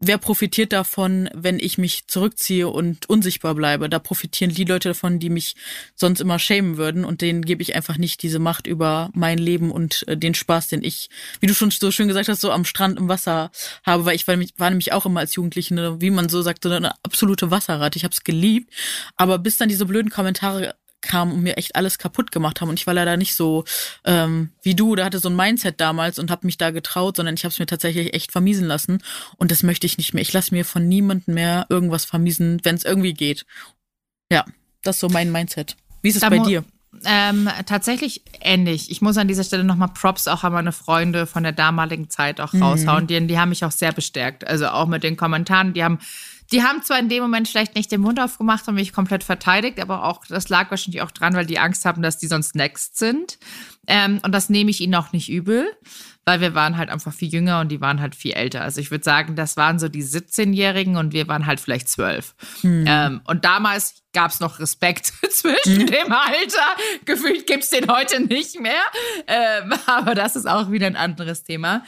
wer 0.00 0.16
profitiert 0.18 0.72
davon, 0.72 1.28
wenn 1.34 1.58
ich 1.58 1.76
mich 1.76 2.06
zurückziehe 2.06 2.68
und 2.68 3.08
unsichtbar 3.08 3.54
bleibe? 3.54 3.88
Da 3.88 3.98
profitieren 3.98 4.52
die 4.52 4.64
Leute 4.64 4.88
davon, 4.88 5.18
die 5.18 5.28
mich 5.28 5.54
sonst 5.94 6.20
immer 6.20 6.38
schämen 6.38 6.78
würden 6.78 7.04
und 7.04 7.20
denen 7.20 7.42
gebe 7.42 7.62
ich 7.62 7.76
einfach 7.76 7.98
nicht 7.98 8.22
diese 8.22 8.38
Macht 8.38 8.66
über 8.66 9.10
mein 9.12 9.38
Leben 9.38 9.70
und 9.70 10.08
äh, 10.08 10.16
den 10.16 10.34
Spaß, 10.34 10.68
den 10.68 10.82
ich, 10.82 11.10
wie 11.40 11.46
du 11.46 11.54
schon 11.54 11.70
so 11.70 11.90
schön 11.90 12.08
gesagt 12.08 12.28
hast, 12.28 12.40
so 12.40 12.50
am 12.50 12.64
Strand 12.64 12.98
im 12.98 13.08
Wasser 13.08 13.50
habe, 13.84 14.06
weil 14.06 14.16
ich 14.16 14.26
war, 14.26 14.36
war 14.56 14.70
nämlich 14.70 14.92
auch 14.92 15.04
immer 15.04 15.20
als 15.20 15.34
Jugendliche, 15.34 15.74
eine, 15.74 16.00
wie 16.00 16.10
man 16.10 16.30
so 16.30 16.40
sagt, 16.40 16.64
so 16.64 16.70
eine 16.70 16.94
absolute 17.02 17.50
Wasserrate. 17.50 17.98
Ich 17.98 18.04
habe 18.04 18.12
es 18.12 18.24
geliebt, 18.24 18.72
aber 19.16 19.38
bis 19.38 19.58
dann 19.58 19.68
diese 19.68 19.84
blöden 19.84 20.10
Kommentare 20.10 20.74
kam 21.00 21.32
und 21.32 21.42
mir 21.42 21.56
echt 21.56 21.76
alles 21.76 21.98
kaputt 21.98 22.32
gemacht 22.32 22.60
haben. 22.60 22.68
Und 22.68 22.78
ich 22.78 22.86
war 22.86 22.94
leider 22.94 23.16
nicht 23.16 23.34
so 23.34 23.64
ähm, 24.04 24.50
wie 24.62 24.74
du, 24.74 24.94
da 24.96 25.04
hatte 25.04 25.18
so 25.18 25.28
ein 25.28 25.36
Mindset 25.36 25.80
damals 25.80 26.18
und 26.18 26.30
habe 26.30 26.46
mich 26.46 26.58
da 26.58 26.70
getraut, 26.70 27.16
sondern 27.16 27.34
ich 27.34 27.44
habe 27.44 27.52
es 27.52 27.58
mir 27.58 27.66
tatsächlich 27.66 28.14
echt 28.14 28.32
vermiesen 28.32 28.66
lassen. 28.66 29.02
Und 29.36 29.50
das 29.50 29.62
möchte 29.62 29.86
ich 29.86 29.98
nicht 29.98 30.14
mehr. 30.14 30.22
Ich 30.22 30.32
lasse 30.32 30.54
mir 30.54 30.64
von 30.64 30.88
niemandem 30.88 31.34
mehr 31.34 31.66
irgendwas 31.68 32.04
vermiesen, 32.04 32.60
wenn 32.64 32.76
es 32.76 32.84
irgendwie 32.84 33.14
geht. 33.14 33.46
Ja, 34.30 34.44
das 34.82 34.96
ist 34.96 35.00
so 35.00 35.08
mein 35.08 35.32
Mindset. 35.32 35.76
Wie 36.02 36.08
ist 36.08 36.16
es 36.16 36.20
da 36.22 36.30
bei 36.30 36.38
dir? 36.38 36.64
Ähm, 37.04 37.48
tatsächlich 37.66 38.22
ähnlich. 38.40 38.90
Ich 38.90 39.00
muss 39.00 39.16
an 39.16 39.28
dieser 39.28 39.44
Stelle 39.44 39.64
nochmal 39.64 39.90
Props 39.94 40.26
auch 40.26 40.42
an 40.42 40.52
meine 40.52 40.72
Freunde 40.72 41.26
von 41.26 41.44
der 41.44 41.52
damaligen 41.52 42.10
Zeit 42.10 42.40
auch 42.40 42.52
mhm. 42.52 42.62
raushauen. 42.62 43.06
Die, 43.06 43.26
die 43.26 43.38
haben 43.38 43.50
mich 43.50 43.64
auch 43.64 43.70
sehr 43.70 43.92
bestärkt. 43.92 44.46
Also 44.46 44.68
auch 44.68 44.86
mit 44.86 45.04
den 45.04 45.16
Kommentaren. 45.16 45.72
Die 45.72 45.84
haben 45.84 46.00
die 46.52 46.62
haben 46.62 46.82
zwar 46.82 46.98
in 46.98 47.08
dem 47.08 47.22
Moment 47.22 47.48
vielleicht 47.48 47.76
nicht 47.76 47.92
den 47.92 48.00
Mund 48.00 48.18
aufgemacht 48.18 48.66
und 48.66 48.74
mich 48.74 48.92
komplett 48.92 49.22
verteidigt, 49.22 49.80
aber 49.80 50.04
auch 50.04 50.24
das 50.26 50.48
lag 50.48 50.70
wahrscheinlich 50.70 51.02
auch 51.02 51.10
dran, 51.10 51.34
weil 51.34 51.46
die 51.46 51.58
Angst 51.58 51.84
haben, 51.84 52.02
dass 52.02 52.18
die 52.18 52.26
sonst 52.26 52.56
next 52.56 52.98
sind. 52.98 53.38
Ähm, 53.86 54.20
und 54.22 54.32
das 54.32 54.48
nehme 54.50 54.70
ich 54.70 54.80
ihnen 54.80 54.94
auch 54.94 55.12
nicht 55.12 55.30
übel, 55.30 55.70
weil 56.24 56.40
wir 56.40 56.54
waren 56.54 56.76
halt 56.76 56.90
einfach 56.90 57.12
viel 57.12 57.32
jünger 57.32 57.60
und 57.60 57.68
die 57.68 57.80
waren 57.80 58.00
halt 58.00 58.14
viel 58.14 58.32
älter. 58.32 58.62
Also 58.62 58.80
ich 58.80 58.90
würde 58.90 59.04
sagen, 59.04 59.36
das 59.36 59.56
waren 59.56 59.78
so 59.78 59.88
die 59.88 60.04
17-Jährigen 60.04 60.96
und 60.96 61.12
wir 61.12 61.28
waren 61.28 61.46
halt 61.46 61.60
vielleicht 61.60 61.88
zwölf. 61.88 62.34
Hm. 62.62 62.84
Ähm, 62.86 63.20
und 63.24 63.44
damals 63.44 64.02
gab 64.12 64.30
es 64.32 64.40
noch 64.40 64.58
Respekt 64.58 65.06
zwischen 65.30 65.80
hm. 65.80 65.86
dem 65.86 66.12
Alter. 66.12 66.76
Gefühlt 67.04 67.46
gibt 67.46 67.64
es 67.64 67.70
den 67.70 67.90
heute 67.90 68.20
nicht 68.20 68.60
mehr. 68.60 68.82
Ähm, 69.26 69.72
aber 69.86 70.14
das 70.14 70.36
ist 70.36 70.48
auch 70.48 70.70
wieder 70.70 70.88
ein 70.88 70.96
anderes 70.96 71.44
Thema. 71.44 71.84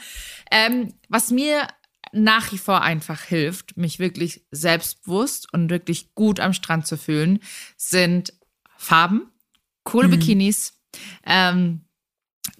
Ähm, 0.51 0.93
was 1.09 1.31
mir 1.31 1.67
nach 2.13 2.51
wie 2.51 2.57
vor 2.57 2.81
einfach 2.81 3.21
hilft, 3.21 3.75
mich 3.75 3.99
wirklich 3.99 4.45
selbstbewusst 4.51 5.51
und 5.51 5.69
wirklich 5.69 6.13
gut 6.13 6.39
am 6.39 6.53
Strand 6.53 6.87
zu 6.87 6.97
fühlen, 6.97 7.39
sind 7.75 8.33
Farben, 8.77 9.31
coole 9.83 10.07
mhm. 10.07 10.11
Bikinis, 10.11 10.79
ähm, 11.25 11.81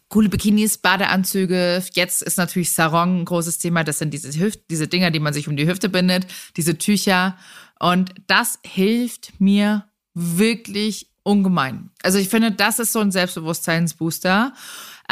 coole 0.09 0.29
Bikinis, 0.29 0.77
Badeanzüge. 0.77 1.83
Jetzt 1.93 2.21
ist 2.21 2.37
natürlich 2.37 2.71
Sarong 2.71 3.21
ein 3.21 3.25
großes 3.25 3.57
Thema. 3.59 3.83
Das 3.83 3.99
sind 3.99 4.13
diese 4.13 4.37
Hüft, 4.39 4.69
diese 4.69 4.87
Dinger, 4.87 5.11
die 5.11 5.19
man 5.19 5.33
sich 5.33 5.47
um 5.47 5.55
die 5.55 5.67
Hüfte 5.67 5.89
bindet, 5.89 6.27
diese 6.57 6.77
Tücher. 6.77 7.37
Und 7.79 8.13
das 8.27 8.59
hilft 8.65 9.39
mir 9.39 9.85
wirklich 10.13 11.09
ungemein. 11.23 11.89
Also 12.03 12.19
ich 12.19 12.29
finde, 12.29 12.51
das 12.51 12.79
ist 12.79 12.91
so 12.91 12.99
ein 12.99 13.11
Selbstbewusstseinsbooster. 13.11 14.53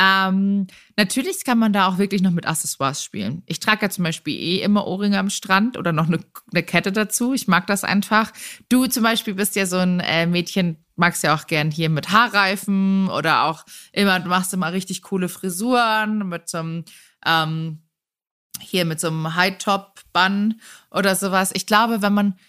Ähm, 0.03 0.65
natürlich 0.97 1.43
kann 1.45 1.59
man 1.59 1.73
da 1.73 1.87
auch 1.87 1.99
wirklich 1.99 2.23
noch 2.23 2.31
mit 2.31 2.47
Accessoires 2.47 3.03
spielen. 3.03 3.43
Ich 3.45 3.59
trage 3.59 3.83
ja 3.83 3.89
zum 3.91 4.03
Beispiel 4.03 4.33
eh 4.33 4.61
immer 4.61 4.87
Ohrringe 4.87 5.19
am 5.19 5.29
Strand 5.29 5.77
oder 5.77 5.91
noch 5.91 6.07
eine, 6.07 6.19
eine 6.51 6.63
Kette 6.63 6.91
dazu. 6.91 7.35
Ich 7.35 7.47
mag 7.47 7.67
das 7.67 7.83
einfach. 7.83 8.31
Du 8.67 8.87
zum 8.87 9.03
Beispiel 9.03 9.35
bist 9.35 9.55
ja 9.55 9.67
so 9.67 9.77
ein 9.77 9.99
äh, 9.99 10.25
Mädchen, 10.25 10.83
magst 10.95 11.23
ja 11.23 11.35
auch 11.35 11.45
gern 11.45 11.69
hier 11.69 11.89
mit 11.89 12.09
Haarreifen 12.09 13.09
oder 13.09 13.43
auch 13.43 13.63
immer, 13.91 14.19
du 14.19 14.29
machst 14.29 14.53
immer 14.55 14.73
richtig 14.73 15.03
coole 15.03 15.29
Frisuren 15.29 16.27
mit 16.27 16.49
so 16.49 16.57
einem, 16.57 16.85
ähm, 17.23 17.83
hier 18.59 18.85
mit 18.85 18.99
so 18.99 19.07
einem 19.07 19.35
High-Top-Bun 19.35 20.59
oder 20.89 21.15
sowas. 21.15 21.51
Ich 21.53 21.67
glaube, 21.67 22.01
wenn 22.01 22.13
man 22.13 22.39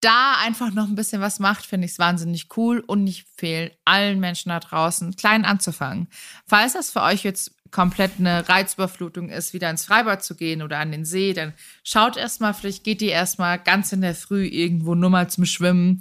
da 0.00 0.34
einfach 0.44 0.72
noch 0.72 0.88
ein 0.88 0.94
bisschen 0.94 1.20
was 1.22 1.38
macht, 1.38 1.64
finde 1.64 1.86
ich 1.86 1.92
es 1.92 1.98
wahnsinnig 1.98 2.48
cool 2.56 2.80
und 2.86 3.06
ich 3.06 3.26
empfehle 3.26 3.72
allen 3.84 4.20
Menschen 4.20 4.50
da 4.50 4.60
draußen, 4.60 5.16
klein 5.16 5.44
anzufangen. 5.44 6.08
Falls 6.46 6.74
das 6.74 6.90
für 6.90 7.02
euch 7.02 7.22
jetzt 7.24 7.52
komplett 7.70 8.12
eine 8.18 8.48
Reizüberflutung 8.48 9.28
ist, 9.28 9.52
wieder 9.52 9.70
ins 9.70 9.84
Freibad 9.84 10.22
zu 10.22 10.36
gehen 10.36 10.62
oder 10.62 10.78
an 10.78 10.92
den 10.92 11.04
See, 11.04 11.32
dann 11.32 11.52
schaut 11.82 12.16
erstmal, 12.16 12.54
vielleicht 12.54 12.84
geht 12.84 13.02
ihr 13.02 13.12
erstmal 13.12 13.58
ganz 13.58 13.92
in 13.92 14.00
der 14.00 14.14
Früh 14.14 14.46
irgendwo 14.46 14.94
nur 14.94 15.10
mal 15.10 15.28
zum 15.28 15.44
Schwimmen 15.44 16.00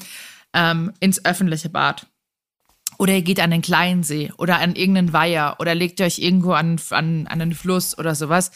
ähm, 0.54 0.94
ins 1.00 1.24
öffentliche 1.26 1.70
Bad. 1.70 2.08
Oder 2.98 3.14
ihr 3.14 3.22
geht 3.24 3.42
an 3.42 3.52
den 3.52 3.62
kleinen 3.62 4.04
See 4.04 4.32
oder 4.38 4.60
an 4.60 4.76
irgendeinen 4.76 5.12
Weiher 5.12 5.58
oder 5.60 5.76
legt 5.76 6.00
euch 6.00 6.20
irgendwo 6.20 6.54
an, 6.54 6.80
an, 6.92 7.28
an 7.28 7.42
einen 7.42 7.54
Fluss 7.54 7.98
oder 7.98 8.16
sowas 8.16 8.52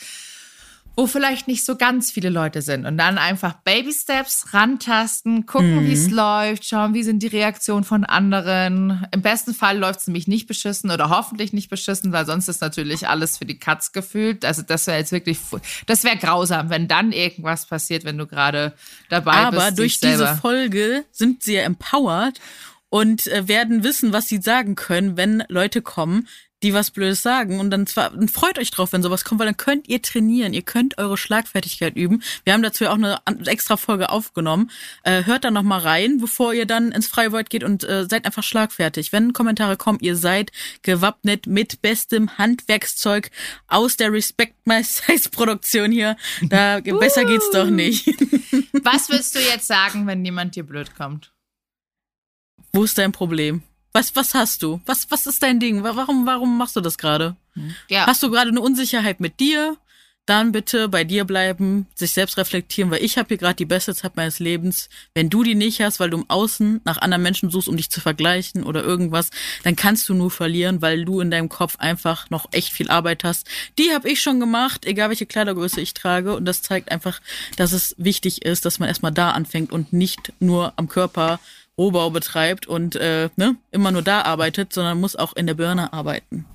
wo 1.00 1.08
vielleicht 1.08 1.48
nicht 1.48 1.64
so 1.64 1.78
ganz 1.78 2.12
viele 2.12 2.28
Leute 2.30 2.62
sind. 2.62 2.86
Und 2.86 2.98
dann 2.98 3.18
einfach 3.18 3.54
Baby 3.64 3.94
Steps 3.94 4.54
rantasten, 4.54 5.46
gucken, 5.46 5.78
mhm. 5.78 5.88
wie 5.88 5.94
es 5.94 6.10
läuft, 6.10 6.66
schauen, 6.66 6.94
wie 6.94 7.04
sind 7.04 7.24
die 7.24 7.28
Reaktionen 7.28 7.86
von 7.86 8.04
anderen. 8.04 9.08
Im 9.12 9.22
besten 9.22 9.54
Fall 9.54 9.78
läuft 9.78 10.02
es 10.02 10.08
nämlich 10.08 10.28
nicht 10.28 10.46
beschissen 10.46 10.92
oder 10.92 11.10
hoffentlich 11.10 11.54
nicht 11.54 11.70
beschissen, 11.70 12.12
weil 12.12 12.26
sonst 12.26 12.50
ist 12.50 12.60
natürlich 12.60 13.08
alles 13.08 13.38
für 13.38 13.46
die 13.46 13.58
Katz 13.58 13.94
gefühlt. 13.94 14.44
Also 14.44 14.62
das 14.62 14.88
wäre 14.88 14.98
jetzt 14.98 15.14
wirklich, 15.14 15.40
das 15.86 16.04
wäre 16.04 16.18
grausam, 16.18 16.70
wenn 16.70 16.90
dann 16.90 17.14
irgendwas 17.14 17.66
passiert, 17.66 18.04
wenn 18.04 18.18
du 18.18 18.28
gerade 18.28 18.74
dabei 19.08 19.32
Aber 19.32 19.52
bist. 19.52 19.68
Aber 19.68 19.76
durch 19.78 20.00
diese 20.02 20.36
Folge 20.36 21.06
sind 21.14 21.44
sie 21.44 21.54
ja 21.54 21.62
empowered 21.62 22.42
und 22.90 23.26
äh, 23.28 23.48
werden 23.48 23.86
wissen, 23.86 24.12
was 24.12 24.28
sie 24.28 24.42
sagen 24.42 24.76
können, 24.76 25.16
wenn 25.16 25.46
Leute 25.48 25.82
kommen, 25.82 26.28
die 26.64 26.74
was 26.74 26.92
Blödes 26.92 27.22
sagen. 27.22 27.60
Und 27.60 27.72
dann 27.72 27.88
zwar, 27.88 28.12
dann 28.12 28.28
freut 28.28 28.60
euch 28.60 28.72
drauf, 28.72 28.92
wenn 28.92 29.04
sowas 29.04 29.24
kommt, 29.24 29.40
weil 29.40 29.48
dann 29.48 29.58
könnt 29.58 29.88
ihr 29.88 30.02
trainieren, 30.02 30.54
ihr 30.54 30.62
könnt 30.62 30.98
eure 30.98 31.18
Schlagfertigkeit 31.18 31.96
üben. 31.96 32.22
Wir 32.44 32.54
haben 32.54 32.64
dazu 32.64 32.84
ja 32.84 32.92
auch 32.92 32.96
eine 32.96 33.20
extra 33.46 33.78
Folge 33.78 34.10
aufgenommen. 34.10 34.70
Äh, 35.04 35.26
hört 35.26 35.46
da 35.46 35.52
nochmal 35.52 35.80
rein, 35.80 36.20
bevor 36.20 36.54
ihr 36.54 36.66
dann 36.66 36.92
ins 36.92 37.08
Freiwald 37.08 37.50
geht 37.50 37.64
und 37.64 37.84
äh, 37.84 38.06
seid 38.10 38.26
einfach 38.26 38.44
schlagfertig. 38.44 39.12
Wenn 39.12 39.34
Kommentare 39.34 39.78
kommen, 39.78 40.00
ihr 40.02 40.16
seid 40.16 40.52
gewappnet 40.82 41.48
mit 41.48 41.82
bestem 41.82 42.38
Handwerkszeug 42.38 43.32
aus 43.68 43.98
der 43.98 44.12
Respect 44.12 44.56
My 44.66 44.84
Size 44.84 45.30
Produktion 45.30 45.92
hier. 45.92 46.18
Da 46.42 46.80
besser 47.00 47.26
geht's 47.26 47.50
doch 47.52 47.70
nicht. 47.70 48.08
was 48.84 49.10
willst 49.10 49.36
du 49.36 49.40
jetzt 49.40 49.68
sagen, 49.68 50.08
wenn 50.08 50.26
jemand 50.26 50.56
dir 50.56 50.64
blöd 50.64 50.96
kommt? 50.96 51.32
Wo 52.74 52.84
ist 52.84 52.98
dein 52.98 53.12
Problem? 53.12 53.64
Was, 53.94 54.16
was 54.16 54.34
hast 54.34 54.64
du? 54.64 54.82
Was, 54.86 55.10
was 55.10 55.26
ist 55.26 55.42
dein 55.42 55.60
Ding? 55.60 55.84
Warum, 55.84 56.26
warum 56.26 56.58
machst 56.58 56.76
du 56.76 56.82
das 56.82 56.98
gerade? 56.98 57.36
Ja. 57.88 58.06
Hast 58.06 58.24
du 58.24 58.30
gerade 58.30 58.50
eine 58.50 58.62
Unsicherheit 58.62 59.20
mit 59.20 59.40
dir? 59.40 59.78
Dann 60.30 60.52
bitte 60.52 60.90
bei 60.90 61.04
dir 61.04 61.26
bleiben, 61.26 61.88
sich 61.96 62.12
selbst 62.12 62.38
reflektieren, 62.38 62.92
weil 62.92 63.04
ich 63.04 63.18
habe 63.18 63.30
hier 63.30 63.38
gerade 63.38 63.56
die 63.56 63.66
beste 63.66 63.96
Zeit 63.96 64.16
meines 64.16 64.38
Lebens. 64.38 64.88
Wenn 65.16 65.32
du 65.32 65.42
die 65.42 65.56
nicht 65.56 65.82
hast, 65.82 66.00
weil 66.00 66.12
du 66.12 66.20
im 66.20 66.30
Außen 66.30 66.82
nach 66.86 67.00
anderen 67.00 67.24
Menschen 67.24 67.50
suchst, 67.50 67.68
um 67.68 67.76
dich 67.76 67.90
zu 67.90 68.00
vergleichen 68.00 68.64
oder 68.64 68.84
irgendwas, 68.84 69.32
dann 69.64 69.76
kannst 69.76 70.08
du 70.08 70.14
nur 70.14 70.30
verlieren, 70.30 70.84
weil 70.84 71.04
du 71.04 71.20
in 71.20 71.32
deinem 71.32 71.50
Kopf 71.50 71.78
einfach 71.80 72.30
noch 72.30 72.46
echt 72.52 72.72
viel 72.72 72.92
Arbeit 72.92 73.24
hast. 73.24 73.48
Die 73.80 73.92
habe 73.92 74.08
ich 74.08 74.22
schon 74.22 74.40
gemacht, 74.40 74.86
egal 74.86 75.10
welche 75.10 75.26
Kleidergröße 75.26 75.82
ich 75.82 75.96
trage. 75.96 76.36
Und 76.36 76.46
das 76.46 76.62
zeigt 76.62 76.92
einfach, 76.92 77.22
dass 77.58 77.72
es 77.72 77.96
wichtig 77.98 78.46
ist, 78.46 78.66
dass 78.66 78.78
man 78.78 78.88
erstmal 78.88 79.12
da 79.12 79.32
anfängt 79.32 79.72
und 79.72 79.94
nicht 79.94 80.32
nur 80.40 80.74
am 80.76 80.88
Körper 80.90 81.40
Rohbau 81.80 82.10
betreibt 82.10 82.68
und 82.68 82.98
äh, 82.98 83.30
ne, 83.38 83.56
immer 83.72 83.92
nur 83.92 84.02
da 84.02 84.22
arbeitet, 84.24 84.74
sondern 84.74 85.00
muss 85.00 85.16
auch 85.16 85.34
in 85.34 85.48
der 85.48 85.54
Birne 85.54 85.94
arbeiten. 85.94 86.46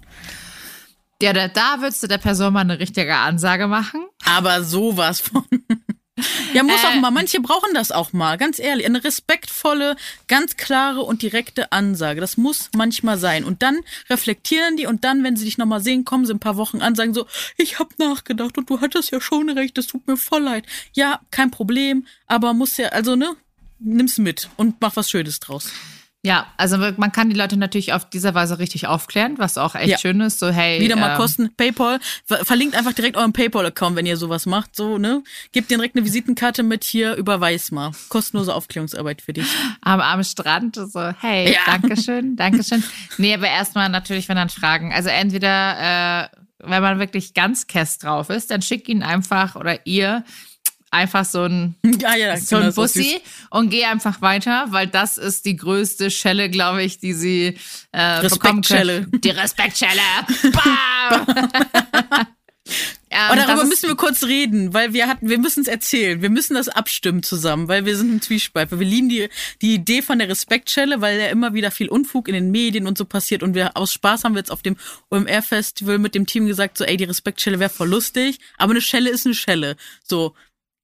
Ja, 1.23 1.33
da, 1.33 1.49
da 1.49 1.81
würdest 1.81 2.03
du 2.03 2.07
der 2.07 2.19
Person 2.19 2.53
mal 2.53 2.61
eine 2.61 2.79
richtige 2.79 3.17
Ansage 3.17 3.67
machen. 3.67 4.07
Aber 4.27 4.63
sowas 4.63 5.21
von. 5.21 5.45
Ja, 6.53 6.63
muss 6.63 6.85
äh, 6.85 6.87
auch 6.87 6.95
mal. 7.01 7.11
Manche 7.11 7.41
brauchen 7.41 7.75
das 7.75 7.91
auch 7.91 8.13
mal, 8.13 8.37
ganz 8.37 8.59
ehrlich. 8.59 8.87
Eine 8.87 9.03
respektvolle, 9.03 9.97
ganz 10.29 10.57
klare 10.57 11.01
und 11.01 11.23
direkte 11.23 11.73
Ansage. 11.73 12.21
Das 12.21 12.37
muss 12.37 12.71
manchmal 12.77 13.19
sein. 13.19 13.45
Und 13.45 13.63
dann 13.63 13.81
reflektieren 14.11 14.77
die 14.77 14.87
und 14.87 15.03
dann, 15.05 15.25
wenn 15.25 15.37
sie 15.37 15.45
dich 15.45 15.59
nochmal 15.59 15.81
sehen, 15.81 16.05
kommen 16.05 16.27
sie 16.27 16.35
ein 16.35 16.41
paar 16.41 16.57
Wochen 16.57 16.83
an, 16.83 16.95
sagen 16.95 17.15
so, 17.15 17.27
ich 17.57 17.79
hab 17.79 17.99
nachgedacht 17.99 18.59
und 18.59 18.71
du 18.71 18.81
hattest 18.81 19.11
ja 19.11 19.21
schon 19.21 19.51
recht, 19.51 19.77
das 19.77 19.87
tut 19.87 20.07
mir 20.07 20.17
voll 20.17 20.43
leid. 20.43 20.67
Ja, 20.93 21.21
kein 21.31 21.51
Problem, 21.51 22.07
aber 22.27 22.53
muss 22.53 22.77
ja, 22.77 22.89
also 22.89 23.17
ne, 23.17 23.35
nimm's 23.79 24.19
mit 24.19 24.49
und 24.57 24.81
mach 24.81 24.97
was 24.97 25.11
Schönes 25.11 25.41
draus. 25.41 25.71
Ja, 26.25 26.47
also 26.57 26.79
man 26.79 27.13
kann 27.13 27.29
die 27.29 27.37
Leute 27.37 27.59
natürlich 27.59 27.93
auf 27.93 28.09
dieser 28.09 28.35
Weise 28.35 28.59
richtig 28.59 28.87
aufklären, 28.87 29.35
was 29.37 29.59
auch 29.59 29.75
echt 29.75 29.91
ja. 29.91 29.99
schön 29.99 30.23
ist. 30.23 30.39
So, 30.39 30.49
hey. 30.49 30.81
Wieder 30.81 30.97
mal 30.97 31.11
ähm, 31.11 31.17
Kosten, 31.19 31.55
PayPal. 31.55 32.01
Verlinkt 32.25 32.75
einfach 32.77 32.95
direkt 32.95 33.19
euren 33.19 33.35
PayPal-Account, 33.35 33.95
wenn 33.95 34.07
ihr 34.07 34.17
sowas 34.17 34.47
macht. 34.47 34.75
So, 34.75 34.97
ne? 34.97 35.23
Gebt 35.53 35.71
direkt 35.71 35.97
eine 35.97 36.07
Visitenkarte 36.07 36.63
mit 36.63 36.83
hier, 36.83 37.15
überweis 37.17 37.71
mal. 37.73 37.91
Kostenlose 38.09 38.55
Aufklärungsarbeit 38.55 39.21
für 39.21 39.35
dich. 39.35 39.47
Am, 39.83 40.01
am 40.01 40.25
Strand, 40.25 40.77
so, 40.77 41.13
hey, 41.21 41.53
ja. 41.53 41.61
Dankeschön, 41.67 42.37
Dankeschön. 42.37 42.83
nee, 43.19 43.35
aber 43.35 43.49
erstmal 43.49 43.91
natürlich, 43.91 44.27
wenn 44.31 44.37
dann 44.37 44.49
Fragen. 44.49 44.95
Also 44.95 45.11
entweder, 45.11 46.23
äh, 46.23 46.29
wenn 46.61 46.83
man 46.83 46.99
wirklich 46.99 47.35
ganz 47.35 47.67
kess 47.67 47.99
drauf 47.99 48.31
ist, 48.31 48.51
dann 48.51 48.63
schickt 48.63 48.89
ihn 48.89 49.03
einfach 49.03 49.57
oder 49.57 49.87
ihr 49.87 50.25
einfach 50.95 51.25
so 51.25 51.43
ein, 51.43 51.75
ja, 52.01 52.15
ja, 52.15 52.37
so 52.37 52.57
ein 52.57 52.73
Bussi 52.73 53.21
und 53.51 53.71
geh 53.71 53.85
einfach 53.85 54.23
weiter, 54.23 54.67
weil 54.69 54.87
das 54.87 55.19
ist 55.19 55.45
die 55.45 55.57
größte 55.57 56.11
Schelle, 56.11 56.49
glaube 56.49 56.83
ich, 56.83 56.99
die 56.99 57.13
sie 57.13 57.59
äh, 57.93 58.29
bekommen 58.29 58.63
können. 58.63 59.11
Die 59.13 59.31
Respektschelle. 59.31 60.01
Bam! 60.53 61.49
Ja, 63.13 63.31
und 63.31 63.37
darüber 63.37 63.65
müssen 63.65 63.89
wir 63.89 63.95
kurz 63.95 64.25
reden, 64.25 64.75
weil 64.75 64.93
wir 64.93 65.07
hatten, 65.07 65.29
wir 65.29 65.39
müssen 65.39 65.61
es 65.61 65.69
erzählen. 65.69 66.21
Wir 66.21 66.31
müssen 66.31 66.55
das 66.55 66.69
abstimmen 66.69 67.23
zusammen, 67.23 67.69
weil 67.69 67.85
wir 67.85 67.97
sind 67.97 68.11
im 68.11 68.21
Zwiespalt. 68.21 68.73
Wir 68.73 68.79
lieben 68.79 69.09
die, 69.09 69.29
die 69.63 69.75
Idee 69.75 70.03
von 70.03 70.19
der 70.19 70.29
Respektschelle, 70.29 71.01
weil 71.01 71.21
ja 71.21 71.27
immer 71.27 71.55
wieder 71.55 71.71
viel 71.71 71.89
Unfug 71.89 72.27
in 72.27 72.35
den 72.35 72.51
Medien 72.51 72.89
und 72.89 72.99
so 72.99 73.05
passiert. 73.05 73.45
Und 73.45 73.55
wir 73.55 73.77
aus 73.77 73.93
Spaß 73.93 74.25
haben 74.25 74.35
wir 74.35 74.41
jetzt 74.41 74.51
auf 74.51 74.63
dem 74.63 74.77
OMR-Festival 75.11 75.99
mit 75.99 76.17
dem 76.17 76.27
Team 76.27 76.47
gesagt, 76.47 76.77
so, 76.77 76.85
ey, 76.85 76.97
die 76.97 77.05
Respektschelle 77.05 77.61
wäre 77.61 77.71
voll 77.71 77.89
lustig, 77.89 78.41
aber 78.59 78.73
eine 78.73 78.81
Schelle 78.81 79.11
ist 79.11 79.27
eine 79.27 79.37
Schelle. 79.37 79.77
So, 80.03 80.35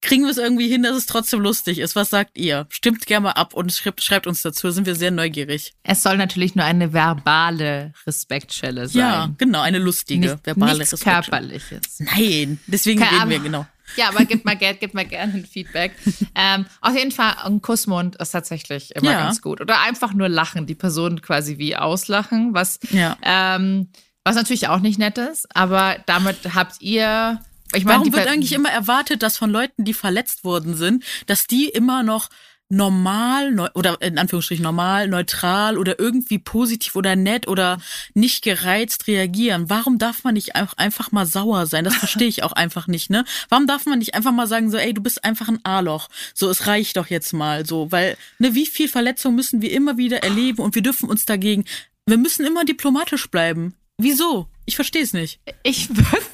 kriegen 0.03 0.25
wir 0.25 0.31
es 0.31 0.39
irgendwie 0.39 0.69
hin, 0.69 0.83
dass 0.83 0.97
es 0.97 1.07
trotzdem 1.07 1.41
lustig 1.41 1.79
ist. 1.79 1.95
Was 1.97 2.11
sagt 2.11 2.39
ihr? 2.39 2.67
Stimmt 2.71 3.07
gerne 3.07 3.25
mal 3.25 3.33
ab 3.33 3.55
und 3.55 3.73
schreibt, 3.73 4.03
schreibt 4.03 4.27
uns 4.27 4.43
dazu. 4.43 4.71
Sind 4.71 4.87
wir 4.87 4.95
sehr 4.95 5.11
neugierig. 5.11 5.75
Es 5.83 6.03
soll 6.03 6.17
natürlich 6.17 6.55
nur 6.55 6.65
eine 6.65 6.93
verbale 6.93 7.93
Respektschelle 8.07 8.89
sein. 8.89 9.01
Ja, 9.01 9.31
genau, 9.37 9.61
eine 9.61 9.79
lustige 9.79 10.33
Nicht, 10.33 10.47
verbale 10.47 10.79
nichts 10.79 11.01
körperliches. 11.01 12.01
Nein, 12.01 12.59
deswegen 12.67 13.01
Keine, 13.01 13.19
reden 13.19 13.31
wir 13.31 13.39
genau. 13.41 13.67
Ja, 13.97 14.09
aber 14.09 14.25
gib 14.25 14.45
mal 14.45 14.57
Geld, 14.57 14.81
gib 14.81 14.95
mal 14.95 15.05
gerne 15.05 15.35
ein 15.35 15.47
Feedback. 15.47 15.93
ähm, 16.35 16.67
auf 16.81 16.97
jeden 16.97 17.11
Fall, 17.11 17.35
ein 17.45 17.61
Kussmund 17.61 18.17
ist 18.17 18.31
tatsächlich 18.31 18.95
immer 18.95 19.11
ja. 19.11 19.25
ganz 19.25 19.43
gut. 19.43 19.61
Oder 19.61 19.81
einfach 19.81 20.15
nur 20.15 20.29
lachen, 20.29 20.67
die 20.67 20.75
Person 20.75 21.21
quasi 21.21 21.59
wie 21.59 21.77
auslachen, 21.77 22.55
was, 22.55 22.79
ja. 22.91 23.17
ähm, 23.23 23.89
was 24.25 24.37
natürlich 24.37 24.69
auch 24.69 24.81
nicht 24.81 24.99
nett 24.99 25.19
ist. 25.19 25.55
Aber 25.55 25.97
damit 26.07 26.55
habt 26.55 26.81
ihr 26.81 27.41
ich 27.75 27.85
mein, 27.85 27.97
Warum 27.99 28.13
wird 28.13 28.27
eigentlich 28.27 28.53
immer 28.53 28.71
erwartet, 28.71 29.23
dass 29.23 29.37
von 29.37 29.51
Leuten, 29.51 29.85
die 29.85 29.95
verletzt 29.95 30.45
worden 30.45 30.77
sind, 30.77 31.05
dass 31.27 31.47
die 31.47 31.69
immer 31.69 32.03
noch 32.03 32.29
normal 32.73 33.69
oder 33.75 34.01
in 34.01 34.17
Anführungsstrichen 34.17 34.63
normal, 34.63 35.09
neutral 35.09 35.77
oder 35.77 35.99
irgendwie 35.99 36.39
positiv 36.39 36.95
oder 36.95 37.17
nett 37.17 37.49
oder 37.49 37.81
nicht 38.15 38.45
gereizt 38.45 39.09
reagieren. 39.09 39.69
Warum 39.69 39.99
darf 39.99 40.23
man 40.23 40.35
nicht 40.35 40.55
auch 40.55 40.75
einfach 40.75 41.11
mal 41.11 41.27
sauer 41.27 41.67
sein? 41.67 41.83
Das 41.83 41.97
verstehe 41.97 42.29
ich 42.29 42.45
auch 42.45 42.53
einfach 42.53 42.87
nicht, 42.87 43.11
ne? 43.11 43.25
Warum 43.49 43.67
darf 43.67 43.87
man 43.87 43.99
nicht 43.99 44.15
einfach 44.15 44.31
mal 44.31 44.47
sagen 44.47 44.71
so, 44.71 44.77
ey, 44.77 44.95
du 44.95 45.03
bist 45.03 45.25
einfach 45.25 45.49
ein 45.49 45.59
A-Loch. 45.65 46.09
So, 46.33 46.49
es 46.49 46.69
reicht 46.69 46.97
doch 46.97 47.09
jetzt 47.09 47.33
mal 47.33 47.67
so, 47.67 47.91
weil 47.91 48.17
ne, 48.39 48.55
wie 48.55 48.67
viel 48.67 48.89
Verletzung 48.89 49.35
müssen 49.35 49.63
wir 49.63 49.73
immer 49.73 49.97
wieder 49.97 50.23
erleben 50.23 50.63
und 50.63 50.77
wir 50.77 50.83
dürfen 50.83 51.09
uns 51.11 51.27
dagegen 51.27 51.65
wir 52.11 52.19
müssen 52.19 52.45
immer 52.45 52.65
diplomatisch 52.65 53.31
bleiben. 53.31 53.75
Wieso? 53.99 54.49
Ich 54.67 54.77
verstehe 54.77 55.03
es 55.03 55.13
nicht. 55.13 55.41
Ich 55.63 55.89
würde 55.89 56.27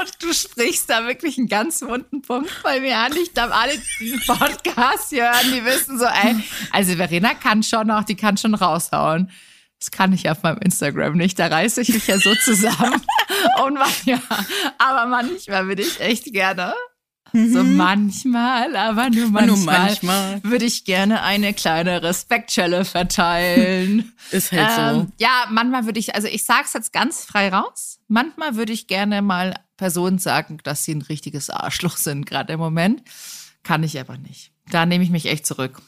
und 0.00 0.22
du 0.22 0.32
sprichst 0.32 0.88
da 0.88 1.06
wirklich 1.06 1.38
einen 1.38 1.48
ganz 1.48 1.82
wunden 1.82 2.22
Punkt 2.22 2.62
bei 2.62 2.80
mir 2.80 2.96
an. 2.98 3.12
Ich 3.16 3.34
glaube, 3.34 3.54
alle, 3.54 3.72
die 3.72 4.04
diesen 4.04 4.20
Podcast 4.20 5.12
hören, 5.12 5.52
die 5.52 5.64
wissen 5.64 5.98
so, 5.98 6.04
ey, 6.04 6.36
also 6.72 6.96
Verena 6.96 7.34
kann 7.34 7.62
schon 7.62 7.86
noch, 7.88 8.04
die 8.04 8.16
kann 8.16 8.36
schon 8.36 8.54
raushauen. 8.54 9.30
Das 9.78 9.90
kann 9.90 10.12
ich 10.12 10.28
auf 10.28 10.42
meinem 10.42 10.58
Instagram 10.58 11.16
nicht. 11.16 11.38
Da 11.38 11.46
reiße 11.46 11.80
ich 11.82 11.90
mich 11.90 12.06
ja 12.06 12.18
so 12.18 12.34
zusammen. 12.34 13.00
Und 13.64 13.74
man, 13.74 13.88
ja, 14.04 14.20
aber 14.78 15.06
manchmal 15.06 15.68
würde 15.68 15.82
ich 15.82 16.00
echt 16.00 16.24
gerne 16.32 16.74
so 17.32 17.62
Mhm. 17.62 17.76
manchmal, 17.76 18.74
aber 18.76 19.10
nur 19.10 19.28
manchmal, 19.28 19.46
Nur 19.46 19.56
manchmal. 19.58 20.40
würde 20.44 20.64
ich 20.64 20.84
gerne 20.84 21.22
eine 21.22 21.52
kleine 21.54 22.02
Respektschelle 22.02 22.84
verteilen. 22.84 24.12
Ist 24.30 24.52
halt 24.52 24.70
so. 24.94 25.00
ähm, 25.02 25.12
ja, 25.18 25.46
manchmal 25.50 25.84
würde 25.86 26.00
ich, 26.00 26.14
also 26.14 26.28
ich 26.28 26.44
sag's 26.44 26.72
jetzt 26.72 26.92
ganz 26.92 27.24
frei 27.24 27.48
raus. 27.50 27.98
Manchmal 28.08 28.56
würde 28.56 28.72
ich 28.72 28.86
gerne 28.86 29.22
mal 29.22 29.54
Personen 29.76 30.18
sagen, 30.18 30.58
dass 30.64 30.84
sie 30.84 30.94
ein 30.94 31.02
richtiges 31.02 31.50
Arschloch 31.50 31.96
sind, 31.96 32.24
gerade 32.26 32.52
im 32.54 32.58
Moment. 32.60 33.02
Kann 33.62 33.82
ich 33.82 33.98
aber 34.00 34.16
nicht. 34.16 34.52
Da 34.70 34.86
nehme 34.86 35.04
ich 35.04 35.10
mich 35.10 35.26
echt 35.26 35.46
zurück. 35.46 35.80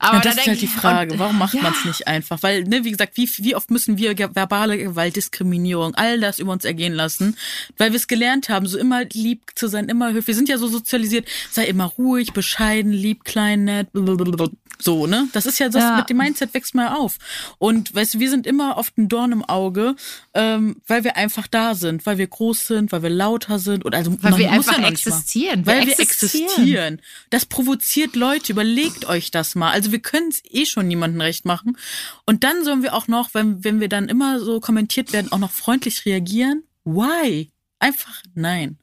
Aber 0.00 0.18
ja, 0.18 0.22
das 0.22 0.36
da 0.36 0.40
ist 0.42 0.48
halt 0.48 0.60
die 0.62 0.66
Frage, 0.68 1.12
und- 1.12 1.18
warum 1.18 1.38
macht 1.38 1.54
ja. 1.54 1.62
man 1.62 1.72
es 1.72 1.84
nicht 1.84 2.06
einfach? 2.06 2.42
Weil, 2.42 2.64
ne, 2.64 2.84
wie 2.84 2.90
gesagt, 2.92 3.16
wie, 3.16 3.28
wie 3.38 3.56
oft 3.56 3.70
müssen 3.70 3.98
wir 3.98 4.16
verbale 4.16 4.78
Gewalt, 4.78 5.16
Diskriminierung, 5.16 5.94
all 5.96 6.20
das 6.20 6.38
über 6.38 6.52
uns 6.52 6.64
ergehen 6.64 6.94
lassen, 6.94 7.36
weil 7.78 7.90
wir 7.90 7.96
es 7.96 8.06
gelernt 8.06 8.48
haben, 8.48 8.66
so 8.66 8.78
immer 8.78 9.04
lieb 9.12 9.42
zu 9.54 9.66
sein, 9.66 9.88
immer 9.88 10.08
höflich. 10.08 10.28
Wir 10.28 10.34
sind 10.34 10.48
ja 10.48 10.58
so 10.58 10.68
sozialisiert, 10.68 11.26
sei 11.50 11.64
immer 11.66 11.84
ruhig, 11.86 12.32
bescheiden, 12.32 12.92
lieb, 12.92 13.24
klein, 13.24 13.64
nett, 13.64 13.92
blablabla. 13.92 14.48
So, 14.80 15.06
ne? 15.06 15.28
Das 15.32 15.44
ist 15.46 15.58
ja 15.58 15.68
das, 15.68 15.82
Ja. 15.82 15.96
mit 15.96 16.08
dem 16.08 16.16
Mindset 16.18 16.54
wächst 16.54 16.74
mal 16.74 16.94
auf. 16.96 17.16
Und 17.58 17.94
weißt 17.94 18.14
du, 18.14 18.20
wir 18.20 18.30
sind 18.30 18.46
immer 18.46 18.76
oft 18.76 18.96
ein 18.96 19.08
Dorn 19.08 19.32
im 19.32 19.44
Auge, 19.44 19.96
ähm, 20.34 20.76
weil 20.86 21.02
wir 21.04 21.16
einfach 21.16 21.46
da 21.48 21.74
sind, 21.74 22.06
weil 22.06 22.18
wir 22.18 22.26
groß 22.28 22.66
sind, 22.66 22.92
weil 22.92 23.02
wir 23.02 23.10
lauter 23.10 23.58
sind 23.58 23.84
oder 23.84 23.98
also 23.98 24.16
Weil 24.22 24.38
wir 24.38 24.50
einfach 24.52 24.78
ja 24.78 24.86
existieren. 24.88 25.66
Weil 25.66 25.86
wir 25.86 25.98
existieren. 25.98 26.44
existieren. 26.46 27.02
Das 27.30 27.44
provoziert 27.46 28.14
Leute. 28.16 28.52
Überlegt 28.52 29.04
euch 29.06 29.30
das 29.30 29.54
mal. 29.54 29.70
Also 29.72 29.90
wir 29.92 29.98
können 30.00 30.28
es 30.28 30.42
eh 30.50 30.64
schon 30.64 30.86
niemandem 30.88 31.20
recht 31.20 31.44
machen. 31.44 31.76
Und 32.24 32.44
dann 32.44 32.64
sollen 32.64 32.82
wir 32.82 32.94
auch 32.94 33.08
noch, 33.08 33.34
wenn, 33.34 33.64
wenn 33.64 33.80
wir 33.80 33.88
dann 33.88 34.08
immer 34.08 34.38
so 34.40 34.60
kommentiert 34.60 35.12
werden, 35.12 35.32
auch 35.32 35.38
noch 35.38 35.50
freundlich 35.50 36.04
reagieren. 36.06 36.62
Why? 36.84 37.50
Einfach 37.80 38.22
nein. 38.34 38.78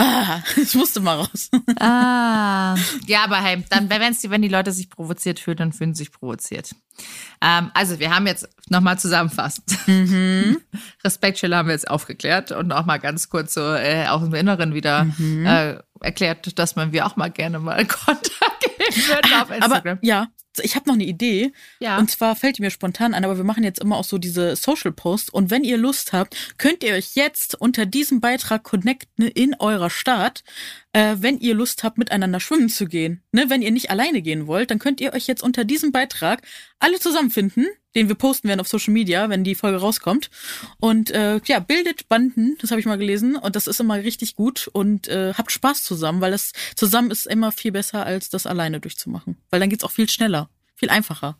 Ah, 0.00 0.40
ich 0.56 0.74
musste 0.76 1.00
mal 1.00 1.16
raus. 1.16 1.50
Ah. 1.78 2.76
Ja, 3.06 3.24
aber 3.24 3.36
hey, 3.42 3.64
dann, 3.70 3.88
wenn's, 3.90 4.20
die- 4.20 4.30
wenn 4.30 4.42
die 4.42 4.48
Leute 4.48 4.70
sich 4.72 4.88
provoziert 4.90 5.40
fühlen, 5.40 5.56
dann 5.56 5.72
fühlen 5.72 5.94
sie 5.94 6.04
sich 6.04 6.12
provoziert. 6.12 6.74
Ähm, 7.40 7.70
also, 7.74 7.98
wir 7.98 8.14
haben 8.14 8.26
jetzt 8.26 8.48
nochmal 8.68 8.98
zusammenfassend. 8.98 9.76
Mhm. 9.88 10.58
Respektschelle 11.04 11.56
haben 11.56 11.68
wir 11.68 11.72
jetzt 11.74 11.90
aufgeklärt 11.90 12.52
und 12.52 12.70
auch 12.72 12.84
mal 12.86 12.98
ganz 12.98 13.28
kurz 13.28 13.54
so 13.54 13.74
äh, 13.74 14.06
auch 14.08 14.22
im 14.22 14.34
Inneren 14.34 14.74
wieder 14.74 15.04
Mhm. 15.04 15.46
äh, 15.46 15.78
erklärt, 16.00 16.58
dass 16.58 16.76
man 16.76 16.92
wir 16.92 17.06
auch 17.06 17.16
mal 17.16 17.30
gerne 17.30 17.58
mal 17.58 17.84
Kontakt 17.86 18.60
geben 18.60 19.02
würden 19.08 19.32
auf 19.34 19.42
Aber 19.50 19.56
Instagram. 19.56 19.98
ja, 20.02 20.26
ich 20.62 20.76
habe 20.76 20.88
noch 20.88 20.94
eine 20.94 21.04
Idee. 21.04 21.52
Ja. 21.80 21.98
Und 21.98 22.10
zwar 22.10 22.36
fällt 22.36 22.58
die 22.58 22.62
mir 22.62 22.70
spontan 22.70 23.14
an, 23.14 23.24
aber 23.24 23.36
wir 23.36 23.44
machen 23.44 23.64
jetzt 23.64 23.80
immer 23.80 23.96
auch 23.96 24.04
so 24.04 24.18
diese 24.18 24.56
Social 24.56 24.92
Posts. 24.92 25.30
Und 25.30 25.50
wenn 25.50 25.64
ihr 25.64 25.76
Lust 25.76 26.12
habt, 26.12 26.36
könnt 26.58 26.82
ihr 26.82 26.94
euch 26.94 27.14
jetzt 27.14 27.54
unter 27.54 27.86
diesem 27.86 28.20
Beitrag 28.20 28.62
connecten 28.64 29.26
in 29.28 29.54
eurer 29.58 29.90
Stadt, 29.90 30.44
äh, 30.92 31.16
wenn 31.18 31.38
ihr 31.38 31.54
Lust 31.54 31.84
habt, 31.84 31.98
miteinander 31.98 32.40
schwimmen 32.40 32.68
zu 32.68 32.86
gehen. 32.86 33.22
Ne? 33.32 33.46
Wenn 33.48 33.62
ihr 33.62 33.70
nicht 33.70 33.90
alleine 33.90 34.22
gehen 34.22 34.46
wollt, 34.46 34.70
dann 34.70 34.78
könnt 34.78 35.00
ihr 35.00 35.12
euch 35.12 35.26
jetzt 35.26 35.42
unter 35.42 35.64
diesem 35.64 35.92
Beitrag 35.92 36.42
alle 36.78 36.98
zusammenfinden, 36.98 37.66
den 37.94 38.08
wir 38.08 38.14
posten 38.14 38.48
werden 38.48 38.60
auf 38.60 38.68
Social 38.68 38.92
Media, 38.92 39.28
wenn 39.30 39.44
die 39.44 39.54
Folge 39.54 39.78
rauskommt. 39.78 40.30
Und 40.78 41.10
äh, 41.10 41.40
ja, 41.46 41.58
bildet 41.58 42.08
Banden, 42.08 42.56
das 42.60 42.70
habe 42.70 42.80
ich 42.80 42.86
mal 42.86 42.98
gelesen. 42.98 43.36
Und 43.36 43.56
das 43.56 43.66
ist 43.66 43.80
immer 43.80 43.96
richtig 43.96 44.34
gut. 44.34 44.68
Und 44.72 45.08
äh, 45.08 45.32
habt 45.34 45.50
Spaß 45.52 45.82
zusammen, 45.82 46.20
weil 46.20 46.30
das 46.32 46.52
zusammen 46.76 47.10
ist 47.10 47.26
immer 47.26 47.50
viel 47.52 47.72
besser, 47.72 48.04
als 48.04 48.28
das 48.28 48.46
alleine 48.46 48.80
durchzumachen. 48.80 49.36
Weil 49.50 49.60
dann 49.60 49.70
geht's 49.70 49.84
auch 49.84 49.90
viel 49.90 50.08
schneller, 50.08 50.50
viel 50.74 50.90
einfacher. 50.90 51.38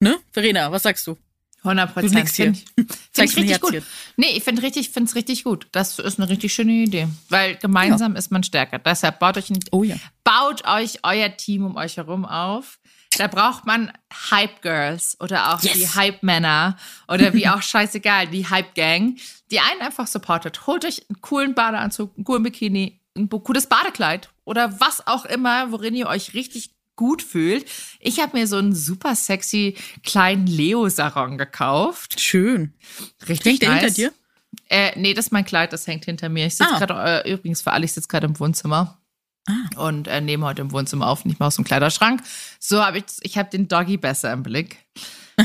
Ne? 0.00 0.18
Verena, 0.32 0.72
was 0.72 0.82
sagst 0.82 1.06
du? 1.06 1.16
100 1.64 1.90
Du 1.90 2.00
Prozent. 2.00 2.28
hier. 2.30 2.54
Find 2.54 2.92
Zeigst 3.12 3.36
ich 3.36 3.44
ein 3.44 3.48
richtig 3.48 3.60
gut. 3.60 3.82
Nee, 4.16 4.30
ich 4.34 4.42
finde 4.42 4.62
richtig, 4.62 4.90
finde 4.90 5.08
es 5.08 5.14
richtig 5.14 5.44
gut. 5.44 5.68
Das 5.70 5.98
ist 6.00 6.18
eine 6.18 6.28
richtig 6.28 6.52
schöne 6.52 6.72
Idee. 6.72 7.06
Weil 7.28 7.54
gemeinsam 7.56 8.16
ist 8.16 8.32
man 8.32 8.42
stärker. 8.42 8.80
Deshalb 8.80 9.20
baut 9.20 9.36
euch 9.36 9.50
ein, 9.50 9.60
Oh 9.70 9.84
ja. 9.84 9.94
baut 10.24 10.66
euch 10.66 10.98
euer 11.04 11.36
Team 11.36 11.64
um 11.64 11.76
euch 11.76 11.98
herum 11.98 12.24
auf. 12.24 12.80
Da 13.18 13.26
braucht 13.26 13.66
man 13.66 13.92
Hype 14.30 14.62
Girls 14.62 15.16
oder 15.20 15.52
auch 15.54 15.62
Yes. 15.62 15.74
die 15.74 15.88
Hype 15.88 16.22
Männer 16.22 16.76
oder 17.08 17.32
wie 17.34 17.46
auch 17.48 17.62
scheißegal, 17.62 18.28
die 18.28 18.48
Hype 18.48 18.74
Gang, 18.74 19.18
die 19.50 19.60
einen 19.60 19.80
einfach 19.82 20.06
supportet. 20.06 20.66
Holt 20.66 20.84
euch 20.84 21.02
einen 21.08 21.20
coolen 21.20 21.54
Badeanzug, 21.54 22.14
einen 22.16 22.24
coolen 22.24 22.42
Bikini, 22.42 23.00
ein 23.16 23.28
cooles 23.28 23.66
Badekleid 23.66 24.30
oder 24.44 24.80
was 24.80 25.06
auch 25.06 25.24
immer, 25.26 25.70
worin 25.72 25.94
ihr 25.94 26.06
euch 26.06 26.32
richtig 26.34 26.70
gut 26.96 27.22
fühlt. 27.22 27.66
Ich 28.00 28.20
habe 28.20 28.36
mir 28.38 28.46
so 28.46 28.56
einen 28.58 28.74
super 28.74 29.14
sexy 29.14 29.76
kleinen 30.04 30.46
Leo-Sarong 30.46 31.38
gekauft. 31.38 32.20
Schön. 32.20 32.74
Richtig 33.28 33.44
Hängt 33.52 33.62
der 33.62 33.68
nice. 33.70 33.80
hinter 33.82 33.94
dir? 33.94 34.12
Äh, 34.68 34.98
nee, 34.98 35.14
das 35.14 35.26
ist 35.26 35.32
mein 35.32 35.44
Kleid, 35.46 35.72
das 35.72 35.86
hängt 35.86 36.04
hinter 36.04 36.28
mir. 36.28 36.46
Ich 36.46 36.56
sitze 36.56 36.70
Ah. 36.74 36.78
gerade, 36.78 37.24
äh, 37.26 37.32
übrigens 37.32 37.62
für 37.62 37.72
alle, 37.72 37.84
ich 37.86 37.92
sitze 37.92 38.08
gerade 38.08 38.26
im 38.26 38.38
Wohnzimmer. 38.38 38.98
Ah. 39.48 39.86
Und 39.86 40.08
äh, 40.08 40.20
nehme 40.20 40.46
heute 40.46 40.62
im 40.62 40.72
Wohnzimmer 40.72 41.06
auf, 41.08 41.24
nicht 41.24 41.40
mal 41.40 41.46
aus 41.46 41.56
dem 41.56 41.64
Kleiderschrank. 41.64 42.22
So 42.60 42.84
habe 42.84 42.98
ich, 42.98 43.04
ich 43.22 43.38
habe 43.38 43.50
den 43.50 43.68
Doggy 43.68 43.96
besser 43.96 44.32
im 44.32 44.42
Blick. 44.42 44.78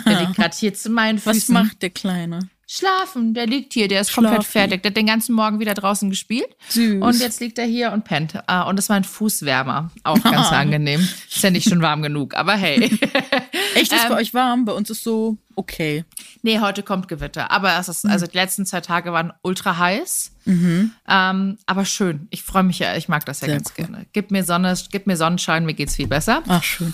Der 0.06 0.20
liegt 0.20 0.36
gerade 0.36 0.56
hier 0.56 0.74
zu 0.74 0.90
meinen 0.90 1.20
Was 1.26 1.38
Füßen. 1.38 1.54
macht 1.54 1.82
der 1.82 1.90
Kleine? 1.90 2.50
Schlafen, 2.70 3.34
der 3.34 3.48
liegt 3.48 3.74
hier, 3.74 3.88
der 3.88 4.02
ist 4.02 4.12
komplett 4.14 4.44
Schlafen. 4.44 4.52
fertig. 4.52 4.84
Der 4.84 4.90
hat 4.90 4.98
den 4.98 5.06
ganzen 5.06 5.34
Morgen 5.34 5.62
wieder 5.62 5.74
draußen 5.74 6.10
gespielt. 6.10 6.50
Süß. 6.68 7.02
Und 7.02 7.18
jetzt 7.22 7.40
liegt 7.40 7.58
er 7.58 7.66
hier 7.66 7.94
und 7.94 8.04
pennt. 8.04 8.38
Ah, 8.46 8.64
und 8.64 8.76
das 8.76 8.90
war 8.90 8.98
ein 8.98 9.06
Fußwärmer. 9.06 9.90
Auch 10.04 10.22
ganz 10.22 10.52
angenehm. 10.52 11.00
Ist 11.00 11.42
ja 11.42 11.50
nicht 11.50 11.70
schon 11.70 11.82
warm 11.82 12.02
genug, 12.02 12.36
aber 12.36 12.56
hey. 12.56 13.00
Echt, 13.92 14.04
ist 14.04 14.10
ähm, 14.10 14.16
bei 14.16 14.22
euch 14.22 14.34
warm? 14.34 14.66
Bei 14.66 14.74
uns 14.74 14.90
ist 14.90 15.04
so 15.04 15.38
okay. 15.56 16.06
Nee, 16.44 16.60
heute 16.60 16.84
kommt 16.84 17.08
Gewitter. 17.08 17.52
Aber 17.52 17.78
es 17.80 17.90
ist, 17.90 18.06
also 18.06 18.28
die 18.28 18.38
letzten 18.38 18.66
zwei 18.66 18.82
Tage 18.82 19.12
waren 19.12 19.34
ultra 19.42 19.78
heiß. 19.78 20.32
Mhm. 20.46 20.92
Ähm, 21.08 21.58
aber 21.66 21.86
schön. 21.86 22.28
Ich 22.30 22.44
freue 22.44 22.64
mich 22.64 22.80
ja, 22.80 22.96
ich 22.96 23.10
mag 23.10 23.26
das 23.26 23.42
ja 23.42 23.48
Sehr 23.48 23.56
ganz 23.58 23.70
cool. 23.78 23.86
gerne. 23.86 24.06
Gib 24.14 24.32
mir 24.32 24.44
Sonne, 24.44 24.76
gib 24.92 25.08
mir 25.08 25.18
Sonnenschein, 25.18 25.66
mir 25.66 25.74
geht's 25.74 25.96
viel 25.96 26.08
besser. 26.08 26.44
Ach, 26.48 26.64
schön. 26.64 26.94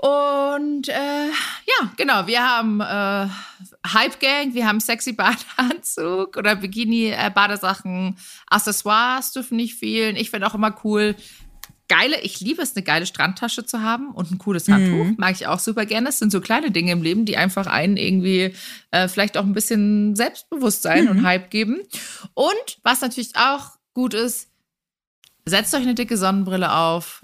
Und 0.00 0.88
äh, 0.88 1.26
ja, 1.26 1.90
genau, 1.96 2.28
wir 2.28 2.40
haben 2.40 2.80
äh, 2.80 3.28
Hype 3.92 4.20
Gang, 4.20 4.54
wir 4.54 4.64
haben 4.64 4.78
sexy 4.78 5.12
Badeanzug 5.12 6.36
oder 6.36 6.54
Bikini, 6.54 7.08
äh, 7.08 7.32
Badesachen, 7.34 8.16
Accessoires 8.46 9.32
dürfen 9.32 9.56
nicht 9.56 9.74
fehlen. 9.74 10.14
Ich 10.14 10.30
finde 10.30 10.46
auch 10.46 10.54
immer 10.54 10.72
cool. 10.84 11.16
Geile, 11.88 12.20
ich 12.20 12.40
liebe 12.40 12.60
es, 12.60 12.76
eine 12.76 12.84
geile 12.84 13.06
Strandtasche 13.06 13.64
zu 13.64 13.82
haben 13.82 14.10
und 14.10 14.30
ein 14.30 14.38
cooles 14.38 14.68
Handtuch. 14.68 15.06
Mag 15.16 15.32
ich 15.32 15.46
auch 15.46 15.58
super 15.58 15.86
gerne. 15.86 16.10
Es 16.10 16.18
sind 16.18 16.30
so 16.30 16.40
kleine 16.40 16.70
Dinge 16.70 16.92
im 16.92 17.02
Leben, 17.02 17.24
die 17.24 17.36
einfach 17.38 17.66
einen 17.66 17.96
irgendwie 17.96 18.54
äh, 18.90 19.08
vielleicht 19.08 19.38
auch 19.38 19.44
ein 19.44 19.54
bisschen 19.54 20.14
Selbstbewusstsein 20.14 21.08
und 21.08 21.24
Hype 21.24 21.50
geben. 21.50 21.80
Und 22.34 22.78
was 22.82 23.00
natürlich 23.00 23.36
auch 23.36 23.78
gut 23.94 24.12
ist, 24.12 24.48
setzt 25.46 25.74
euch 25.74 25.82
eine 25.82 25.94
dicke 25.94 26.16
Sonnenbrille 26.16 26.72
auf, 26.72 27.22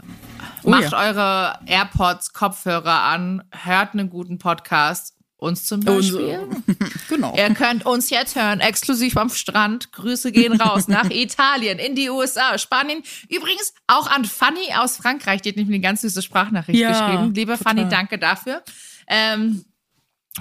Oh 0.63 0.71
macht 0.71 0.93
ja. 0.93 0.99
eure 0.99 1.59
AirPods, 1.67 2.33
Kopfhörer 2.33 3.03
an, 3.03 3.45
hört 3.51 3.93
einen 3.93 4.09
guten 4.09 4.39
Podcast. 4.39 5.14
Uns 5.45 5.65
zum 5.67 5.81
Beispiel. 5.81 6.41
genau. 7.09 7.35
Ihr 7.37 7.53
könnt 7.53 7.85
uns 7.85 8.09
jetzt 8.09 8.35
hören, 8.35 8.61
exklusiv 8.61 9.17
am 9.19 9.29
Strand. 9.29 9.93
Grüße 9.93 10.33
gehen 10.33 10.59
raus 10.59 10.89
nach 10.89 11.11
Italien, 11.11 11.79
in 11.79 11.95
die 11.95 12.09
USA, 12.09 12.57
Spanien. 12.57 13.03
Übrigens 13.29 13.75
auch 13.87 14.11
an 14.11 14.25
Fanny 14.25 14.73
aus 14.75 14.97
Frankreich, 14.97 15.43
die 15.43 15.51
hat 15.51 15.57
nämlich 15.57 15.75
eine 15.75 15.83
ganz 15.83 16.01
süße 16.01 16.23
Sprachnachricht 16.23 16.79
Ja, 16.79 16.89
geschrieben. 16.91 17.35
Liebe 17.35 17.59
total. 17.59 17.75
Fanny, 17.77 17.89
danke 17.91 18.19
dafür. 18.19 18.63
Ähm, 19.07 19.67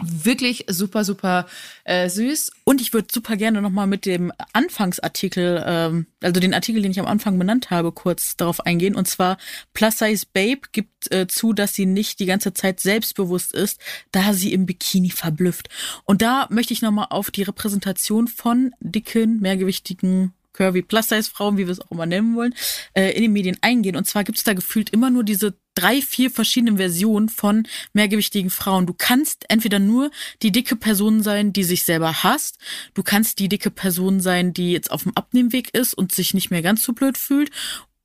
wirklich 0.02 0.66
super, 0.70 1.04
super 1.04 1.46
äh, 1.84 2.10
süß. 2.10 2.52
Und 2.64 2.82
ich 2.82 2.94
würde 2.94 3.08
super 3.12 3.38
gerne 3.38 3.62
nochmal 3.62 3.88
mit 3.88 4.06
dem 4.06 4.32
Anfangsartikel, 4.54 5.64
ähm, 5.66 6.08
also 6.22 6.39
den 6.39 6.54
Artikel, 6.54 6.82
den 6.82 6.91
ich 6.91 7.00
am 7.00 7.06
Anfang 7.06 7.38
benannt 7.38 7.70
habe, 7.70 7.91
kurz 7.91 8.36
darauf 8.36 8.66
eingehen. 8.66 8.96
Und 8.96 9.08
zwar 9.08 9.38
Plus 9.74 9.98
Size 9.98 10.26
Babe 10.34 10.62
gibt 10.72 11.14
äh, 11.14 11.28
zu, 11.28 11.54
dass 11.54 11.74
sie 11.74 11.86
nicht 11.86 12.20
die 12.20 12.26
ganze 12.26 12.54
Zeit 12.54 12.80
selbstbewusst 12.80 13.54
ist, 13.54 13.80
da 14.12 14.34
sie 14.34 14.54
im 14.54 14.66
Bikini 14.66 15.12
verblüfft. 15.12 15.70
Und 16.06 16.22
da 16.22 16.48
möchte 16.50 16.74
ich 16.74 16.82
nochmal 16.82 17.08
auf 17.10 17.30
die 17.30 17.44
Repräsentation 17.44 18.28
von 18.28 18.72
dicken, 18.80 19.39
mehrgewichtigen 19.39 20.34
Curvy 20.54 20.84
Plus-Size-Frauen, 20.84 21.58
wie 21.58 21.66
wir 21.66 21.72
es 21.72 21.82
auch 21.82 21.91
immer 21.91 22.06
nennen 22.06 22.36
wollen, 22.36 22.54
äh, 22.94 23.12
in 23.12 23.24
den 23.24 23.34
Medien 23.34 23.58
eingehen. 23.62 23.96
Und 23.96 24.08
zwar 24.08 24.24
gibt 24.24 24.38
es 24.38 24.44
da 24.44 24.54
gefühlt 24.54 24.91
immer 24.91 25.10
nur 25.10 25.24
diese 25.24 25.56
drei, 25.76 26.02
vier 26.02 26.32
verschiedenen 26.32 26.78
Versionen 26.78 27.30
von 27.30 27.68
mehrgewichtigen 27.94 28.50
Frauen. 28.50 28.86
Du 28.86 28.94
kannst 28.94 29.46
entweder 29.50 29.80
nur 29.80 30.12
die 30.42 30.52
dicke 30.52 30.76
Person 30.76 31.24
sein, 31.24 31.54
die 31.54 31.64
sich 31.64 31.84
selber 31.84 32.24
hasst. 32.24 32.58
Du 32.94 33.04
kannst 33.04 33.40
die 33.40 33.50
dicke 33.50 33.72
Person 33.72 34.20
sein, 34.20 34.54
die 34.54 34.72
jetzt 34.72 34.92
auf 34.92 35.04
dem 35.04 35.16
Abnehmweg 35.16 35.74
ist 35.74 35.94
und 35.94 36.12
sich 36.12 36.34
nicht 36.34 36.52
mehr 36.52 36.62
ganz 36.62 36.84
so 36.84 36.94
blöd 36.94 37.18
fühlt. 37.18 37.52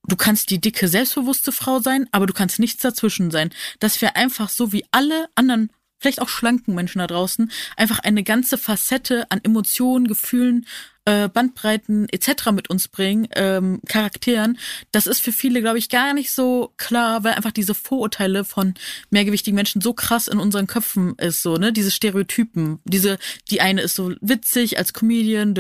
Du 0.06 0.16
kannst 0.16 0.50
die 0.50 0.60
dicke, 0.60 0.88
selbstbewusste 0.88 1.52
Frau 1.52 1.80
sein, 1.80 2.08
aber 2.12 2.26
du 2.26 2.32
kannst 2.32 2.58
nichts 2.58 2.82
dazwischen 2.82 3.30
sein. 3.30 3.50
Das 3.78 4.00
wäre 4.00 4.16
einfach 4.16 4.48
so 4.48 4.72
wie 4.72 4.84
alle 4.90 5.28
anderen 5.34 5.70
vielleicht 5.98 6.22
auch 6.22 6.28
schlanken 6.28 6.74
Menschen 6.74 7.00
da 7.00 7.06
draußen 7.06 7.50
einfach 7.76 7.98
eine 7.98 8.22
ganze 8.22 8.58
Facette 8.58 9.26
an 9.30 9.40
Emotionen, 9.42 10.06
Gefühlen, 10.06 10.66
äh, 11.08 11.28
Bandbreiten 11.28 12.06
etc. 12.10 12.52
mit 12.52 12.68
uns 12.68 12.88
bringen, 12.88 13.28
ähm, 13.34 13.80
Charakteren, 13.88 14.58
das 14.92 15.06
ist 15.06 15.20
für 15.20 15.32
viele, 15.32 15.62
glaube 15.62 15.78
ich, 15.78 15.88
gar 15.88 16.12
nicht 16.12 16.32
so 16.32 16.74
klar, 16.76 17.24
weil 17.24 17.32
einfach 17.32 17.50
diese 17.50 17.74
Vorurteile 17.74 18.44
von 18.44 18.74
mehrgewichtigen 19.10 19.54
Menschen 19.54 19.80
so 19.80 19.94
krass 19.94 20.28
in 20.28 20.38
unseren 20.38 20.66
Köpfen 20.66 21.14
ist, 21.16 21.42
so, 21.42 21.56
ne, 21.56 21.72
diese 21.72 21.90
Stereotypen, 21.90 22.80
diese, 22.84 23.18
die 23.50 23.62
eine 23.62 23.80
ist 23.80 23.94
so 23.94 24.12
witzig 24.20 24.76
als 24.76 24.92
Comedian, 24.92 25.54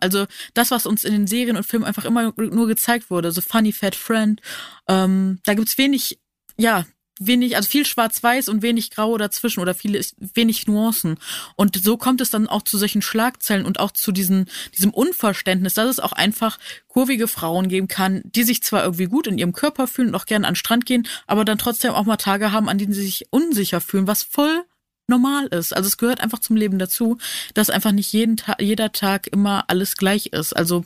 also 0.00 0.26
das, 0.54 0.70
was 0.70 0.86
uns 0.86 1.04
in 1.04 1.12
den 1.12 1.26
Serien 1.26 1.58
und 1.58 1.66
Filmen 1.66 1.84
einfach 1.84 2.06
immer 2.06 2.32
nur 2.36 2.66
gezeigt 2.66 3.10
wurde, 3.10 3.32
so 3.32 3.42
Funny 3.42 3.72
Fat 3.72 3.94
Friend, 3.94 4.40
ähm, 4.88 5.40
da 5.44 5.52
gibt's 5.52 5.76
wenig 5.76 6.18
ja, 6.56 6.86
wenig, 7.18 7.56
also 7.56 7.68
viel 7.68 7.86
schwarz-weiß 7.86 8.48
und 8.48 8.62
wenig 8.62 8.90
grau 8.90 9.16
dazwischen 9.16 9.60
oder 9.60 9.74
viele, 9.74 10.00
wenig 10.18 10.66
Nuancen. 10.66 11.18
Und 11.56 11.82
so 11.82 11.96
kommt 11.96 12.20
es 12.20 12.30
dann 12.30 12.46
auch 12.46 12.62
zu 12.62 12.78
solchen 12.78 13.02
Schlagzeilen 13.02 13.66
und 13.66 13.80
auch 13.80 13.90
zu 13.90 14.12
diesen, 14.12 14.46
diesem 14.76 14.92
Unverständnis, 14.92 15.74
dass 15.74 15.88
es 15.88 16.00
auch 16.00 16.12
einfach 16.12 16.58
kurvige 16.88 17.28
Frauen 17.28 17.68
geben 17.68 17.88
kann, 17.88 18.22
die 18.24 18.42
sich 18.42 18.62
zwar 18.62 18.84
irgendwie 18.84 19.06
gut 19.06 19.26
in 19.26 19.38
ihrem 19.38 19.52
Körper 19.52 19.86
fühlen 19.86 20.08
und 20.08 20.14
auch 20.14 20.26
gerne 20.26 20.46
an 20.46 20.52
den 20.52 20.56
Strand 20.58 20.86
gehen, 20.86 21.06
aber 21.26 21.44
dann 21.44 21.58
trotzdem 21.58 21.92
auch 21.92 22.04
mal 22.04 22.16
Tage 22.16 22.52
haben, 22.52 22.68
an 22.68 22.78
denen 22.78 22.92
sie 22.92 23.02
sich 23.04 23.26
unsicher 23.30 23.80
fühlen, 23.80 24.06
was 24.06 24.22
voll 24.22 24.64
normal 25.08 25.46
ist. 25.46 25.74
Also 25.74 25.86
es 25.86 25.98
gehört 25.98 26.20
einfach 26.20 26.40
zum 26.40 26.56
Leben 26.56 26.78
dazu, 26.78 27.18
dass 27.54 27.70
einfach 27.70 27.92
nicht 27.92 28.12
jeden 28.12 28.36
Tag, 28.36 28.60
jeder 28.60 28.92
Tag 28.92 29.28
immer 29.28 29.64
alles 29.68 29.96
gleich 29.96 30.26
ist. 30.26 30.52
Also 30.52 30.84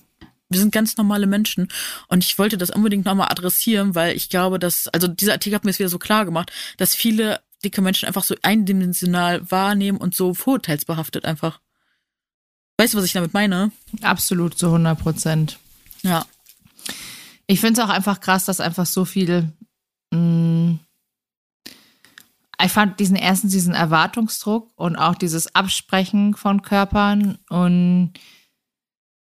wir 0.50 0.58
sind 0.58 0.72
ganz 0.72 0.96
normale 0.96 1.26
Menschen. 1.26 1.68
Und 2.08 2.24
ich 2.24 2.38
wollte 2.38 2.58
das 2.58 2.70
unbedingt 2.70 3.06
nochmal 3.06 3.30
adressieren, 3.30 3.94
weil 3.94 4.16
ich 4.16 4.28
glaube, 4.28 4.58
dass, 4.58 4.88
also 4.88 5.06
dieser 5.06 5.32
Artikel 5.32 5.54
hat 5.54 5.64
mir 5.64 5.70
es 5.70 5.78
wieder 5.78 5.88
so 5.88 5.98
klar 5.98 6.24
gemacht, 6.24 6.52
dass 6.76 6.94
viele 6.94 7.40
dicke 7.64 7.80
Menschen 7.80 8.06
einfach 8.06 8.24
so 8.24 8.34
eindimensional 8.42 9.48
wahrnehmen 9.50 9.98
und 9.98 10.14
so 10.14 10.34
vorurteilsbehaftet 10.34 11.24
einfach. 11.24 11.60
Weißt 12.78 12.94
du, 12.94 12.98
was 12.98 13.04
ich 13.04 13.12
damit 13.12 13.32
meine? 13.32 13.70
Absolut, 14.02 14.58
zu 14.58 14.66
100 14.66 14.98
Prozent. 14.98 15.58
Ja. 16.02 16.26
Ich 17.46 17.60
finde 17.60 17.80
es 17.80 17.86
auch 17.86 17.92
einfach 17.92 18.20
krass, 18.20 18.44
dass 18.44 18.60
einfach 18.60 18.86
so 18.86 19.04
viel. 19.04 19.52
Mh, 20.10 20.18
mm, 20.18 20.80
ich 22.62 22.72
fand 22.72 23.00
diesen 23.00 23.16
ersten, 23.16 23.48
diesen 23.48 23.74
Erwartungsdruck 23.74 24.70
und 24.76 24.96
auch 24.96 25.14
dieses 25.14 25.54
Absprechen 25.54 26.34
von 26.34 26.60
Körpern 26.60 27.38
und 27.48 28.12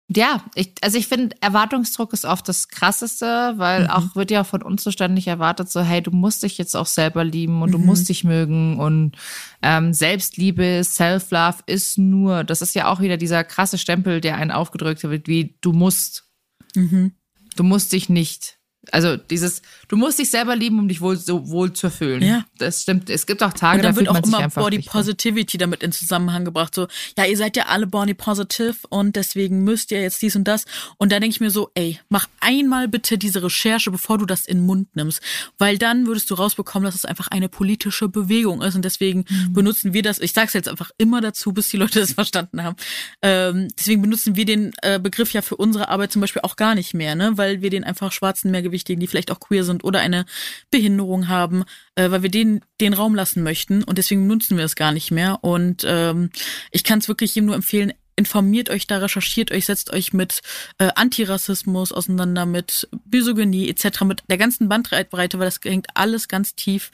ja, 0.08 0.43
ich, 0.53 0.74
also 0.82 0.99
ich 0.99 1.08
finde, 1.08 1.36
Erwartungsdruck 1.41 2.14
ist 2.14 2.26
oft 2.26 2.47
das 2.47 2.68
Krasseste, 2.68 3.53
weil 3.56 3.86
mhm. 3.86 3.89
auch 3.89 4.16
wird 4.16 4.30
ja 4.30 4.43
von 4.43 4.62
uns 4.62 4.84
so 4.84 4.91
ständig 4.91 5.26
erwartet, 5.28 5.70
so, 5.70 5.82
hey, 5.82 6.01
du 6.01 6.12
musst 6.12 6.43
dich 6.43 6.60
jetzt 6.60 6.76
auch 6.76 6.86
selber 6.86 7.24
lieben 7.24 7.64
und 7.64 7.70
mhm. 7.70 7.74
du 7.74 7.78
musst 7.80 8.08
dich 8.08 8.24
mögen 8.24 8.80
und 8.80 9.18
ähm, 9.64 9.93
Selbstliebe, 9.93 10.84
Self-Love 10.84 11.58
ist 11.66 11.97
nur, 11.97 12.43
das 12.43 12.62
ist 12.62 12.76
ja 12.76 12.88
auch 12.88 12.99
wieder 12.99 13.18
dieser 13.18 13.43
krasse 13.43 13.80
Stempel, 13.80 14.22
der 14.22 14.38
einen 14.38 14.51
aufgedrückt 14.51 15.01
wird, 15.03 15.28
wie 15.28 15.58
du 15.62 15.74
musst. 15.74 16.30
Mhm. 16.76 17.14
Du 17.56 17.64
musst 17.64 17.91
dich 17.91 18.08
nicht. 18.08 18.60
Also 18.91 19.17
dieses, 19.17 19.61
du 19.88 19.97
musst 19.97 20.19
dich 20.19 20.29
selber 20.29 20.55
lieben, 20.55 20.79
um 20.79 20.88
dich 20.88 21.01
wohl 21.01 21.17
so 21.17 21.49
wohl 21.49 21.73
zu 21.73 21.89
fühlen. 21.89 22.21
Ja. 22.21 22.45
Das 22.57 22.83
stimmt. 22.83 23.09
Es 23.09 23.25
gibt 23.25 23.43
auch 23.43 23.53
Tage, 23.53 23.81
da 23.81 23.95
wird 23.95 24.09
auch 24.09 24.23
immer 24.23 24.47
Body 24.49 24.79
Positivity 24.79 25.57
damit 25.57 25.83
in 25.83 25.91
Zusammenhang 25.91 26.45
gebracht. 26.45 26.75
So, 26.75 26.88
ja, 27.17 27.25
ihr 27.25 27.38
seid 27.38 27.57
ja 27.57 27.65
alle 27.67 27.88
Body 27.88 28.13
Positive 28.13 28.75
und 28.89 29.15
deswegen 29.15 29.63
müsst 29.63 29.91
ihr 29.91 30.01
jetzt 30.01 30.21
dies 30.21 30.36
und 30.36 30.45
das. 30.45 30.65
Und 30.97 31.11
da 31.11 31.19
denke 31.19 31.33
ich 31.33 31.41
mir 31.41 31.51
so, 31.51 31.69
ey, 31.75 31.99
mach 32.09 32.27
einmal 32.39 32.88
bitte 32.88 33.17
diese 33.17 33.43
Recherche, 33.43 33.91
bevor 33.91 34.17
du 34.17 34.25
das 34.25 34.45
in 34.45 34.59
den 34.59 34.65
Mund 34.65 34.95
nimmst. 34.95 35.21
Weil 35.57 35.77
dann 35.77 36.07
würdest 36.07 36.29
du 36.29 36.36
rausbekommen, 36.36 36.86
dass 36.86 36.95
es 36.95 37.05
einfach 37.05 37.27
eine 37.27 37.49
politische 37.49 38.09
Bewegung 38.09 38.61
ist. 38.61 38.75
Und 38.75 38.86
deswegen 38.86 39.25
mhm. 39.29 39.53
benutzen 39.53 39.93
wir 39.93 40.03
das, 40.03 40.19
ich 40.19 40.33
sag's 40.33 40.53
jetzt 40.53 40.69
einfach 40.69 40.91
immer 40.97 41.21
dazu, 41.21 41.53
bis 41.53 41.69
die 41.69 41.77
Leute 41.77 41.99
das 42.01 42.13
verstanden 42.13 42.63
haben. 42.63 42.75
Ähm, 43.21 43.67
deswegen 43.77 44.01
benutzen 44.01 44.36
wir 44.36 44.45
den 44.45 44.73
äh, 44.81 44.99
Begriff 44.99 45.33
ja 45.33 45.41
für 45.41 45.55
unsere 45.55 45.89
Arbeit 45.89 46.11
zum 46.11 46.21
Beispiel 46.21 46.41
auch 46.43 46.55
gar 46.55 46.75
nicht 46.75 46.93
mehr, 46.93 47.15
ne? 47.15 47.33
Weil 47.36 47.61
wir 47.61 47.69
den 47.69 47.83
einfach 47.83 48.11
schwarzen 48.11 48.51
mehr 48.51 48.61
Schwergewichtigen, 48.76 48.99
die 48.99 49.07
vielleicht 49.07 49.32
auch 49.32 49.39
queer 49.39 49.63
sind 49.63 49.84
oder 49.84 49.99
eine 49.99 50.26
Behinderung 50.71 51.28
haben, 51.28 51.63
äh, 51.95 52.11
weil 52.11 52.23
wir 52.23 52.30
denen 52.30 52.61
den 52.82 52.93
Raum 52.93 53.15
lassen 53.15 53.43
möchten 53.43 53.84
und 53.84 53.97
deswegen 53.97 54.28
nutzen 54.28 54.57
wir 54.57 54.65
es 54.65 54.76
gar 54.76 54.91
nicht 54.91 55.11
mehr. 55.11 55.39
Und 55.43 55.84
ähm, 55.88 56.30
ich 56.71 56.84
kann 56.84 56.99
es 56.99 57.07
wirklich 57.07 57.36
jedem 57.36 57.47
nur 57.47 57.55
empfehlen, 57.55 57.93
informiert 58.17 58.69
euch 58.69 58.88
da, 58.88 58.97
recherchiert 58.99 59.51
euch, 59.51 59.65
setzt 59.65 59.91
euch 59.91 60.13
mit 60.13 60.41
äh, 60.78 60.89
Antirassismus 60.95 61.91
auseinander, 61.91 62.45
mit 62.45 62.88
Misogynie 63.11 63.69
etc., 63.69 64.01
mit 64.01 64.23
der 64.30 64.38
ganzen 64.38 64.69
Bandbreite, 64.69 65.38
weil 65.38 65.45
das 65.45 65.59
hängt 65.63 65.88
alles 65.95 66.28
ganz 66.30 66.55
tief, 66.55 66.91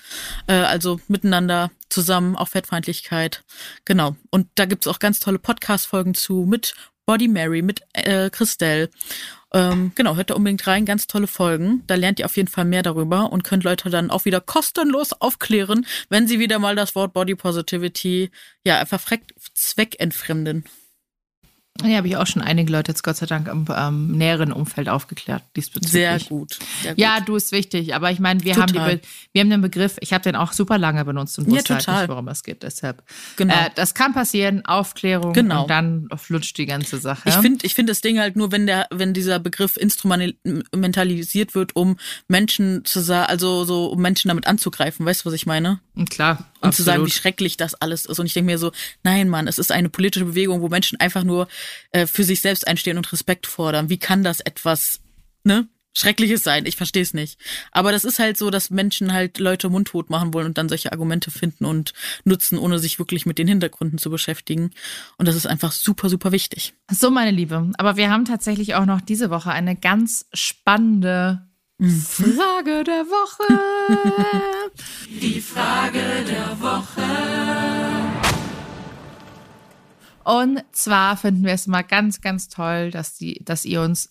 äh, 0.47 0.53
also 0.53 0.99
miteinander 1.07 1.69
zusammen, 1.89 2.35
auch 2.35 2.47
Fettfeindlichkeit. 2.47 3.43
Genau. 3.85 4.15
Und 4.31 4.47
da 4.55 4.65
gibt's 4.65 4.87
auch 4.87 4.97
ganz 4.97 5.19
tolle 5.19 5.37
Podcast-Folgen 5.37 6.15
zu 6.15 6.45
mit 6.47 6.73
Body 7.05 7.27
Mary, 7.27 7.61
mit 7.61 7.81
äh, 7.93 8.29
Christelle. 8.29 8.89
Ähm, 9.53 9.91
genau, 9.95 10.15
hört 10.15 10.29
da 10.29 10.35
unbedingt 10.35 10.65
rein, 10.65 10.85
ganz 10.85 11.07
tolle 11.07 11.27
Folgen. 11.27 11.83
Da 11.87 11.95
lernt 11.95 12.19
ihr 12.19 12.25
auf 12.25 12.37
jeden 12.37 12.47
Fall 12.47 12.65
mehr 12.65 12.83
darüber 12.83 13.31
und 13.31 13.43
könnt 13.43 13.63
Leute 13.63 13.89
dann 13.89 14.09
auch 14.09 14.25
wieder 14.25 14.39
kostenlos 14.39 15.13
aufklären, 15.13 15.85
wenn 16.09 16.27
sie 16.27 16.39
wieder 16.39 16.57
mal 16.59 16.75
das 16.75 16.95
Wort 16.95 17.13
Body 17.13 17.35
Positivity 17.35 18.31
ja 18.63 18.79
einfach 18.79 19.01
zweckentfremden. 19.53 20.63
Ja, 21.83 21.97
habe 21.97 22.07
ich 22.07 22.17
auch 22.17 22.27
schon 22.27 22.41
einige 22.41 22.71
Leute 22.71 22.91
jetzt 22.91 23.03
Gott 23.03 23.17
sei 23.17 23.25
Dank 23.25 23.47
im 23.47 23.65
ähm, 23.75 24.11
näheren 24.11 24.51
Umfeld 24.51 24.89
aufgeklärt 24.89 25.43
diesbezüglich. 25.55 25.91
Sehr 25.91 26.19
gut, 26.19 26.59
sehr 26.81 26.91
gut. 26.91 26.99
Ja, 26.99 27.19
du 27.19 27.35
ist 27.35 27.51
wichtig, 27.51 27.95
aber 27.95 28.11
ich 28.11 28.19
meine, 28.19 28.43
wir 28.43 28.55
haben 28.55 28.73
die, 28.73 28.99
wir 29.31 29.41
haben 29.41 29.49
den 29.49 29.61
Begriff, 29.61 29.97
ich 29.99 30.13
habe 30.13 30.23
den 30.23 30.35
auch 30.35 30.53
super 30.53 30.77
lange 30.77 31.03
benutzt 31.05 31.37
und 31.39 31.47
wusste 31.49 31.73
ja, 31.73 31.85
halt 31.85 32.01
nicht, 32.01 32.09
worum 32.09 32.27
es 32.27 32.43
geht. 32.43 32.63
Deshalb, 32.63 33.03
genau. 33.37 33.53
Äh, 33.53 33.69
das 33.75 33.93
kann 33.93 34.13
passieren, 34.13 34.65
Aufklärung 34.65 35.33
genau. 35.33 35.63
und 35.63 35.69
dann 35.69 36.09
flutscht 36.15 36.57
die 36.57 36.65
ganze 36.65 36.97
Sache. 36.97 37.29
Ich 37.29 37.35
finde, 37.35 37.65
ich 37.65 37.75
finde 37.75 37.91
das 37.91 38.01
Ding 38.01 38.19
halt 38.19 38.35
nur, 38.35 38.51
wenn 38.51 38.65
der, 38.65 38.87
wenn 38.91 39.13
dieser 39.13 39.39
Begriff 39.39 39.77
instrumentalisiert 39.77 41.55
wird, 41.55 41.75
um 41.75 41.97
Menschen 42.27 42.85
zu 42.85 42.99
sagen, 42.99 43.27
also 43.27 43.63
so 43.63 43.87
um 43.87 44.01
Menschen 44.01 44.29
damit 44.29 44.47
anzugreifen. 44.47 45.05
Weißt 45.05 45.21
du, 45.21 45.25
was 45.27 45.33
ich 45.33 45.45
meine? 45.45 45.79
Klar. 46.09 46.37
Und 46.61 46.69
absolut. 46.69 46.75
zu 46.75 46.83
sagen, 46.83 47.05
wie 47.05 47.11
schrecklich 47.11 47.57
das 47.57 47.75
alles 47.75 48.05
ist. 48.05 48.19
Und 48.19 48.25
ich 48.25 48.33
denke 48.33 48.51
mir 48.51 48.57
so, 48.57 48.71
nein, 49.03 49.27
Mann, 49.29 49.47
es 49.47 49.57
ist 49.57 49.71
eine 49.71 49.89
politische 49.89 50.25
Bewegung, 50.25 50.61
wo 50.61 50.69
Menschen 50.69 50.99
einfach 50.99 51.23
nur 51.23 51.47
äh, 51.91 52.07
für 52.07 52.23
sich 52.23 52.41
selbst 52.41 52.67
einstehen 52.67 52.97
und 52.97 53.11
Respekt 53.11 53.45
fordern. 53.45 53.89
Wie 53.89 53.99
kann 53.99 54.23
das 54.23 54.39
etwas, 54.39 55.01
ne? 55.43 55.67
Schreckliches 55.93 56.43
sein, 56.43 56.65
ich 56.65 56.77
verstehe 56.77 57.01
es 57.01 57.13
nicht. 57.13 57.37
Aber 57.71 57.91
das 57.91 58.05
ist 58.05 58.17
halt 58.17 58.37
so, 58.37 58.49
dass 58.49 58.69
Menschen 58.69 59.11
halt 59.11 59.39
Leute 59.39 59.69
mundtot 59.69 60.09
machen 60.09 60.33
wollen 60.33 60.45
und 60.45 60.57
dann 60.57 60.69
solche 60.69 60.93
Argumente 60.93 61.31
finden 61.31 61.65
und 61.65 61.93
nutzen, 62.23 62.57
ohne 62.57 62.79
sich 62.79 62.97
wirklich 62.97 63.25
mit 63.25 63.37
den 63.37 63.47
Hintergründen 63.47 63.97
zu 63.97 64.09
beschäftigen. 64.09 64.71
Und 65.17 65.27
das 65.27 65.35
ist 65.35 65.47
einfach 65.47 65.73
super, 65.73 66.07
super 66.07 66.31
wichtig. 66.31 66.73
So, 66.89 67.11
meine 67.11 67.31
Liebe. 67.31 67.69
Aber 67.77 67.97
wir 67.97 68.09
haben 68.09 68.23
tatsächlich 68.23 68.75
auch 68.75 68.85
noch 68.85 69.01
diese 69.01 69.29
Woche 69.29 69.51
eine 69.51 69.75
ganz 69.75 70.27
spannende. 70.33 71.45
Frage 71.81 72.83
der 72.83 73.07
Woche. 73.07 73.59
Die 75.09 75.41
Frage 75.41 76.23
der 76.27 76.61
Woche. 76.61 77.01
Und 80.23 80.63
zwar 80.71 81.17
finden 81.17 81.43
wir 81.43 81.53
es 81.53 81.65
mal 81.65 81.81
ganz, 81.81 82.21
ganz 82.21 82.49
toll, 82.49 82.91
dass, 82.91 83.15
die, 83.15 83.43
dass 83.43 83.65
ihr 83.65 83.81
uns 83.81 84.09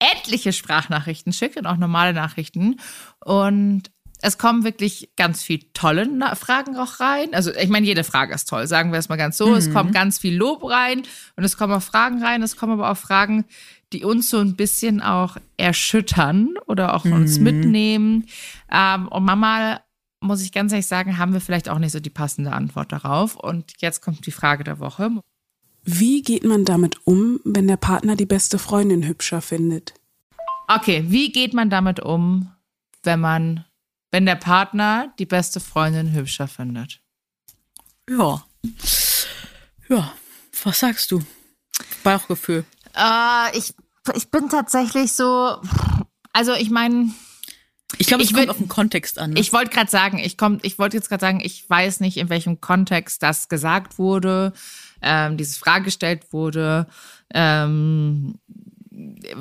etliche 0.00 0.52
Sprachnachrichten 0.52 1.32
schickt 1.32 1.56
und 1.56 1.66
auch 1.66 1.76
normale 1.76 2.12
Nachrichten. 2.12 2.80
Und 3.24 3.92
es 4.22 4.38
kommen 4.38 4.64
wirklich 4.64 5.10
ganz 5.16 5.42
viel 5.42 5.60
tolle 5.74 6.08
Fragen 6.34 6.76
auch 6.76 7.00
rein. 7.00 7.34
Also 7.34 7.54
ich 7.54 7.68
meine, 7.68 7.86
jede 7.86 8.02
Frage 8.02 8.34
ist 8.34 8.48
toll, 8.48 8.66
sagen 8.66 8.90
wir 8.90 8.98
es 8.98 9.08
mal 9.08 9.16
ganz 9.16 9.36
so. 9.36 9.48
Mhm. 9.48 9.54
Es 9.54 9.72
kommt 9.72 9.92
ganz 9.92 10.18
viel 10.18 10.34
Lob 10.34 10.64
rein 10.64 11.02
und 11.36 11.44
es 11.44 11.56
kommen 11.56 11.72
auch 11.74 11.82
Fragen 11.82 12.22
rein. 12.24 12.42
Es 12.42 12.56
kommen 12.56 12.72
aber 12.72 12.90
auch 12.90 12.96
Fragen, 12.96 13.44
die 13.92 14.04
uns 14.04 14.30
so 14.30 14.38
ein 14.38 14.56
bisschen 14.56 15.00
auch 15.00 15.36
erschüttern 15.56 16.54
oder 16.66 16.94
auch 16.94 17.04
mhm. 17.04 17.12
uns 17.12 17.38
mitnehmen. 17.38 18.26
Ähm, 18.70 19.08
und 19.08 19.24
Mama 19.24 19.80
muss 20.20 20.42
ich 20.42 20.52
ganz 20.52 20.72
ehrlich 20.72 20.86
sagen, 20.86 21.18
haben 21.18 21.32
wir 21.32 21.40
vielleicht 21.40 21.68
auch 21.68 21.78
nicht 21.78 21.92
so 21.92 22.00
die 22.00 22.10
passende 22.10 22.52
Antwort 22.52 22.92
darauf. 22.92 23.36
Und 23.36 23.74
jetzt 23.78 24.00
kommt 24.00 24.26
die 24.26 24.32
Frage 24.32 24.64
der 24.64 24.80
Woche. 24.80 25.10
Wie 25.84 26.22
geht 26.22 26.44
man 26.44 26.64
damit 26.64 27.06
um, 27.06 27.40
wenn 27.44 27.68
der 27.68 27.76
Partner 27.76 28.16
die 28.16 28.26
beste 28.26 28.58
Freundin 28.58 29.06
hübscher 29.06 29.40
findet? 29.40 29.94
Okay, 30.66 31.04
wie 31.08 31.30
geht 31.30 31.54
man 31.54 31.70
damit 31.70 32.00
um, 32.00 32.52
wenn 33.04 33.20
man, 33.20 33.64
wenn 34.10 34.26
der 34.26 34.34
Partner 34.34 35.14
die 35.20 35.26
beste 35.26 35.60
Freundin 35.60 36.12
hübscher 36.12 36.48
findet? 36.48 37.00
Ja. 38.10 38.44
Ja, 39.88 40.12
was 40.64 40.80
sagst 40.80 41.12
du? 41.12 41.22
Bauchgefühl. 42.02 42.64
Äh, 42.96 43.58
ich, 43.58 43.74
ich 44.14 44.30
bin 44.30 44.48
tatsächlich 44.48 45.12
so, 45.12 45.60
also 46.32 46.54
ich 46.54 46.70
meine, 46.70 47.10
ich 47.98 48.08
glaube, 48.08 48.24
es 48.24 48.30
ich 48.30 48.36
kommt 48.36 48.50
auf 48.50 48.58
den 48.58 48.68
Kontext 48.68 49.18
an. 49.18 49.30
Ne? 49.32 49.40
Ich 49.40 49.52
wollte 49.52 49.70
gerade 49.70 49.90
sagen, 49.90 50.18
ich 50.18 50.36
komm, 50.36 50.58
ich 50.62 50.78
wollte 50.78 50.96
jetzt 50.96 51.08
gerade 51.08 51.20
sagen, 51.20 51.40
ich 51.42 51.68
weiß 51.68 52.00
nicht, 52.00 52.16
in 52.16 52.28
welchem 52.28 52.60
Kontext 52.60 53.22
das 53.22 53.48
gesagt 53.48 53.98
wurde, 53.98 54.52
ähm, 55.02 55.36
diese 55.36 55.58
Frage 55.58 55.84
gestellt 55.84 56.32
wurde. 56.32 56.86
Ähm, 57.32 58.38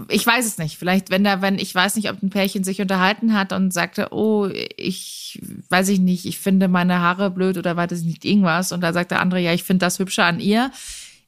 ich 0.09 0.25
weiß 0.25 0.45
es 0.45 0.57
nicht. 0.57 0.77
Vielleicht, 0.77 1.09
wenn 1.09 1.23
da, 1.23 1.41
wenn, 1.41 1.57
ich 1.57 1.73
weiß 1.73 1.95
nicht, 1.95 2.09
ob 2.09 2.21
ein 2.21 2.29
Pärchen 2.29 2.63
sich 2.63 2.81
unterhalten 2.81 3.33
hat 3.33 3.53
und 3.53 3.73
sagte, 3.73 4.09
oh, 4.11 4.49
ich 4.77 5.41
weiß 5.69 5.89
ich 5.89 5.99
nicht, 5.99 6.25
ich 6.25 6.39
finde 6.39 6.67
meine 6.67 6.99
Haare 6.99 7.31
blöd 7.31 7.57
oder 7.57 7.75
weiß 7.75 7.91
ich 7.93 8.05
nicht 8.05 8.25
irgendwas. 8.25 8.71
Und 8.71 8.81
da 8.81 8.93
sagt 8.93 9.11
der 9.11 9.21
andere, 9.21 9.39
ja, 9.39 9.53
ich 9.53 9.63
finde 9.63 9.85
das 9.85 9.97
hübscher 9.97 10.25
an 10.25 10.39
ihr. 10.39 10.71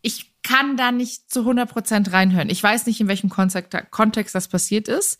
Ich 0.01 0.36
kann 0.47 0.77
da 0.77 0.91
nicht 0.91 1.29
zu 1.29 1.41
100 1.41 1.69
Prozent 1.69 2.13
reinhören. 2.13 2.49
Ich 2.49 2.63
weiß 2.63 2.85
nicht, 2.85 3.01
in 3.01 3.07
welchem 3.07 3.29
Kontext 3.29 4.35
das 4.35 4.47
passiert 4.47 4.87
ist. 4.87 5.19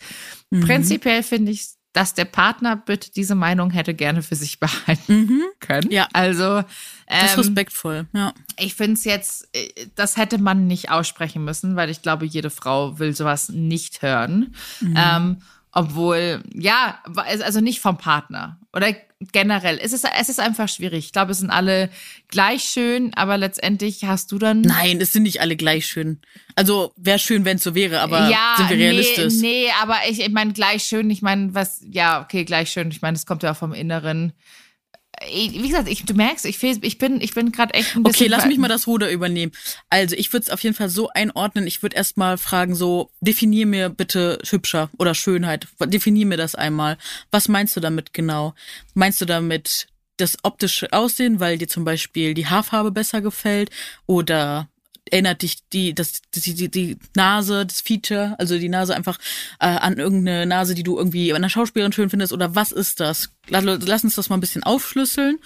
Mhm. 0.50 0.62
Prinzipiell 0.62 1.24
finde 1.24 1.52
ich 1.52 1.78
dass 1.94 2.14
der 2.14 2.26
Partner 2.26 2.76
bitte 2.76 3.10
diese 3.12 3.34
Meinung 3.34 3.72
hätte 3.72 3.96
gerne 3.96 4.22
für 4.22 4.36
sich 4.36 4.60
behalten 4.60 5.26
mhm. 5.26 5.44
können. 5.60 5.90
Ja. 5.90 6.08
Also 6.14 6.58
ähm, 6.58 6.66
das 7.08 7.32
ist 7.32 7.38
respektvoll, 7.40 8.06
ja. 8.14 8.34
Ich 8.60 8.76
finde 8.76 8.94
es 8.94 9.04
jetzt, 9.04 9.50
äh, 9.54 9.88
das 9.96 10.16
hätte 10.16 10.38
man 10.38 10.68
nicht 10.68 10.92
aussprechen 10.92 11.44
müssen, 11.44 11.76
weil 11.76 11.90
ich 11.90 12.04
glaube, 12.04 12.28
jede 12.28 12.52
Frau 12.52 13.00
will 13.00 13.16
sowas 13.16 13.50
nicht 13.50 14.04
hören. 14.04 14.54
Mhm. 14.80 14.96
Ähm, 14.96 15.38
obwohl, 15.78 16.42
ja, 16.56 16.98
also 17.16 17.62
nicht 17.62 17.82
vom 17.82 18.00
Partner. 18.00 18.60
Oder 18.74 18.96
generell. 19.32 19.80
Es 19.80 19.94
ist, 19.94 20.08
es 20.20 20.28
ist 20.28 20.40
einfach 20.40 20.68
schwierig. 20.68 21.06
Ich 21.06 21.12
glaube, 21.12 21.34
es 21.34 21.38
sind 21.38 21.52
alle 21.52 21.92
gleich 22.30 22.64
schön, 22.64 23.14
aber 23.14 23.38
letztendlich 23.38 24.04
hast 24.04 24.32
du 24.32 24.40
dann. 24.40 24.62
Nein, 24.62 25.00
es 25.00 25.14
sind 25.14 25.22
nicht 25.22 25.40
alle 25.40 25.56
gleich 25.56 25.86
schön. 25.86 26.20
Also 26.56 26.94
wäre 26.98 27.20
schön, 27.20 27.46
wenn 27.46 27.58
es 27.58 27.64
so 27.64 27.76
wäre, 27.76 28.00
aber 28.00 28.28
ja, 28.28 28.56
sind 28.58 28.72
wir 28.72 28.78
realistisch? 28.78 29.36
Nee, 29.36 29.66
nee 29.66 29.72
aber 29.80 29.98
ich, 30.10 30.20
ich 30.20 30.32
meine, 30.32 30.54
gleich 30.54 30.82
schön, 30.82 31.12
ich 31.12 31.22
meine, 31.22 31.54
was, 31.54 31.80
ja, 31.88 32.24
okay, 32.24 32.44
gleich 32.44 32.72
schön. 32.72 32.90
Ich 32.90 33.04
meine, 33.04 33.16
es 33.16 33.28
kommt 33.28 33.44
ja 33.44 33.52
auch 33.52 33.58
vom 33.58 33.74
Inneren 33.74 34.34
wie 35.26 35.68
gesagt, 35.68 35.90
ich, 35.90 36.06
du 36.06 36.14
merkst, 36.14 36.46
ich, 36.46 36.62
ich 36.64 36.98
bin, 36.98 37.22
ich 37.22 37.34
bin 37.34 37.52
gerade 37.52 37.74
echt 37.74 37.96
ein 37.96 38.04
bisschen. 38.04 38.26
Okay, 38.26 38.30
lass 38.30 38.46
mich 38.46 38.58
mal 38.58 38.68
das 38.68 38.88
Ruder 38.88 39.12
übernehmen. 39.12 39.52
Also 39.90 40.16
ich 40.16 40.32
würde 40.32 40.44
es 40.44 40.50
auf 40.50 40.62
jeden 40.62 40.76
Fall 40.76 40.90
so 40.90 41.10
einordnen. 41.10 41.66
Ich 41.68 41.82
würde 41.82 41.96
erst 41.96 42.18
mal 42.18 42.38
fragen, 42.38 42.76
so, 42.76 43.12
definier 43.20 43.66
mir 43.66 43.90
bitte 43.90 44.40
hübscher 44.48 44.90
oder 44.98 45.16
Schönheit. 45.16 45.68
Definier 45.80 46.26
mir 46.26 46.38
das 46.38 46.56
einmal. 46.56 46.98
Was 47.32 47.48
meinst 47.48 47.76
du 47.76 47.80
damit 47.80 48.14
genau? 48.14 48.54
Meinst 48.94 49.20
du 49.22 49.26
damit 49.26 49.88
das 50.18 50.38
optische 50.44 50.92
Aussehen, 50.94 51.40
weil 51.40 51.58
dir 51.58 51.68
zum 51.68 51.84
Beispiel 51.84 52.34
die 52.34 52.48
Haarfarbe 52.48 52.92
besser 52.92 53.22
gefällt 53.22 53.70
oder 54.06 54.68
erinnert 55.12 55.42
dich 55.42 55.68
die, 55.70 55.94
das, 55.94 56.22
die, 56.34 56.54
die, 56.54 56.70
die 56.70 56.98
Nase, 57.16 57.66
das 57.66 57.82
Feature, 57.82 58.36
also 58.40 58.58
die 58.58 58.70
Nase 58.70 58.96
einfach 58.96 59.18
äh, 59.60 59.68
an 59.68 59.98
irgendeine 59.98 60.46
Nase, 60.46 60.76
die 60.76 60.84
du 60.84 60.98
irgendwie 60.98 61.34
an 61.34 61.42
der 61.42 61.50
Schauspielerin 61.50 61.94
schön 61.94 62.10
findest 62.10 62.34
oder 62.34 62.56
was 62.56 62.72
ist 62.72 63.00
das? 63.00 63.30
Lass, 63.50 63.64
lass 63.64 64.04
uns 64.04 64.16
das 64.16 64.30
mal 64.30 64.38
ein 64.38 64.42
bisschen 64.42 64.64
aufschlüsseln. 64.64 65.40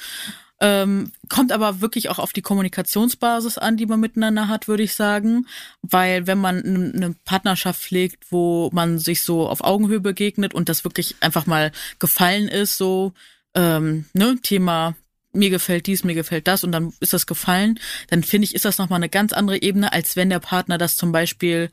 Ähm, 0.64 1.12
kommt 1.28 1.52
aber 1.52 1.82
wirklich 1.82 2.10
auch 2.10 2.20
auf 2.20 2.34
die 2.34 2.44
Kommunikationsbasis 2.44 3.58
an, 3.58 3.78
die 3.78 3.88
man 3.88 4.00
miteinander 4.00 4.48
hat, 4.48 4.68
würde 4.68 4.84
ich 4.84 4.94
sagen. 4.94 5.48
Weil 5.82 6.28
wenn 6.28 6.38
man 6.38 6.64
eine 6.64 7.16
Partnerschaft 7.26 7.82
pflegt, 7.82 8.32
wo 8.32 8.70
man 8.72 9.00
sich 9.00 9.24
so 9.24 9.50
auf 9.50 9.64
Augenhöhe 9.64 10.00
begegnet 10.00 10.54
und 10.54 10.70
das 10.70 10.84
wirklich 10.84 11.16
einfach 11.20 11.48
mal 11.48 11.72
gefallen 11.98 12.48
ist, 12.48 12.78
so 12.78 13.14
ähm, 13.56 14.06
ne, 14.14 14.38
Thema 14.44 14.96
mir 15.34 15.50
gefällt 15.50 15.88
dies, 15.88 16.04
mir 16.04 16.16
gefällt 16.16 16.48
das 16.48 16.64
und 16.64 16.72
dann 16.72 16.94
ist 17.00 17.14
das 17.14 17.26
gefallen, 17.26 17.80
dann 18.10 18.24
finde 18.24 18.46
ich, 18.46 18.56
ist 18.56 18.66
das 18.66 18.78
nochmal 18.78 18.98
eine 18.98 19.10
ganz 19.10 19.34
andere 19.34 19.62
Ebene, 19.62 19.94
als 19.94 20.16
wenn 20.16 20.30
der 20.30 20.40
Partner 20.40 20.78
das 20.78 20.96
zum 20.96 21.12
Beispiel 21.12 21.70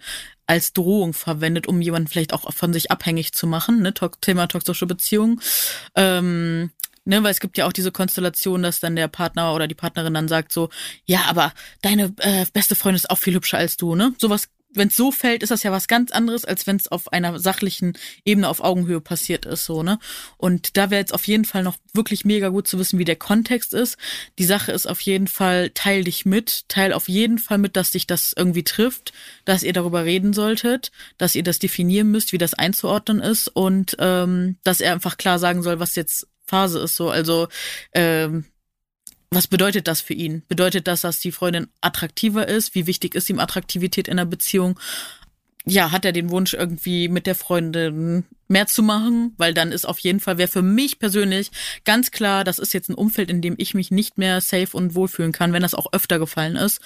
als 0.47 0.73
Drohung 0.73 1.13
verwendet, 1.13 1.67
um 1.67 1.81
jemanden 1.81 2.09
vielleicht 2.09 2.33
auch 2.33 2.53
von 2.53 2.73
sich 2.73 2.91
abhängig 2.91 3.33
zu 3.33 3.47
machen, 3.47 3.83
ne? 3.83 3.93
Thema 4.21 4.47
toxische 4.47 4.87
Beziehung. 4.87 5.41
Ähm, 5.95 6.71
ne, 7.05 7.23
weil 7.23 7.31
es 7.33 7.41
gibt 7.41 7.59
ja 7.59 7.67
auch 7.67 7.73
diese 7.73 7.93
Konstellation, 7.93 8.63
dass 8.63 8.81
dann 8.81 8.97
der 8.97 9.09
Partner 9.09 9.55
oder 9.55 9.67
die 9.67 9.75
Partnerin 9.75 10.15
dann 10.15 10.29
sagt 10.29 10.53
so, 10.53 10.71
ja, 11.05 11.25
aber 11.27 11.53
deine 11.83 12.15
äh, 12.19 12.47
beste 12.53 12.75
Freundin 12.75 12.97
ist 12.97 13.11
auch 13.11 13.19
viel 13.19 13.35
hübscher 13.35 13.59
als 13.59 13.77
du, 13.77 13.95
ne? 13.95 14.15
Sowas 14.19 14.49
wenn 14.71 14.89
es 14.89 14.97
so 14.97 15.11
fällt, 15.11 15.43
ist 15.43 15.51
das 15.51 15.63
ja 15.63 15.73
was 15.73 15.89
ganz 15.89 16.11
anderes, 16.11 16.45
als 16.45 16.67
wenn 16.67 16.77
es 16.77 16.89
auf 16.89 17.13
einer 17.13 17.39
sachlichen 17.39 17.97
Ebene 18.25 18.49
auf 18.49 18.61
Augenhöhe 18.61 19.01
passiert 19.01 19.47
ist, 19.47 19.65
so, 19.65 19.83
ne? 19.83 19.99
Und 20.37 20.77
da 20.77 20.91
wäre 20.91 21.01
jetzt 21.01 21.15
auf 21.15 21.27
jeden 21.27 21.45
Fall 21.45 21.63
noch 21.63 21.77
wirklich 21.95 22.25
mega 22.25 22.49
gut 22.49 22.69
zu 22.69 22.79
wissen, 22.79 22.99
wie 22.99 23.05
der 23.05 23.17
Kontext 23.17 23.73
ist. 23.75 23.97
Die 24.39 24.45
Sache 24.45 24.73
ist 24.73 24.87
auf 24.87 25.01
jeden 25.01 25.27
Fall, 25.27 25.71
teil 25.71 26.05
dich 26.05 26.27
mit, 26.27 26.69
teil 26.69 26.93
auf 26.93 27.09
jeden 27.09 27.39
Fall 27.39 27.59
mit, 27.59 27.77
dass 27.77 27.93
dich 27.93 28.07
das 28.07 28.35
irgendwie 28.37 28.65
trifft, 28.65 29.13
dass 29.45 29.63
ihr 29.63 29.73
darüber 29.73 30.05
reden 30.05 30.33
solltet, 30.33 30.91
dass 31.17 31.35
ihr 31.35 31.43
das 31.43 31.59
definieren 31.59 32.11
müsst, 32.11 32.33
wie 32.33 32.39
das 32.39 32.55
einzuordnen 32.55 33.21
ist 33.21 33.49
und 33.49 33.97
ähm, 33.99 34.59
dass 34.65 34.81
er 34.81 34.93
einfach 34.93 35.17
klar 35.17 35.39
sagen 35.39 35.63
soll, 35.63 35.81
was 35.81 35.97
jetzt 35.97 36.27
Phase 36.45 36.81
ist, 36.81 36.97
so. 36.97 37.11
Also, 37.11 37.49
ähm, 37.93 38.47
was 39.31 39.47
bedeutet 39.47 39.89
das 39.89 40.01
für 40.01 40.15
ihn? 40.15 40.43
Bedeutet 40.49 40.87
das, 40.87 41.03
dass 41.03 41.21
die 41.21 41.33
Freundin 41.33 41.69
attraktiver 41.81 42.49
ist? 42.49 42.75
Wie 42.75 42.87
wichtig 42.87 43.15
ist 43.15 43.29
ihm 43.29 43.39
Attraktivität 43.39 44.09
in 44.09 44.17
der 44.17 44.25
Beziehung? 44.25 44.79
Ja, 45.67 45.93
hat 45.93 46.07
er 46.07 46.13
den 46.13 46.31
Wunsch, 46.31 46.55
irgendwie 46.55 47.09
mit 47.09 47.27
der 47.27 47.35
Freundin 47.35 48.25
mehr 48.49 48.67
zu 48.67 48.83
machen? 48.83 49.35
Weil 49.37 49.53
dann 49.53 49.71
ist 49.71 49.87
auf 49.87 49.99
jeden 49.99 50.21
Fall, 50.21 50.39
wäre 50.39 50.49
für 50.49 50.63
mich 50.63 50.99
persönlich 50.99 51.51
ganz 51.85 52.11
klar, 52.11 52.43
das 52.43 52.59
ist 52.59 52.73
jetzt 52.73 52.89
ein 52.89 52.95
Umfeld, 52.95 53.31
in 53.31 53.43
dem 53.43 53.55
ich 53.59 53.75
mich 53.75 53.91
nicht 53.91 54.17
mehr 54.17 54.41
safe 54.41 54.75
und 54.75 54.95
wohlfühlen 54.95 55.33
kann, 55.33 55.53
wenn 55.53 55.63
das 55.63 55.75
auch 55.75 55.93
öfter 55.93 56.19
gefallen 56.19 56.57
ist. 56.57 56.81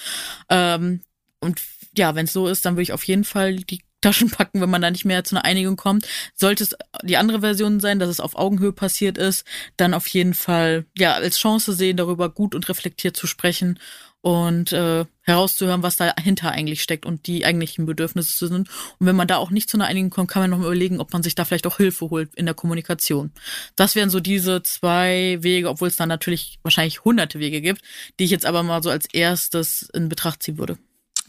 Ähm, 0.49 0.99
und 1.39 1.61
ja, 1.97 2.15
wenn 2.15 2.25
es 2.25 2.33
so 2.33 2.47
ist, 2.47 2.65
dann 2.65 2.73
würde 2.73 2.83
ich 2.83 2.93
auf 2.93 3.05
jeden 3.05 3.23
Fall 3.23 3.55
die 3.55 3.81
Taschen 4.03 4.29
packen, 4.29 4.61
wenn 4.61 4.69
man 4.69 4.81
da 4.81 4.91
nicht 4.91 5.05
mehr 5.05 5.23
zu 5.23 5.35
einer 5.35 5.45
Einigung 5.45 5.75
kommt. 5.75 6.07
Sollte 6.35 6.63
es 6.63 6.75
die 7.03 7.17
andere 7.17 7.39
Version 7.41 7.79
sein, 7.79 7.99
dass 7.99 8.09
es 8.09 8.19
auf 8.19 8.35
Augenhöhe 8.35 8.73
passiert 8.73 9.17
ist, 9.17 9.45
dann 9.77 9.93
auf 9.93 10.07
jeden 10.07 10.33
Fall 10.33 10.85
ja 10.97 11.13
als 11.13 11.37
Chance 11.37 11.73
sehen, 11.73 11.97
darüber 11.97 12.29
gut 12.29 12.53
und 12.53 12.69
reflektiert 12.69 13.17
zu 13.17 13.27
sprechen 13.27 13.79
und 14.23 14.71
äh, 14.71 15.05
herauszuhören, 15.23 15.83
was 15.83 15.97
dahinter 15.97 16.51
eigentlich 16.51 16.81
steckt 16.81 17.05
und 17.05 17.27
die 17.27 17.45
eigentlichen 17.45 17.85
Bedürfnisse 17.85 18.47
sind. 18.47 18.69
Und 18.99 19.07
wenn 19.07 19.17
man 19.17 19.27
da 19.27 19.35
auch 19.35 19.49
nicht 19.49 19.69
zu 19.69 19.75
einer 19.75 19.87
Einigung 19.87 20.11
kommt, 20.11 20.29
kann 20.29 20.43
man 20.43 20.49
noch 20.49 20.59
mal 20.59 20.67
überlegen, 20.67 21.01
ob 21.01 21.11
man 21.11 21.23
sich 21.23 21.35
da 21.35 21.43
vielleicht 21.43 21.67
auch 21.67 21.75
Hilfe 21.75 22.09
holt 22.09 22.33
in 22.35 22.45
der 22.45 22.55
Kommunikation. 22.55 23.31
Das 23.75 23.95
wären 23.95 24.09
so 24.09 24.21
diese 24.21 24.63
zwei 24.63 25.39
Wege, 25.41 25.69
obwohl 25.69 25.89
es 25.89 25.97
da 25.97 26.05
natürlich 26.05 26.57
wahrscheinlich 26.63 27.03
hunderte 27.03 27.39
Wege 27.39 27.59
gibt, 27.59 27.81
die 28.17 28.23
ich 28.23 28.31
jetzt 28.31 28.45
aber 28.45 28.63
mal 28.63 28.81
so 28.81 28.89
als 28.89 29.07
erstes 29.11 29.89
in 29.93 30.07
Betracht 30.07 30.41
ziehen 30.41 30.57
würde. 30.57 30.77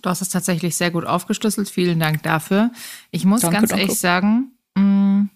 Du 0.04 0.10
hast 0.10 0.20
es 0.20 0.28
tatsächlich 0.28 0.76
sehr 0.76 0.90
gut 0.90 1.06
aufgeschlüsselt. 1.06 1.70
Vielen 1.70 1.98
Dank 1.98 2.22
dafür. 2.22 2.70
Ich 3.10 3.24
muss 3.24 3.40
danke, 3.40 3.56
ganz 3.56 3.70
danke. 3.70 3.84
ehrlich 3.84 3.98
sagen, 3.98 4.52
mh, 4.74 4.82
mm, 4.82 5.30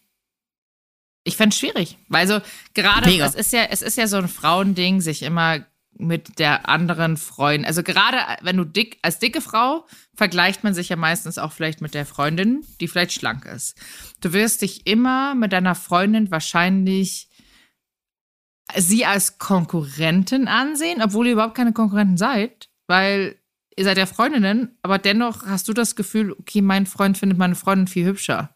ich 1.25 1.37
fände 1.39 1.55
es 1.55 1.59
schwierig. 1.59 1.97
Weil 2.09 2.27
so 2.27 2.41
gerade, 2.75 3.11
es 3.11 3.35
ist 3.35 3.53
ja, 3.55 3.65
es 3.71 3.81
ist 3.81 3.97
ja 3.97 4.07
so 4.07 4.19
ein 4.19 4.29
Frauending, 4.29 5.01
sich 5.01 5.23
immer 5.23 5.65
mit 5.97 6.39
der 6.39 6.69
anderen 6.69 7.17
Freundin. 7.17 7.65
Also 7.65 7.83
gerade 7.83 8.19
wenn 8.43 8.59
du 8.59 8.65
dick, 8.65 8.99
als 9.01 9.19
dicke 9.19 9.41
Frau 9.41 9.87
vergleicht 10.15 10.65
man 10.65 10.75
sich 10.75 10.91
ja 10.91 10.97
meistens 10.97 11.39
auch 11.39 11.53
vielleicht 11.53 11.81
mit 11.81 11.95
der 11.95 12.05
Freundin, 12.05 12.63
die 12.83 12.89
vielleicht 12.89 13.13
schlank 13.13 13.47
ist. 13.47 13.75
Du 14.21 14.35
wirst 14.35 14.61
dich 14.61 14.87
immer 14.87 15.35
mit 15.35 15.53
deiner 15.55 15.75
Freundin 15.75 16.31
wahrscheinlich 16.31 17.31
sie 18.77 19.07
als 19.07 19.39
Konkurrentin 19.39 20.47
ansehen, 20.47 21.01
obwohl 21.03 21.27
ihr 21.27 21.33
überhaupt 21.33 21.57
keine 21.57 21.73
Konkurrenten 21.73 22.19
seid, 22.19 22.69
weil 22.87 23.38
ihr 23.79 23.85
seid 23.85 23.97
ja 23.97 24.07
Freundinnen, 24.07 24.77
aber 24.83 24.99
dennoch 24.99 25.47
hast 25.47 25.69
du 25.69 25.73
das 25.73 25.95
Gefühl, 25.95 26.33
okay, 26.33 26.63
mein 26.63 26.85
Freund 26.85 27.17
findet 27.17 27.39
meine 27.39 27.55
Freundin 27.55 27.87
viel 27.87 28.05
hübscher. 28.05 28.53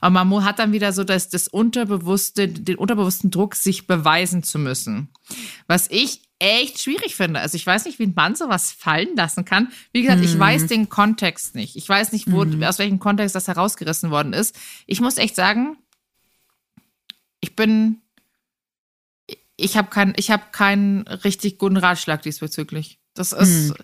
Aber 0.00 0.10
Mamo 0.12 0.44
hat 0.44 0.60
dann 0.60 0.72
wieder 0.72 0.92
so 0.92 1.02
das, 1.04 1.28
das 1.28 1.48
unterbewusste, 1.48 2.48
den 2.48 2.76
unterbewussten 2.76 3.30
Druck, 3.30 3.56
sich 3.56 3.86
beweisen 3.86 4.42
zu 4.42 4.58
müssen. 4.58 5.08
Was 5.66 5.88
ich 5.90 6.22
echt 6.38 6.80
schwierig 6.80 7.16
finde. 7.16 7.40
Also 7.40 7.56
ich 7.56 7.66
weiß 7.66 7.84
nicht, 7.84 7.98
wie 7.98 8.04
ein 8.04 8.14
Mann 8.14 8.34
sowas 8.36 8.72
fallen 8.72 9.14
lassen 9.16 9.44
kann. 9.44 9.72
Wie 9.92 10.02
gesagt, 10.02 10.24
ich 10.24 10.38
weiß 10.38 10.62
mhm. 10.62 10.68
den 10.68 10.88
Kontext 10.88 11.54
nicht. 11.54 11.76
Ich 11.76 11.86
weiß 11.86 12.12
nicht, 12.12 12.30
wo, 12.30 12.44
mm. 12.44 12.62
aus 12.62 12.78
welchem 12.78 12.98
Kontext 12.98 13.34
das 13.34 13.46
herausgerissen 13.46 14.10
worden 14.10 14.32
ist. 14.32 14.58
Ich 14.86 15.02
muss 15.02 15.18
echt 15.18 15.36
sagen, 15.36 15.76
ich 17.40 17.54
bin, 17.56 18.00
ich 19.56 19.76
habe 19.76 19.90
keinen, 19.90 20.14
ich 20.16 20.30
habe 20.30 20.44
keinen 20.50 21.06
richtig 21.06 21.58
guten 21.58 21.76
Ratschlag 21.76 22.22
diesbezüglich. 22.22 22.98
Das 23.12 23.32
ist, 23.32 23.70
mm. 23.70 23.74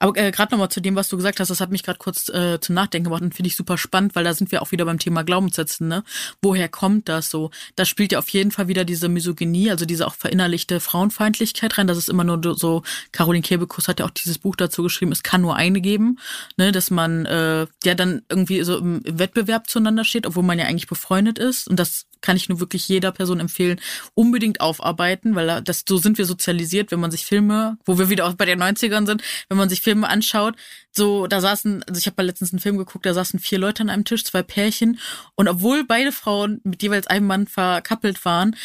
Aber 0.00 0.16
äh, 0.16 0.30
gerade 0.30 0.52
nochmal 0.52 0.70
zu 0.70 0.80
dem, 0.80 0.96
was 0.96 1.08
du 1.08 1.16
gesagt 1.18 1.40
hast, 1.40 1.50
das 1.50 1.60
hat 1.60 1.70
mich 1.70 1.82
gerade 1.82 1.98
kurz 1.98 2.30
äh, 2.30 2.58
zum 2.58 2.74
Nachdenken 2.74 3.04
gebracht 3.04 3.22
und 3.22 3.34
finde 3.34 3.48
ich 3.48 3.56
super 3.56 3.76
spannend, 3.76 4.14
weil 4.14 4.24
da 4.24 4.32
sind 4.32 4.50
wir 4.50 4.62
auch 4.62 4.72
wieder 4.72 4.86
beim 4.86 4.98
Thema 4.98 5.22
Glaubenssätzen, 5.24 5.88
ne? 5.88 6.02
Woher 6.40 6.70
kommt 6.70 7.08
das 7.10 7.30
so? 7.30 7.50
Da 7.76 7.84
spielt 7.84 8.12
ja 8.12 8.18
auf 8.18 8.28
jeden 8.30 8.50
Fall 8.50 8.66
wieder 8.66 8.86
diese 8.86 9.10
Misogynie, 9.10 9.70
also 9.70 9.84
diese 9.84 10.06
auch 10.06 10.14
verinnerlichte 10.14 10.80
Frauenfeindlichkeit 10.80 11.76
rein. 11.76 11.86
Das 11.86 11.98
ist 11.98 12.08
immer 12.08 12.24
nur 12.24 12.40
so, 12.56 12.82
Caroline 13.12 13.42
Kebekus 13.42 13.88
hat 13.88 14.00
ja 14.00 14.06
auch 14.06 14.10
dieses 14.10 14.38
Buch 14.38 14.56
dazu 14.56 14.82
geschrieben, 14.82 15.12
es 15.12 15.22
kann 15.22 15.42
nur 15.42 15.54
eine 15.54 15.82
geben, 15.82 16.18
ne? 16.56 16.72
Dass 16.72 16.90
man 16.90 17.26
äh, 17.26 17.66
ja 17.84 17.94
dann 17.94 18.22
irgendwie 18.30 18.62
so 18.64 18.78
im, 18.78 19.02
im 19.04 19.18
Wettbewerb 19.18 19.68
zueinander 19.68 20.04
steht, 20.04 20.26
obwohl 20.26 20.44
man 20.44 20.58
ja 20.58 20.64
eigentlich 20.64 20.88
befreundet 20.88 21.38
ist. 21.38 21.68
Und 21.68 21.78
das 21.78 22.06
kann 22.20 22.36
ich 22.36 22.48
nur 22.48 22.60
wirklich 22.60 22.88
jeder 22.88 23.12
Person 23.12 23.40
empfehlen, 23.40 23.80
unbedingt 24.14 24.60
aufarbeiten, 24.60 25.34
weil 25.34 25.62
das, 25.62 25.84
so 25.88 25.96
sind 25.98 26.18
wir 26.18 26.24
sozialisiert, 26.24 26.90
wenn 26.90 27.00
man 27.00 27.10
sich 27.10 27.24
Filme, 27.24 27.78
wo 27.84 27.98
wir 27.98 28.10
wieder 28.10 28.26
auch 28.26 28.34
bei 28.34 28.44
den 28.44 28.62
90ern 28.62 29.06
sind, 29.06 29.22
wenn 29.48 29.58
man 29.58 29.68
sich 29.68 29.80
Filme 29.80 30.08
anschaut, 30.08 30.56
so, 30.92 31.26
da 31.26 31.40
saßen, 31.40 31.84
also 31.84 31.98
ich 31.98 32.06
habe 32.06 32.16
mal 32.18 32.26
letztens 32.26 32.52
einen 32.52 32.60
Film 32.60 32.78
geguckt, 32.78 33.06
da 33.06 33.14
saßen 33.14 33.40
vier 33.40 33.58
Leute 33.58 33.82
an 33.82 33.90
einem 33.90 34.04
Tisch, 34.04 34.24
zwei 34.24 34.42
Pärchen, 34.42 34.98
und 35.34 35.48
obwohl 35.48 35.84
beide 35.84 36.12
Frauen 36.12 36.60
mit 36.64 36.82
jeweils 36.82 37.06
einem 37.06 37.26
Mann 37.26 37.46
verkappelt 37.46 38.24
waren, 38.24 38.56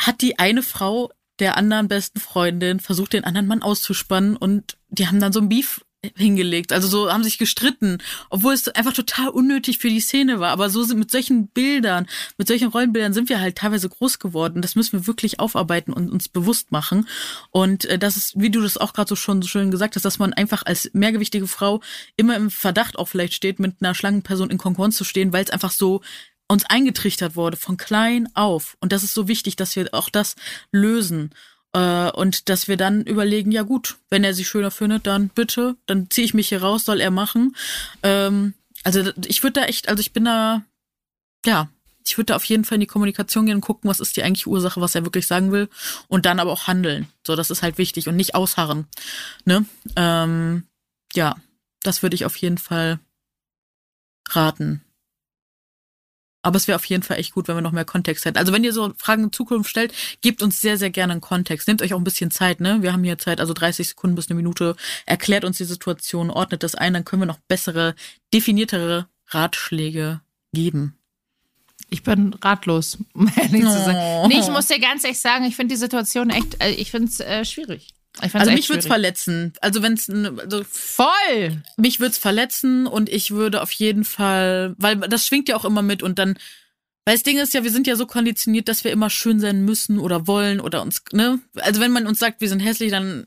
hat 0.00 0.22
die 0.22 0.38
eine 0.38 0.62
Frau 0.62 1.10
der 1.38 1.56
anderen 1.56 1.88
besten 1.88 2.20
Freundin 2.20 2.80
versucht, 2.80 3.12
den 3.12 3.24
anderen 3.24 3.46
Mann 3.46 3.62
auszuspannen 3.62 4.36
und 4.36 4.76
die 4.88 5.06
haben 5.06 5.20
dann 5.20 5.32
so 5.32 5.40
ein 5.40 5.48
Beef 5.48 5.84
hingelegt. 6.16 6.72
Also 6.72 6.86
so 6.86 7.12
haben 7.12 7.24
sich 7.24 7.38
gestritten, 7.38 7.98
obwohl 8.30 8.54
es 8.54 8.68
einfach 8.68 8.92
total 8.92 9.28
unnötig 9.28 9.78
für 9.78 9.88
die 9.88 10.00
Szene 10.00 10.38
war. 10.38 10.50
Aber 10.50 10.70
so 10.70 10.84
sind 10.84 10.98
mit 10.98 11.10
solchen 11.10 11.48
Bildern, 11.48 12.06
mit 12.36 12.46
solchen 12.46 12.68
Rollenbildern 12.68 13.12
sind 13.12 13.28
wir 13.28 13.40
halt 13.40 13.56
teilweise 13.56 13.88
groß 13.88 14.20
geworden. 14.20 14.62
Das 14.62 14.76
müssen 14.76 14.92
wir 14.92 15.06
wirklich 15.08 15.40
aufarbeiten 15.40 15.92
und 15.92 16.10
uns 16.10 16.28
bewusst 16.28 16.70
machen. 16.70 17.08
Und 17.50 17.84
äh, 17.86 17.98
das 17.98 18.16
ist, 18.16 18.40
wie 18.40 18.50
du 18.50 18.60
das 18.60 18.78
auch 18.78 18.92
gerade 18.92 19.08
so 19.08 19.16
schon 19.16 19.42
so 19.42 19.48
schön 19.48 19.72
gesagt 19.72 19.96
hast, 19.96 20.04
dass 20.04 20.20
man 20.20 20.32
einfach 20.32 20.62
als 20.64 20.90
mehrgewichtige 20.92 21.48
Frau 21.48 21.80
immer 22.16 22.36
im 22.36 22.50
Verdacht 22.50 22.96
auch 22.96 23.08
vielleicht 23.08 23.34
steht, 23.34 23.58
mit 23.58 23.76
einer 23.80 23.94
schlanken 23.94 24.22
Person 24.22 24.50
in 24.50 24.58
Konkurrenz 24.58 24.96
zu 24.96 25.04
stehen, 25.04 25.32
weil 25.32 25.44
es 25.44 25.50
einfach 25.50 25.72
so 25.72 26.00
uns 26.46 26.64
eingetrichtert 26.64 27.36
wurde 27.36 27.56
von 27.56 27.76
klein 27.76 28.28
auf. 28.34 28.76
Und 28.80 28.92
das 28.92 29.02
ist 29.02 29.14
so 29.14 29.28
wichtig, 29.28 29.56
dass 29.56 29.76
wir 29.76 29.88
auch 29.92 30.08
das 30.08 30.36
lösen. 30.72 31.34
Äh, 31.72 32.10
und 32.10 32.48
dass 32.48 32.68
wir 32.68 32.76
dann 32.76 33.02
überlegen, 33.02 33.52
ja 33.52 33.62
gut, 33.62 33.96
wenn 34.10 34.24
er 34.24 34.34
sich 34.34 34.48
schöner 34.48 34.70
findet, 34.70 35.06
dann 35.06 35.28
bitte, 35.28 35.76
dann 35.86 36.10
ziehe 36.10 36.24
ich 36.24 36.34
mich 36.34 36.48
hier 36.48 36.62
raus, 36.62 36.84
soll 36.84 37.00
er 37.00 37.10
machen. 37.10 37.56
Ähm, 38.02 38.54
also 38.84 39.10
ich 39.26 39.42
würde 39.42 39.60
da 39.60 39.66
echt, 39.66 39.88
also 39.88 40.00
ich 40.00 40.12
bin 40.12 40.24
da, 40.24 40.62
ja, 41.44 41.68
ich 42.06 42.16
würde 42.16 42.26
da 42.26 42.36
auf 42.36 42.44
jeden 42.44 42.64
Fall 42.64 42.76
in 42.76 42.80
die 42.80 42.86
Kommunikation 42.86 43.46
gehen 43.46 43.56
und 43.56 43.60
gucken, 43.60 43.90
was 43.90 44.00
ist 44.00 44.16
die 44.16 44.22
eigentliche 44.22 44.48
Ursache, 44.48 44.80
was 44.80 44.94
er 44.94 45.04
wirklich 45.04 45.26
sagen 45.26 45.52
will. 45.52 45.68
Und 46.08 46.24
dann 46.24 46.40
aber 46.40 46.52
auch 46.52 46.66
handeln. 46.66 47.08
So, 47.26 47.36
das 47.36 47.50
ist 47.50 47.62
halt 47.62 47.76
wichtig 47.76 48.08
und 48.08 48.16
nicht 48.16 48.34
ausharren. 48.34 48.86
Ne? 49.44 49.66
Ähm, 49.96 50.64
ja, 51.14 51.36
das 51.82 52.02
würde 52.02 52.14
ich 52.14 52.24
auf 52.24 52.36
jeden 52.36 52.58
Fall 52.58 52.98
raten. 54.30 54.82
Aber 56.42 56.56
es 56.56 56.68
wäre 56.68 56.76
auf 56.76 56.84
jeden 56.84 57.02
Fall 57.02 57.18
echt 57.18 57.32
gut, 57.32 57.48
wenn 57.48 57.56
wir 57.56 57.62
noch 57.62 57.72
mehr 57.72 57.84
Kontext 57.84 58.24
hätten. 58.24 58.38
Also 58.38 58.52
wenn 58.52 58.62
ihr 58.62 58.72
so 58.72 58.92
Fragen 58.96 59.24
in 59.24 59.32
Zukunft 59.32 59.70
stellt, 59.70 59.92
gebt 60.20 60.42
uns 60.42 60.60
sehr, 60.60 60.78
sehr 60.78 60.90
gerne 60.90 61.12
einen 61.12 61.20
Kontext. 61.20 61.66
Nehmt 61.66 61.82
euch 61.82 61.94
auch 61.94 61.98
ein 61.98 62.04
bisschen 62.04 62.30
Zeit, 62.30 62.60
ne? 62.60 62.80
Wir 62.80 62.92
haben 62.92 63.02
hier 63.02 63.18
Zeit, 63.18 63.40
also 63.40 63.54
30 63.54 63.88
Sekunden 63.88 64.14
bis 64.14 64.28
eine 64.28 64.36
Minute. 64.36 64.76
Erklärt 65.04 65.44
uns 65.44 65.58
die 65.58 65.64
Situation, 65.64 66.30
ordnet 66.30 66.62
das 66.62 66.74
ein, 66.74 66.94
dann 66.94 67.04
können 67.04 67.22
wir 67.22 67.26
noch 67.26 67.40
bessere, 67.48 67.94
definiertere 68.32 69.08
Ratschläge 69.26 70.20
geben. 70.52 70.98
Ich 71.90 72.02
bin 72.02 72.34
ratlos, 72.34 72.98
um 73.14 73.30
ehrlich 73.36 73.62
zu 73.62 73.70
sein. 73.70 74.28
Nee, 74.28 74.40
ich 74.40 74.48
muss 74.48 74.66
dir 74.66 74.78
ganz 74.78 75.04
ehrlich 75.04 75.20
sagen, 75.20 75.44
ich 75.44 75.56
finde 75.56 75.74
die 75.74 75.78
Situation 75.78 76.30
echt, 76.30 76.62
äh, 76.62 76.70
ich 76.70 76.90
finde 76.90 77.08
es 77.08 77.20
äh, 77.20 77.44
schwierig. 77.44 77.94
Also 78.20 78.50
mich 78.50 78.68
würde 78.68 78.80
es 78.80 78.86
verletzen. 78.86 79.52
Also 79.60 79.82
wenn 79.82 79.94
es 79.94 80.08
also 80.10 80.64
voll. 80.64 81.62
Mich 81.76 82.00
würde 82.00 82.12
es 82.12 82.18
verletzen 82.18 82.86
und 82.86 83.08
ich 83.08 83.30
würde 83.30 83.62
auf 83.62 83.72
jeden 83.72 84.04
Fall, 84.04 84.74
weil 84.78 84.96
das 84.96 85.26
schwingt 85.26 85.48
ja 85.48 85.56
auch 85.56 85.64
immer 85.64 85.82
mit 85.82 86.02
und 86.02 86.18
dann, 86.18 86.38
weil 87.04 87.14
das 87.14 87.22
Ding 87.22 87.38
ist 87.38 87.54
ja, 87.54 87.64
wir 87.64 87.70
sind 87.70 87.86
ja 87.86 87.96
so 87.96 88.06
konditioniert, 88.06 88.68
dass 88.68 88.84
wir 88.84 88.92
immer 88.92 89.10
schön 89.10 89.40
sein 89.40 89.64
müssen 89.64 89.98
oder 89.98 90.26
wollen 90.26 90.60
oder 90.60 90.82
uns, 90.82 91.02
ne? 91.12 91.38
Also 91.56 91.80
wenn 91.80 91.92
man 91.92 92.06
uns 92.06 92.18
sagt, 92.18 92.40
wir 92.40 92.48
sind 92.48 92.60
hässlich, 92.60 92.90
dann 92.90 93.26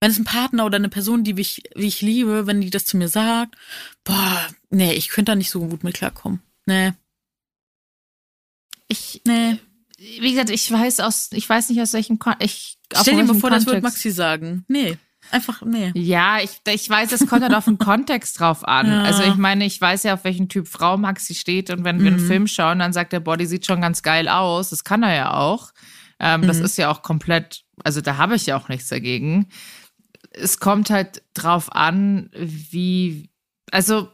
wenn 0.00 0.10
es 0.10 0.18
ein 0.18 0.24
Partner 0.24 0.64
oder 0.64 0.76
eine 0.76 0.88
Person, 0.88 1.24
die 1.24 1.38
ich, 1.38 1.62
wie 1.74 1.86
ich 1.86 2.00
liebe, 2.00 2.46
wenn 2.46 2.62
die 2.62 2.70
das 2.70 2.86
zu 2.86 2.96
mir 2.96 3.08
sagt, 3.08 3.54
boah, 4.02 4.48
nee, 4.70 4.94
ich 4.94 5.10
könnte 5.10 5.32
da 5.32 5.36
nicht 5.36 5.50
so 5.50 5.60
gut 5.60 5.84
mit 5.84 5.94
klarkommen. 5.94 6.40
Nee. 6.64 6.92
Ich, 8.88 9.20
nee. 9.26 9.58
Wie 10.00 10.30
gesagt, 10.30 10.48
ich 10.48 10.70
weiß 10.72 11.00
aus, 11.00 11.28
ich 11.32 11.46
weiß 11.46 11.68
nicht 11.68 11.80
aus 11.82 11.92
welchem 11.92 12.18
Kon 12.18 12.34
ich 12.38 12.78
Stell 12.92 13.16
dir 13.16 13.24
mal 13.24 13.34
vor, 13.34 13.50
Kontext. 13.50 13.66
das 13.66 13.74
wird 13.74 13.82
Maxi 13.82 14.10
sagen. 14.10 14.64
Nee. 14.66 14.96
Einfach, 15.30 15.62
nee. 15.62 15.92
Ja, 15.94 16.38
ich, 16.40 16.62
ich 16.66 16.88
weiß, 16.88 17.12
es 17.12 17.26
kommt 17.26 17.42
halt 17.42 17.54
auf 17.54 17.66
den 17.66 17.76
Kontext 17.76 18.40
drauf 18.40 18.66
an. 18.66 18.88
Ja. 18.88 19.02
Also 19.02 19.22
ich 19.22 19.36
meine, 19.36 19.66
ich 19.66 19.78
weiß 19.78 20.02
ja, 20.04 20.14
auf 20.14 20.24
welchen 20.24 20.48
Typ 20.48 20.66
Frau 20.66 20.96
Maxi 20.96 21.34
steht 21.34 21.68
und 21.68 21.84
wenn 21.84 21.98
mhm. 21.98 22.02
wir 22.02 22.12
einen 22.12 22.22
mhm. 22.22 22.26
Film 22.26 22.46
schauen, 22.46 22.78
dann 22.78 22.94
sagt 22.94 23.12
der 23.12 23.20
Body 23.20 23.46
sieht 23.46 23.66
schon 23.66 23.82
ganz 23.82 24.02
geil 24.02 24.28
aus. 24.28 24.70
Das 24.70 24.82
kann 24.82 25.02
er 25.02 25.14
ja 25.14 25.34
auch. 25.34 25.70
Ähm, 26.18 26.40
mhm. 26.40 26.46
Das 26.46 26.58
ist 26.58 26.78
ja 26.78 26.90
auch 26.90 27.02
komplett, 27.02 27.64
also 27.84 28.00
da 28.00 28.16
habe 28.16 28.36
ich 28.36 28.46
ja 28.46 28.56
auch 28.56 28.68
nichts 28.68 28.88
dagegen. 28.88 29.48
Es 30.32 30.58
kommt 30.58 30.88
halt 30.90 31.22
drauf 31.34 31.70
an, 31.72 32.30
wie, 32.32 33.30
also 33.70 34.08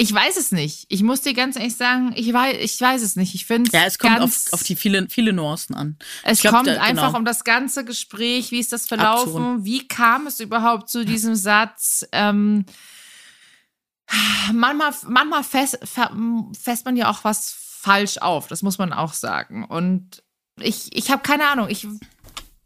ich 0.00 0.14
weiß 0.14 0.38
es 0.38 0.50
nicht. 0.50 0.86
Ich 0.88 1.02
muss 1.02 1.20
dir 1.20 1.34
ganz 1.34 1.56
ehrlich 1.56 1.76
sagen, 1.76 2.12
ich 2.16 2.32
weiß, 2.32 2.56
ich 2.58 2.80
weiß 2.80 3.02
es 3.02 3.16
nicht. 3.16 3.34
Ich 3.34 3.44
finde 3.44 3.70
Ja, 3.70 3.84
es 3.84 3.98
kommt 3.98 4.20
auf, 4.20 4.46
auf 4.52 4.62
die 4.62 4.74
viele, 4.74 5.06
viele 5.10 5.34
Nuancen 5.34 5.76
an. 5.76 5.98
Es 6.22 6.40
glaub, 6.40 6.54
kommt 6.54 6.68
da, 6.68 6.80
einfach 6.80 7.08
genau. 7.08 7.18
um 7.18 7.24
das 7.26 7.44
ganze 7.44 7.84
Gespräch. 7.84 8.50
Wie 8.50 8.60
ist 8.60 8.72
das 8.72 8.88
verlaufen? 8.88 9.42
Absurd. 9.42 9.64
Wie 9.64 9.86
kam 9.86 10.26
es 10.26 10.40
überhaupt 10.40 10.88
zu 10.88 11.04
diesem 11.04 11.34
Satz? 11.34 12.06
Ähm, 12.12 12.64
manchmal, 14.54 14.94
manchmal 15.06 15.44
fest, 15.44 15.78
fest 15.82 16.84
man 16.86 16.96
ja 16.96 17.10
auch 17.10 17.22
was 17.24 17.52
falsch 17.52 18.16
auf. 18.18 18.46
Das 18.46 18.62
muss 18.62 18.78
man 18.78 18.94
auch 18.94 19.12
sagen. 19.12 19.64
Und 19.66 20.22
ich, 20.58 20.96
ich 20.96 21.10
habe 21.10 21.22
keine 21.22 21.48
Ahnung. 21.48 21.68
Ich 21.68 21.86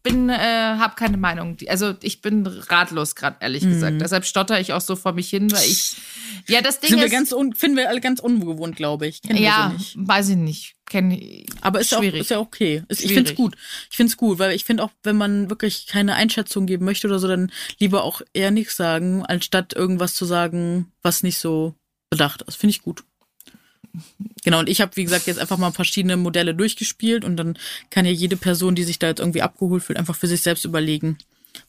bin, 0.04 0.28
äh, 0.28 0.36
habe 0.36 0.94
keine 0.94 1.16
Meinung. 1.16 1.56
Also 1.66 1.94
ich 2.02 2.20
bin 2.20 2.46
ratlos 2.46 3.16
gerade 3.16 3.38
ehrlich 3.40 3.64
mhm. 3.64 3.70
gesagt. 3.70 4.00
Deshalb 4.00 4.26
stotter 4.26 4.60
ich 4.60 4.72
auch 4.72 4.82
so 4.82 4.94
vor 4.94 5.12
mich 5.12 5.30
hin, 5.30 5.50
weil 5.50 5.66
ich 5.66 5.96
ja 6.46 6.60
das 6.60 6.78
Ding 6.78 6.90
Sind 6.90 6.98
ist, 7.00 7.04
wir 7.06 7.10
ganz 7.10 7.32
un, 7.32 7.54
finden 7.54 7.78
wir 7.78 7.88
alle 7.88 8.00
ganz 8.00 8.20
ungewohnt, 8.20 8.76
glaube 8.76 9.06
ich. 9.06 9.22
Kennen 9.22 9.42
ja, 9.42 9.72
wir 9.72 9.78
so 9.78 9.98
nicht. 9.98 10.08
weiß 10.08 10.28
ich 10.28 10.36
nicht. 10.36 10.74
Kenn, 10.86 11.18
Aber 11.62 11.80
ist, 11.80 11.88
schwierig. 11.88 12.20
Auch, 12.20 12.20
ist 12.20 12.30
ja 12.30 12.38
okay. 12.38 12.82
Ist, 12.88 13.02
ich 13.02 13.14
finde 13.14 13.30
es 13.30 13.36
gut. 13.36 13.56
Ich 13.90 13.96
finde 13.96 14.10
es 14.10 14.16
gut, 14.18 14.38
weil 14.38 14.52
ich 14.54 14.64
finde 14.64 14.84
auch, 14.84 14.90
wenn 15.02 15.16
man 15.16 15.48
wirklich 15.48 15.86
keine 15.86 16.14
Einschätzung 16.14 16.66
geben 16.66 16.84
möchte 16.84 17.08
oder 17.08 17.18
so, 17.18 17.26
dann 17.26 17.50
lieber 17.78 18.04
auch 18.04 18.20
eher 18.34 18.50
nichts 18.50 18.76
sagen, 18.76 19.24
anstatt 19.24 19.72
irgendwas 19.72 20.12
zu 20.14 20.26
sagen, 20.26 20.92
was 21.02 21.22
nicht 21.22 21.38
so 21.38 21.74
bedacht 22.10 22.42
ist. 22.42 22.56
Finde 22.56 22.72
ich 22.72 22.82
gut. 22.82 23.04
Genau, 24.44 24.58
und 24.58 24.68
ich 24.68 24.80
habe, 24.80 24.96
wie 24.96 25.04
gesagt, 25.04 25.26
jetzt 25.26 25.38
einfach 25.38 25.58
mal 25.58 25.70
verschiedene 25.72 26.16
Modelle 26.16 26.54
durchgespielt 26.54 27.24
und 27.24 27.36
dann 27.36 27.58
kann 27.90 28.04
ja 28.04 28.12
jede 28.12 28.36
Person, 28.36 28.74
die 28.74 28.84
sich 28.84 28.98
da 28.98 29.08
jetzt 29.08 29.20
irgendwie 29.20 29.42
abgeholt 29.42 29.82
fühlt, 29.82 29.98
einfach 29.98 30.16
für 30.16 30.26
sich 30.26 30.42
selbst 30.42 30.64
überlegen, 30.64 31.18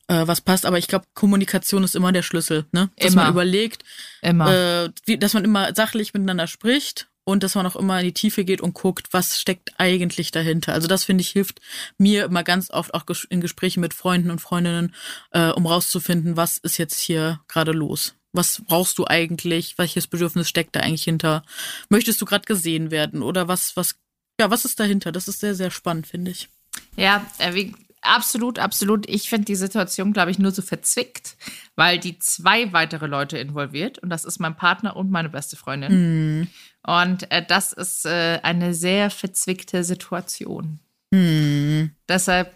äh, 0.08 0.28
was 0.28 0.42
passt. 0.42 0.66
Aber 0.66 0.78
ich 0.78 0.88
glaube, 0.88 1.06
Kommunikation 1.14 1.84
ist 1.84 1.96
immer 1.96 2.12
der 2.12 2.24
Schlüssel, 2.24 2.66
ne? 2.72 2.90
Dass 2.98 3.14
immer. 3.14 3.24
man 3.24 3.32
überlegt, 3.32 3.84
immer. 4.22 4.54
Äh, 4.86 4.90
wie, 5.06 5.18
dass 5.18 5.34
man 5.34 5.46
immer 5.46 5.74
sachlich 5.76 6.14
miteinander 6.14 6.48
spricht 6.48 7.08
und 7.24 7.44
dass 7.44 7.56
man 7.56 7.66
auch 7.66 7.76
immer 7.76 8.00
in 8.00 8.06
die 8.06 8.14
Tiefe 8.14 8.46
geht 8.46 8.62
und 8.62 8.74
guckt, 8.74 9.08
was 9.12 9.40
steckt 9.40 9.74
eigentlich 9.78 10.32
dahinter. 10.32 10.74
Also 10.74 10.88
das 10.88 11.04
finde 11.04 11.22
ich 11.22 11.32
hilft 11.32 11.60
mir 11.98 12.26
immer 12.26 12.44
ganz 12.44 12.72
oft 12.72 12.94
auch 12.94 13.04
in 13.30 13.42
Gesprächen 13.42 13.82
mit 13.82 13.94
Freunden 13.94 14.32
und 14.32 14.40
Freundinnen, 14.40 14.94
äh, 15.32 15.50
um 15.50 15.66
rauszufinden, 15.66 16.38
was 16.38 16.58
ist 16.60 16.78
jetzt 16.78 17.00
hier 17.00 17.42
gerade 17.48 17.72
los. 17.72 18.16
Was 18.36 18.62
brauchst 18.68 18.98
du 18.98 19.06
eigentlich? 19.08 19.78
Welches 19.78 20.08
Bedürfnis 20.08 20.50
steckt 20.50 20.76
da 20.76 20.82
eigentlich 20.82 21.04
hinter? 21.04 21.44
Möchtest 21.90 22.22
du 22.22 22.26
gerade 22.26 22.46
gesehen 22.46 22.92
werden? 22.92 23.22
Oder 23.22 23.48
was, 23.48 23.76
was, 23.76 23.96
ja, 24.40 24.50
was 24.52 24.66
ist 24.66 24.80
dahinter? 24.80 25.12
Das 25.12 25.28
ist 25.28 25.40
sehr, 25.40 25.56
sehr 25.56 25.72
spannend, 25.72 26.08
finde 26.08 26.32
ich. 26.32 26.50
Ja, 26.98 27.26
äh, 27.40 27.54
wie, 27.54 27.74
absolut, 28.02 28.60
absolut. 28.60 29.08
Ich 29.10 29.30
finde 29.30 29.46
die 29.46 29.56
Situation, 29.56 30.14
glaube 30.14 30.32
ich, 30.32 30.40
nur 30.40 30.52
so 30.52 30.62
verzwickt, 30.62 31.36
weil 31.76 32.00
die 32.00 32.20
zwei 32.20 32.72
weitere 32.74 33.08
Leute 33.08 33.38
involviert 33.38 34.00
und 34.00 34.10
das 34.10 34.26
ist 34.26 34.40
mein 34.40 34.56
Partner 34.56 34.96
und 34.96 35.12
meine 35.12 35.30
beste 35.30 35.56
Freundin. 35.56 36.42
Mm. 36.42 36.48
Und 36.88 37.32
äh, 37.32 37.44
das 37.46 37.74
ist 37.74 38.06
äh, 38.06 38.40
eine 38.44 38.74
sehr 38.74 39.10
verzwickte 39.10 39.84
Situation. 39.84 40.80
Mm. 41.12 41.86
Deshalb 42.08 42.56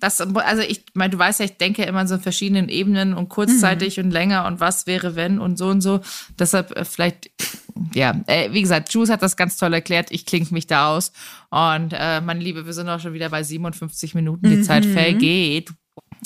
das, 0.00 0.20
also 0.20 0.62
ich 0.62 0.84
meine, 0.92 1.10
du 1.10 1.18
weißt 1.18 1.40
ja, 1.40 1.46
ich 1.46 1.56
denke 1.56 1.82
immer 1.84 2.02
in 2.02 2.08
so 2.08 2.18
verschiedenen 2.18 2.68
Ebenen 2.68 3.14
und 3.14 3.30
kurzzeitig 3.30 3.96
mhm. 3.96 4.04
und 4.04 4.10
länger 4.10 4.46
und 4.46 4.60
was 4.60 4.86
wäre 4.86 5.16
wenn 5.16 5.38
und 5.38 5.56
so 5.56 5.68
und 5.68 5.80
so. 5.80 6.00
Deshalb 6.38 6.76
äh, 6.76 6.84
vielleicht, 6.84 7.30
ja, 7.94 8.14
äh, 8.26 8.52
wie 8.52 8.60
gesagt, 8.60 8.92
Jules 8.92 9.08
hat 9.08 9.22
das 9.22 9.36
ganz 9.36 9.56
toll 9.56 9.72
erklärt. 9.72 10.10
Ich 10.10 10.26
klinge 10.26 10.48
mich 10.50 10.66
da 10.66 10.94
aus. 10.94 11.12
Und 11.48 11.94
äh, 11.94 12.20
meine 12.20 12.40
Liebe, 12.40 12.66
wir 12.66 12.74
sind 12.74 12.90
auch 12.90 13.00
schon 13.00 13.14
wieder 13.14 13.30
bei 13.30 13.42
57 13.42 14.14
Minuten. 14.14 14.50
Die 14.50 14.56
mhm. 14.56 14.64
Zeit 14.64 14.84
vergeht. 14.84 15.70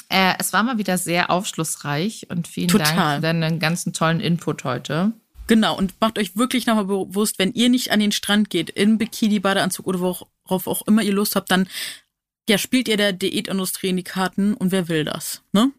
Äh, 0.09 0.35
es 0.41 0.53
war 0.53 0.64
mal 0.64 0.79
wieder 0.79 0.99
sehr 0.99 1.31
aufschlussreich 1.31 2.27
und 2.29 2.49
vielen 2.49 2.68
Total. 2.68 2.95
Dank 2.95 3.14
für 3.16 3.20
deinen 3.20 3.59
ganzen 3.61 3.93
tollen 3.93 4.18
Input 4.18 4.64
heute. 4.64 5.12
Genau, 5.47 5.77
und 5.77 5.95
macht 6.01 6.18
euch 6.18 6.37
wirklich 6.37 6.66
nochmal 6.66 6.87
bewusst, 6.87 7.39
wenn 7.39 7.53
ihr 7.53 7.68
nicht 7.68 7.91
an 7.93 8.01
den 8.01 8.12
Strand 8.12 8.51
geht, 8.51 8.70
in 8.70 8.99
Bikini, 8.99 9.39
Badeanzug 9.39 9.87
oder 9.87 10.01
worauf 10.01 10.66
auch 10.66 10.83
immer 10.87 11.03
ihr 11.03 11.12
Lust 11.12 11.37
habt, 11.37 11.51
dann 11.51 11.68
ja, 12.49 12.59
spielt 12.59 12.88
ihr 12.88 12.97
der 12.97 13.12
Diätindustrie 13.12 13.88
in 13.88 13.97
die 13.97 14.03
Karten 14.03 14.55
und 14.55 14.72
wer 14.72 14.88
will 14.88 15.05
das, 15.05 15.43
ne? 15.53 15.72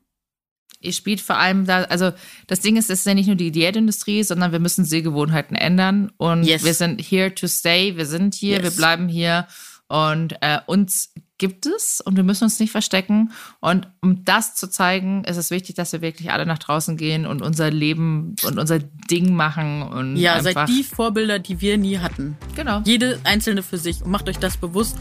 Ihr 0.80 0.92
spielt 0.92 1.22
vor 1.22 1.38
allem 1.38 1.66
da, 1.66 1.84
also 1.84 2.12
das 2.48 2.60
Ding 2.60 2.76
ist, 2.76 2.90
es 2.90 3.00
ist 3.00 3.06
ja 3.06 3.14
nicht 3.14 3.28
nur 3.28 3.38
die 3.38 3.52
Diätindustrie, 3.54 4.22
sondern 4.24 4.52
wir 4.52 4.60
müssen 4.60 4.84
Sehgewohnheiten 4.84 5.56
ändern 5.56 6.12
und 6.18 6.44
yes. 6.44 6.66
wir 6.66 6.74
sind 6.74 7.00
here 7.00 7.34
to 7.34 7.48
stay, 7.48 7.96
wir 7.96 8.06
sind 8.06 8.36
hier, 8.36 8.58
yes. 8.58 8.64
wir 8.64 8.72
bleiben 8.72 9.08
hier 9.08 9.48
und 9.88 10.36
äh, 10.42 10.60
uns 10.66 11.14
gibt 11.38 11.66
es 11.66 12.00
und 12.00 12.16
wir 12.16 12.24
müssen 12.24 12.46
uns 12.46 12.60
nicht 12.60 12.72
verstecken. 12.72 13.32
Und 13.60 13.88
um 14.02 14.24
das 14.24 14.56
zu 14.56 14.70
zeigen, 14.70 15.24
ist 15.26 15.38
es 15.38 15.52
wichtig, 15.52 15.76
dass 15.76 15.92
wir 15.92 16.02
wirklich 16.02 16.32
alle 16.32 16.46
nach 16.46 16.58
draußen 16.58 16.96
gehen 16.96 17.26
und 17.26 17.42
unser 17.42 17.70
Leben 17.70 18.36
und 18.44 18.58
unser 18.58 18.80
Ding 18.80 19.36
machen. 19.36 19.84
Und 19.84 20.16
ja, 20.16 20.42
seid 20.42 20.70
die 20.70 20.84
Vorbilder, 20.84 21.40
die 21.40 21.60
wir 21.60 21.78
nie 21.78 22.00
hatten. 22.00 22.38
Genau. 22.56 22.82
Jede 22.86 23.20
einzelne 23.24 23.62
für 23.62 23.78
sich 23.78 24.02
und 24.02 24.10
macht 24.10 24.30
euch 24.30 24.38
das 24.38 24.58
bewusst 24.58 24.98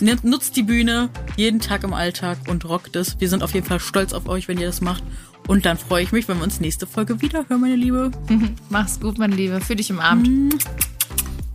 Nutzt 0.00 0.56
die 0.56 0.62
Bühne 0.62 1.08
jeden 1.36 1.60
Tag 1.60 1.82
im 1.82 1.94
Alltag 1.94 2.38
und 2.48 2.64
rockt 2.66 2.96
es. 2.96 3.18
Wir 3.18 3.28
sind 3.28 3.42
auf 3.42 3.54
jeden 3.54 3.66
Fall 3.66 3.80
stolz 3.80 4.12
auf 4.12 4.28
euch, 4.28 4.46
wenn 4.48 4.58
ihr 4.58 4.66
das 4.66 4.80
macht. 4.80 5.02
Und 5.48 5.64
dann 5.64 5.78
freue 5.78 6.02
ich 6.02 6.12
mich, 6.12 6.28
wenn 6.28 6.38
wir 6.38 6.44
uns 6.44 6.60
nächste 6.60 6.86
Folge 6.86 7.22
wieder 7.22 7.48
hören, 7.48 7.60
meine 7.60 7.76
Liebe. 7.76 8.10
Mach's 8.68 9.00
gut, 9.00 9.18
meine 9.18 9.34
Liebe. 9.34 9.60
Für 9.60 9.76
dich 9.76 9.90
im 9.90 10.00
Abend. 10.00 10.56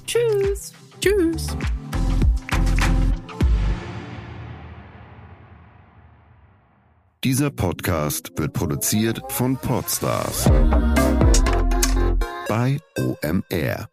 Tschüss. 0.08 0.74
Tschüss. 1.00 1.48
Dieser 7.24 7.52
Podcast 7.52 8.32
wird 8.38 8.54
produziert 8.54 9.22
von 9.30 9.56
Podstars 9.56 10.50
bei 12.48 12.80
OMR. 12.98 13.88